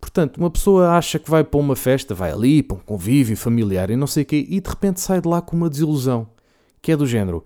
Portanto, 0.00 0.38
uma 0.38 0.50
pessoa 0.50 0.90
acha 0.90 1.18
que 1.18 1.30
vai 1.30 1.44
para 1.44 1.60
uma 1.60 1.76
festa, 1.76 2.14
vai 2.14 2.32
ali 2.32 2.62
para 2.62 2.76
um 2.76 2.80
convívio 2.80 3.36
familiar 3.36 3.90
e 3.90 3.96
não 3.96 4.06
sei 4.06 4.22
o 4.22 4.26
quê, 4.26 4.46
e 4.48 4.60
de 4.60 4.68
repente 4.68 5.00
sai 5.00 5.20
de 5.20 5.28
lá 5.28 5.40
com 5.42 5.56
uma 5.56 5.68
desilusão. 5.70 6.28
Que 6.80 6.92
é 6.92 6.96
do 6.96 7.06
género: 7.06 7.44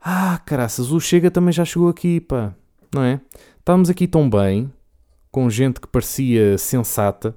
Ah, 0.00 0.40
caraças, 0.44 0.90
o 0.90 1.00
Chega 1.00 1.30
também 1.30 1.52
já 1.52 1.64
chegou 1.64 1.88
aqui, 1.88 2.20
pá. 2.20 2.54
Não 2.92 3.02
é? 3.02 3.20
Estávamos 3.58 3.88
aqui 3.88 4.06
tão 4.06 4.28
bem, 4.28 4.72
com 5.30 5.48
gente 5.48 5.80
que 5.80 5.88
parecia 5.88 6.58
sensata 6.58 7.36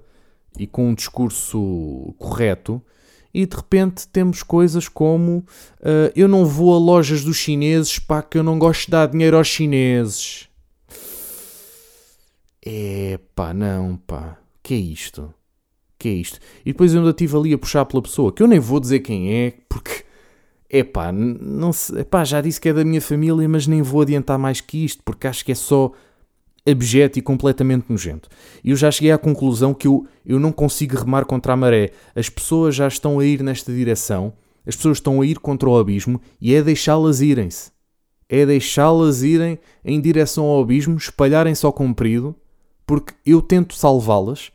e 0.57 0.67
com 0.67 0.89
um 0.89 0.93
discurso 0.93 2.13
correto, 2.17 2.81
e 3.37 3.45
de 3.45 3.55
repente 3.55 4.07
temos 4.07 4.41
coisas 4.41 4.89
como 4.89 5.45
uh, 5.79 6.11
eu 6.15 6.27
não 6.27 6.43
vou 6.43 6.73
a 6.73 6.79
lojas 6.79 7.23
dos 7.23 7.37
chineses 7.37 7.99
pá, 7.99 8.23
que 8.23 8.35
eu 8.35 8.41
não 8.41 8.57
gosto 8.57 8.85
de 8.85 8.91
dar 8.91 9.07
dinheiro 9.07 9.37
aos 9.37 9.47
chineses. 9.47 10.49
É 12.65 13.19
pá, 13.35 13.53
não 13.53 13.95
pá, 13.95 14.39
que 14.63 14.73
é 14.73 14.77
isto? 14.77 15.31
Que 15.99 16.09
é 16.09 16.13
isto? 16.13 16.39
E 16.65 16.71
depois 16.71 16.95
eu 16.95 16.99
ainda 16.99 17.11
estive 17.11 17.37
ali 17.37 17.53
a 17.53 17.59
puxar 17.59 17.85
pela 17.85 18.01
pessoa, 18.01 18.33
que 18.33 18.41
eu 18.41 18.47
nem 18.47 18.59
vou 18.59 18.79
dizer 18.79 19.01
quem 19.01 19.31
é, 19.31 19.53
porque 19.69 20.03
é 20.67 20.83
pá, 20.83 21.11
não 21.11 21.71
se, 21.71 21.95
epá, 21.99 22.23
já 22.23 22.41
disse 22.41 22.59
que 22.59 22.69
é 22.69 22.73
da 22.73 22.83
minha 22.83 22.99
família, 22.99 23.47
mas 23.47 23.67
nem 23.67 23.83
vou 23.83 24.01
adiantar 24.01 24.39
mais 24.39 24.61
que 24.61 24.83
isto, 24.83 25.03
porque 25.05 25.27
acho 25.27 25.45
que 25.45 25.51
é 25.51 25.55
só 25.55 25.91
abjeto 26.69 27.17
e 27.17 27.21
completamente 27.21 27.85
nojento. 27.89 28.29
E 28.63 28.71
eu 28.71 28.75
já 28.75 28.91
cheguei 28.91 29.11
à 29.11 29.17
conclusão 29.17 29.73
que 29.73 29.87
eu, 29.87 30.05
eu 30.25 30.39
não 30.39 30.51
consigo 30.51 30.97
remar 30.97 31.25
contra 31.25 31.53
a 31.53 31.57
maré. 31.57 31.91
As 32.15 32.29
pessoas 32.29 32.75
já 32.75 32.87
estão 32.87 33.19
a 33.19 33.25
ir 33.25 33.41
nesta 33.41 33.71
direção, 33.71 34.33
as 34.65 34.75
pessoas 34.75 34.97
estão 34.97 35.21
a 35.21 35.25
ir 35.25 35.39
contra 35.39 35.69
o 35.69 35.77
abismo 35.77 36.21
e 36.41 36.53
é 36.53 36.61
deixá-las 36.61 37.21
irem-se. 37.21 37.71
É 38.29 38.45
deixá-las 38.45 39.23
irem 39.23 39.57
em 39.85 40.01
direção 40.01 40.45
ao 40.45 40.61
abismo, 40.61 40.97
espalharem-se 40.97 41.65
ao 41.65 41.71
comprido, 41.71 42.35
porque 42.85 43.13
eu 43.25 43.41
tento 43.41 43.73
salvá-las 43.73 44.51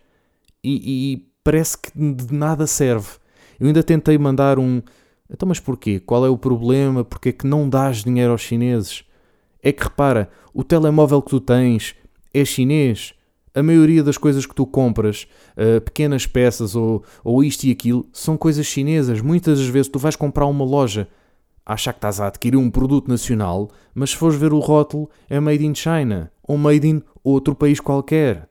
e, 0.62 1.14
e 1.14 1.32
parece 1.42 1.78
que 1.78 1.90
de 1.92 2.34
nada 2.34 2.66
serve. 2.66 3.08
Eu 3.58 3.66
ainda 3.66 3.82
tentei 3.82 4.18
mandar 4.18 4.58
um. 4.58 4.82
Então, 5.30 5.48
mas 5.48 5.58
porquê? 5.58 5.98
Qual 5.98 6.26
é 6.26 6.28
o 6.28 6.36
problema? 6.36 7.04
Porquê 7.04 7.30
é 7.30 7.32
que 7.32 7.46
não 7.46 7.68
dás 7.68 8.04
dinheiro 8.04 8.32
aos 8.32 8.42
chineses? 8.42 9.04
É 9.62 9.72
que 9.72 9.84
repara, 9.84 10.28
o 10.52 10.62
telemóvel 10.62 11.22
que 11.22 11.30
tu 11.30 11.40
tens 11.40 11.94
é 12.32 12.44
chinês. 12.44 13.14
A 13.54 13.62
maioria 13.62 14.02
das 14.02 14.16
coisas 14.16 14.46
que 14.46 14.54
tu 14.54 14.66
compras, 14.66 15.26
uh, 15.56 15.80
pequenas 15.82 16.26
peças 16.26 16.74
ou, 16.74 17.04
ou 17.22 17.44
isto 17.44 17.64
e 17.64 17.70
aquilo, 17.70 18.08
são 18.12 18.36
coisas 18.36 18.64
chinesas. 18.64 19.20
Muitas 19.20 19.58
das 19.58 19.68
vezes 19.68 19.88
tu 19.88 19.98
vais 19.98 20.16
comprar 20.16 20.46
uma 20.46 20.64
loja, 20.64 21.06
achar 21.64 21.92
que 21.92 21.98
estás 21.98 22.18
a 22.18 22.28
adquirir 22.28 22.56
um 22.56 22.70
produto 22.70 23.08
nacional, 23.08 23.70
mas 23.94 24.10
se 24.10 24.16
fores 24.16 24.38
ver 24.38 24.52
o 24.54 24.58
rótulo, 24.58 25.10
é 25.28 25.38
made 25.38 25.66
in 25.66 25.74
China 25.74 26.32
ou 26.42 26.56
made 26.56 26.88
in 26.88 27.02
outro 27.22 27.54
país 27.54 27.78
qualquer. 27.78 28.48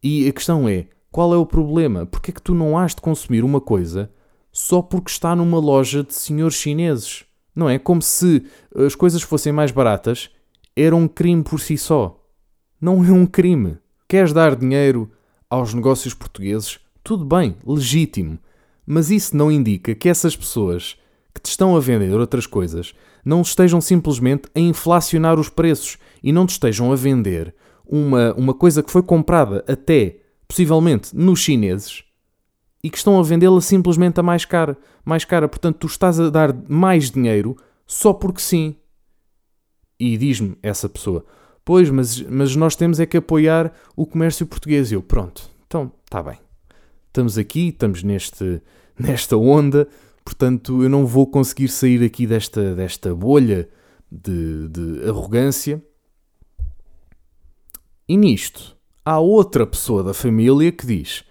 E 0.00 0.28
a 0.28 0.32
questão 0.32 0.68
é: 0.68 0.86
qual 1.10 1.34
é 1.34 1.36
o 1.36 1.46
problema? 1.46 2.06
Porque 2.06 2.30
é 2.30 2.34
que 2.34 2.42
tu 2.42 2.54
não 2.54 2.78
has 2.78 2.94
de 2.94 3.00
consumir 3.00 3.42
uma 3.42 3.60
coisa 3.60 4.10
só 4.52 4.80
porque 4.80 5.10
está 5.10 5.34
numa 5.34 5.58
loja 5.58 6.04
de 6.04 6.14
senhores 6.14 6.54
chineses? 6.54 7.24
Não 7.56 7.68
é? 7.68 7.76
Como 7.76 8.00
se 8.00 8.44
as 8.74 8.94
coisas 8.94 9.22
fossem 9.22 9.52
mais 9.52 9.72
baratas, 9.72 10.30
era 10.76 10.94
um 10.94 11.08
crime 11.08 11.42
por 11.42 11.58
si 11.58 11.76
só 11.76 12.23
não 12.84 13.02
é 13.02 13.10
um 13.10 13.24
crime. 13.24 13.78
Queres 14.06 14.34
dar 14.34 14.54
dinheiro 14.54 15.10
aos 15.48 15.72
negócios 15.72 16.12
portugueses? 16.12 16.78
Tudo 17.02 17.24
bem, 17.24 17.56
legítimo. 17.66 18.38
Mas 18.86 19.10
isso 19.10 19.34
não 19.34 19.50
indica 19.50 19.94
que 19.94 20.06
essas 20.06 20.36
pessoas 20.36 20.94
que 21.32 21.40
te 21.40 21.46
estão 21.46 21.74
a 21.74 21.80
vender 21.80 22.12
outras 22.12 22.46
coisas 22.46 22.94
não 23.24 23.40
estejam 23.40 23.80
simplesmente 23.80 24.50
a 24.54 24.60
inflacionar 24.60 25.40
os 25.40 25.48
preços 25.48 25.96
e 26.22 26.30
não 26.30 26.44
te 26.44 26.50
estejam 26.50 26.92
a 26.92 26.94
vender 26.94 27.54
uma, 27.86 28.34
uma 28.34 28.52
coisa 28.52 28.82
que 28.82 28.92
foi 28.92 29.02
comprada 29.02 29.64
até, 29.66 30.18
possivelmente, 30.46 31.16
nos 31.16 31.40
chineses 31.40 32.04
e 32.82 32.90
que 32.90 32.98
estão 32.98 33.18
a 33.18 33.22
vendê-la 33.22 33.62
simplesmente 33.62 34.20
a 34.20 34.22
mais 34.22 34.44
cara. 34.44 34.76
Mais 35.02 35.24
cara. 35.24 35.48
Portanto, 35.48 35.78
tu 35.78 35.86
estás 35.86 36.20
a 36.20 36.28
dar 36.28 36.54
mais 36.68 37.10
dinheiro 37.10 37.56
só 37.86 38.12
porque 38.12 38.42
sim. 38.42 38.76
E 39.98 40.18
diz-me 40.18 40.58
essa 40.62 40.86
pessoa: 40.86 41.24
Pois, 41.64 41.88
mas, 41.88 42.20
mas 42.20 42.54
nós 42.54 42.76
temos 42.76 43.00
é 43.00 43.06
que 43.06 43.16
apoiar 43.16 43.72
o 43.96 44.04
comércio 44.04 44.46
português. 44.46 44.92
Eu, 44.92 45.02
pronto, 45.02 45.50
então 45.66 45.90
está 46.04 46.22
bem. 46.22 46.38
Estamos 47.06 47.38
aqui, 47.38 47.68
estamos 47.68 48.02
neste, 48.02 48.60
nesta 48.98 49.36
onda, 49.36 49.88
portanto 50.24 50.82
eu 50.82 50.88
não 50.88 51.06
vou 51.06 51.26
conseguir 51.26 51.68
sair 51.68 52.04
aqui 52.04 52.26
desta, 52.26 52.74
desta 52.74 53.14
bolha 53.14 53.68
de, 54.10 54.68
de 54.68 55.08
arrogância. 55.08 55.82
E 58.06 58.16
nisto, 58.16 58.76
há 59.02 59.18
outra 59.18 59.66
pessoa 59.66 60.02
da 60.02 60.12
família 60.12 60.70
que 60.70 60.86
diz: 60.86 61.24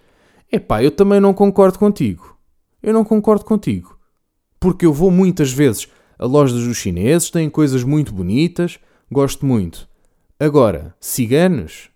Epá, 0.51 0.83
eu 0.83 0.89
também 0.89 1.19
não 1.19 1.33
concordo 1.33 1.77
contigo. 1.77 2.37
Eu 2.81 2.93
não 2.93 3.05
concordo 3.05 3.45
contigo. 3.45 3.97
Porque 4.59 4.85
eu 4.85 4.93
vou 4.93 5.11
muitas 5.11 5.51
vezes 5.51 5.87
a 6.17 6.25
lojas 6.25 6.63
dos 6.63 6.77
chineses, 6.77 7.29
têm 7.29 7.49
coisas 7.49 7.83
muito 7.83 8.13
bonitas, 8.13 8.79
gosto 9.11 9.45
muito. 9.45 9.87
Agora, 10.39 10.95
ciganos. 10.99 11.89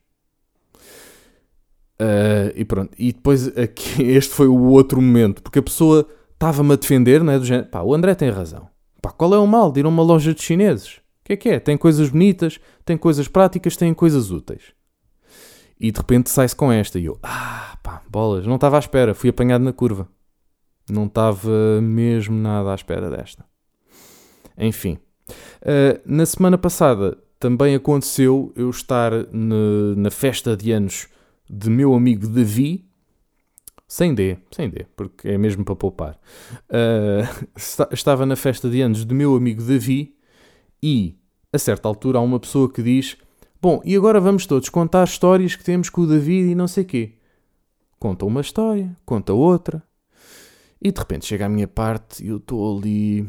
Uh, 1.99 2.53
e 2.55 2.63
pronto. 2.63 2.93
E 2.97 3.11
depois 3.11 3.47
aqui, 3.57 4.03
este 4.11 4.33
foi 4.33 4.47
o 4.47 4.65
outro 4.65 5.01
momento, 5.01 5.41
porque 5.41 5.59
a 5.59 5.63
pessoa 5.63 6.07
estava-me 6.33 6.73
a 6.73 6.75
defender, 6.75 7.23
não 7.23 7.33
é? 7.33 7.39
Do 7.39 7.45
género, 7.45 7.67
pá, 7.67 7.81
o 7.81 7.93
André 7.93 8.13
tem 8.15 8.29
razão. 8.29 8.69
Pá, 9.01 9.11
qual 9.11 9.33
é 9.33 9.38
o 9.38 9.47
mal 9.47 9.71
de 9.71 9.79
ir 9.79 9.85
a 9.85 9.89
uma 9.89 10.03
loja 10.03 10.33
de 10.33 10.41
chineses? 10.41 10.97
O 10.97 11.25
que 11.25 11.33
é 11.33 11.38
que 11.38 11.49
é? 11.49 11.59
Tem 11.59 11.77
coisas 11.77 12.09
bonitas, 12.09 12.59
tem 12.85 12.97
coisas 12.97 13.27
práticas, 13.27 13.75
tem 13.75 13.93
coisas 13.93 14.31
úteis. 14.31 14.73
E 15.79 15.91
de 15.91 15.97
repente 15.97 16.29
sai-se 16.29 16.55
com 16.55 16.71
esta. 16.71 16.99
E 16.99 17.05
eu, 17.05 17.19
ah, 17.21 17.77
pá, 17.83 18.01
bolas, 18.09 18.45
não 18.45 18.55
estava 18.55 18.77
à 18.77 18.79
espera, 18.79 19.13
fui 19.13 19.29
apanhado 19.29 19.63
na 19.63 19.73
curva. 19.73 20.07
Não 20.89 21.05
estava 21.05 21.81
mesmo 21.81 22.38
nada 22.38 22.71
à 22.71 22.75
espera 22.75 23.09
desta. 23.09 23.45
Enfim. 24.57 24.97
Uh, 25.61 25.99
na 26.05 26.25
semana 26.25 26.57
passada 26.57 27.17
também 27.39 27.75
aconteceu 27.75 28.51
eu 28.55 28.69
estar 28.69 29.11
na, 29.31 30.09
festa 30.09 30.55
de 30.55 30.71
anos 30.71 31.07
de 31.49 31.69
meu 31.69 31.93
amigo 31.93 32.27
Davi, 32.27 32.85
sem 33.88 34.13
D, 34.13 34.38
sem 34.51 34.69
D, 34.69 34.85
porque 34.95 35.29
é 35.29 35.38
mesmo 35.38 35.63
para 35.63 35.75
poupar. 35.75 36.19
Uh, 36.67 37.93
estava 37.93 38.25
na 38.25 38.35
festa 38.35 38.69
de 38.69 38.81
anos 38.81 39.05
de 39.05 39.13
meu 39.13 39.35
amigo 39.35 39.63
Davi 39.63 40.15
e, 40.83 41.15
a 41.53 41.57
certa 41.57 41.88
altura, 41.88 42.19
há 42.19 42.21
uma 42.21 42.39
pessoa 42.39 42.71
que 42.71 42.83
diz: 42.83 43.17
Bom, 43.61 43.81
e 43.85 43.95
agora 43.95 44.19
vamos 44.19 44.45
todos 44.45 44.69
contar 44.69 45.05
histórias 45.05 45.55
que 45.55 45.63
temos 45.63 45.89
com 45.89 46.01
o 46.01 46.07
David 46.07 46.51
e 46.51 46.55
não 46.55 46.67
sei 46.67 46.83
quê. 46.83 47.13
Conta 47.97 48.25
uma 48.25 48.41
história, 48.41 48.95
conta 49.05 49.33
outra, 49.33 49.81
e 50.81 50.91
de 50.91 50.99
repente 50.99 51.25
chega 51.25 51.45
a 51.45 51.49
minha 51.49 51.67
parte 51.67 52.23
e 52.23 52.27
eu 52.27 52.38
estou 52.38 52.77
ali. 52.77 53.27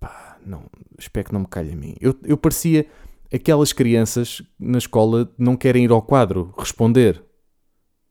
Pá, 0.00 0.38
não, 0.44 0.64
espero 0.98 1.26
que 1.26 1.32
não 1.32 1.40
me 1.40 1.46
calhe 1.46 1.72
a 1.72 1.76
mim. 1.76 1.94
Eu, 2.00 2.16
eu 2.24 2.36
parecia 2.36 2.86
aquelas 3.32 3.72
crianças 3.72 4.42
na 4.58 4.78
escola 4.78 5.32
não 5.38 5.56
querem 5.56 5.84
ir 5.84 5.90
ao 5.90 6.02
quadro 6.02 6.52
responder 6.58 7.22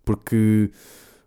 porque 0.03 0.71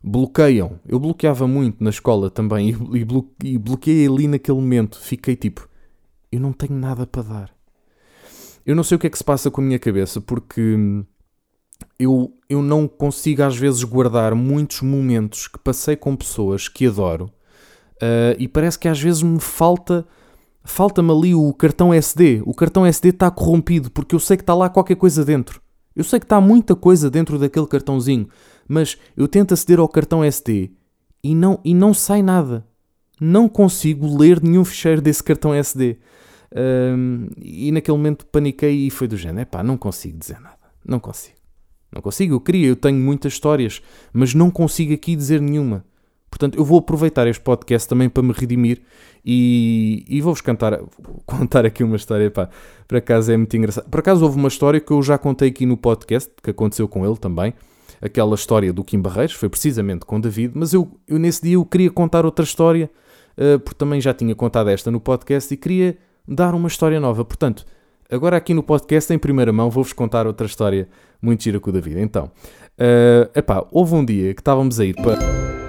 bloqueiam. 0.03 0.79
Eu 0.87 0.99
bloqueava 0.99 1.47
muito 1.47 1.83
na 1.83 1.91
escola 1.91 2.31
também 2.31 2.71
e, 2.93 3.05
blo 3.05 3.31
e 3.43 3.57
bloqueei 3.57 4.07
ali 4.07 4.29
naquele 4.29 4.59
momento. 4.59 4.99
Fiquei 4.99 5.37
tipo, 5.37 5.69
eu 6.31 6.41
não 6.41 6.53
tenho 6.53 6.75
nada 6.75 7.07
para 7.07 7.23
dar. 7.23 7.55
Eu 8.67 8.75
não 8.75 8.83
sei 8.83 8.97
o 8.97 8.99
que 8.99 9.07
é 9.07 9.11
que 9.11 9.19
se 9.19 9.25
passa 9.25 9.51
com 9.51 9.61
a 9.61 9.65
minha 9.65 9.79
cabeça 9.79 10.21
porque 10.21 10.77
eu, 11.99 12.33
eu 12.49 12.63
não 12.63 12.89
consigo 12.89 13.43
às 13.43 13.57
vezes 13.57 13.85
guardar 13.85 14.35
muitos 14.35 14.81
momentos 14.81 15.47
que 15.47 15.59
passei 15.59 15.97
com 15.97 16.17
pessoas 16.17 16.67
que 16.67 16.87
adoro 16.87 17.27
uh, 17.97 18.37
e 18.39 18.49
parece 18.49 18.79
que 18.79 18.89
às 18.89 19.01
vezes 19.01 19.23
me 19.23 19.39
falta 19.41 20.07
falta-me 20.65 21.13
ali 21.13 21.35
o 21.35 21.53
cartão 21.53 21.93
SD. 21.93 22.43
O 22.45 22.55
cartão 22.55 22.87
SD 22.87 23.11
está 23.11 23.31
corrompido 23.31 23.91
porque 23.91 24.15
eu 24.15 24.21
sei 24.21 24.37
que 24.37 24.43
está 24.43 24.55
lá 24.55 24.69
qualquer 24.69 24.97
coisa 24.97 25.25
dentro. 25.25 25.61
Eu 25.95 26.03
sei 26.03 26.19
que 26.19 26.25
está 26.25 26.41
muita 26.41 26.75
coisa 26.75 27.09
dentro 27.09 27.39
daquele 27.39 27.67
cartãozinho, 27.67 28.29
mas 28.67 28.99
eu 29.17 29.29
tento 29.29 29.55
aceder 29.55 29.79
ao 29.79 29.89
cartão 29.89 30.25
SD 30.25 30.73
e 31.23 31.35
não, 31.35 31.61
e 31.65 31.73
não 31.73 31.95
sai 31.95 32.23
nada. 32.23 32.67
Não 33.21 33.49
consigo 33.49 34.17
ler 34.19 34.43
nenhum 34.43 34.65
ficheiro 34.65 35.01
desse 35.01 35.23
cartão 35.23 35.55
SD. 35.55 35.99
Um, 36.57 37.29
e 37.41 37.71
naquele 37.71 37.97
momento 37.97 38.27
paniquei 38.27 38.87
e 38.87 38.91
foi 38.91 39.07
do 39.07 39.17
género: 39.17 39.49
pá, 39.49 39.63
não 39.63 39.77
consigo 39.77 40.19
dizer 40.19 40.41
nada. 40.41 40.59
Não 40.85 40.99
consigo. 40.99 41.37
Não 41.93 42.03
consigo. 42.03 42.35
Eu 42.35 42.41
queria, 42.41 42.67
eu 42.67 42.77
tenho 42.77 42.99
muitas 42.99 43.35
histórias, 43.35 43.81
mas 44.13 44.35
não 44.35 44.51
consigo 44.51 44.93
aqui 44.93 45.15
dizer 45.15 45.41
nenhuma. 45.41 45.85
Portanto, 46.35 46.59
eu 46.59 46.65
vou 46.65 46.81
aproveitar 46.81 47.29
este 47.29 47.41
podcast 47.41 47.89
também 47.89 48.09
para 48.09 48.21
me 48.21 48.33
redimir 48.33 48.83
e, 49.25 50.05
e 50.09 50.21
vou-vos 50.21 50.41
cantar, 50.41 50.81
contar 51.25 51.65
aqui 51.65 51.85
uma 51.85 51.95
história. 51.95 52.29
Pá, 52.29 52.49
por 52.89 52.99
acaso 52.99 53.31
é 53.31 53.37
muito 53.37 53.57
engraçado. 53.57 53.89
Por 53.89 54.01
acaso 54.01 54.25
houve 54.25 54.37
uma 54.37 54.49
história 54.49 54.81
que 54.81 54.91
eu 54.91 55.01
já 55.01 55.17
contei 55.17 55.51
aqui 55.51 55.65
no 55.65 55.77
podcast, 55.77 56.29
que 56.43 56.51
aconteceu 56.51 56.89
com 56.89 57.07
ele 57.07 57.17
também. 57.19 57.55
Aquela 58.03 58.35
história 58.35 58.73
do 58.73 58.83
Kim 58.83 59.01
Barreiros, 59.01 59.37
foi 59.37 59.49
precisamente 59.49 60.05
com 60.05 60.21
David, 60.21 60.55
mas 60.57 60.75
eu, 60.75 60.91
eu 61.07 61.21
nesse 61.21 61.41
dia 61.41 61.55
eu 61.55 61.65
queria 61.65 61.89
contar 61.89 62.25
outra 62.25 62.45
história, 62.45 62.91
uh, 63.39 63.61
porque 63.61 63.79
também 63.79 64.01
já 64.01 64.13
tinha 64.13 64.35
contado 64.35 64.71
esta 64.71 64.91
no 64.91 64.99
podcast 64.99 65.55
e 65.55 65.57
queria 65.57 65.97
dar 66.27 66.53
uma 66.53 66.67
história 66.67 66.99
nova. 66.99 67.25
Portanto, 67.25 67.65
agora 68.11 68.37
aqui 68.37 68.53
no 68.53 68.63
podcast, 68.65 69.15
em 69.15 69.19
primeira 69.21 69.53
mão, 69.53 69.71
vou-vos 69.71 69.93
contar 69.93 70.27
outra 70.27 70.49
história 70.49 70.89
muito 71.23 71.45
gira 71.45 71.61
com 71.61 71.71
o 71.71 71.73
David. 71.73 72.01
Então, 72.01 72.25
uh, 72.25 73.31
epá, 73.39 73.65
houve 73.71 73.95
um 73.95 74.05
dia 74.05 74.35
que 74.35 74.41
estávamos 74.41 74.81
a 74.81 74.85
ir 74.85 74.97
para 74.97 75.64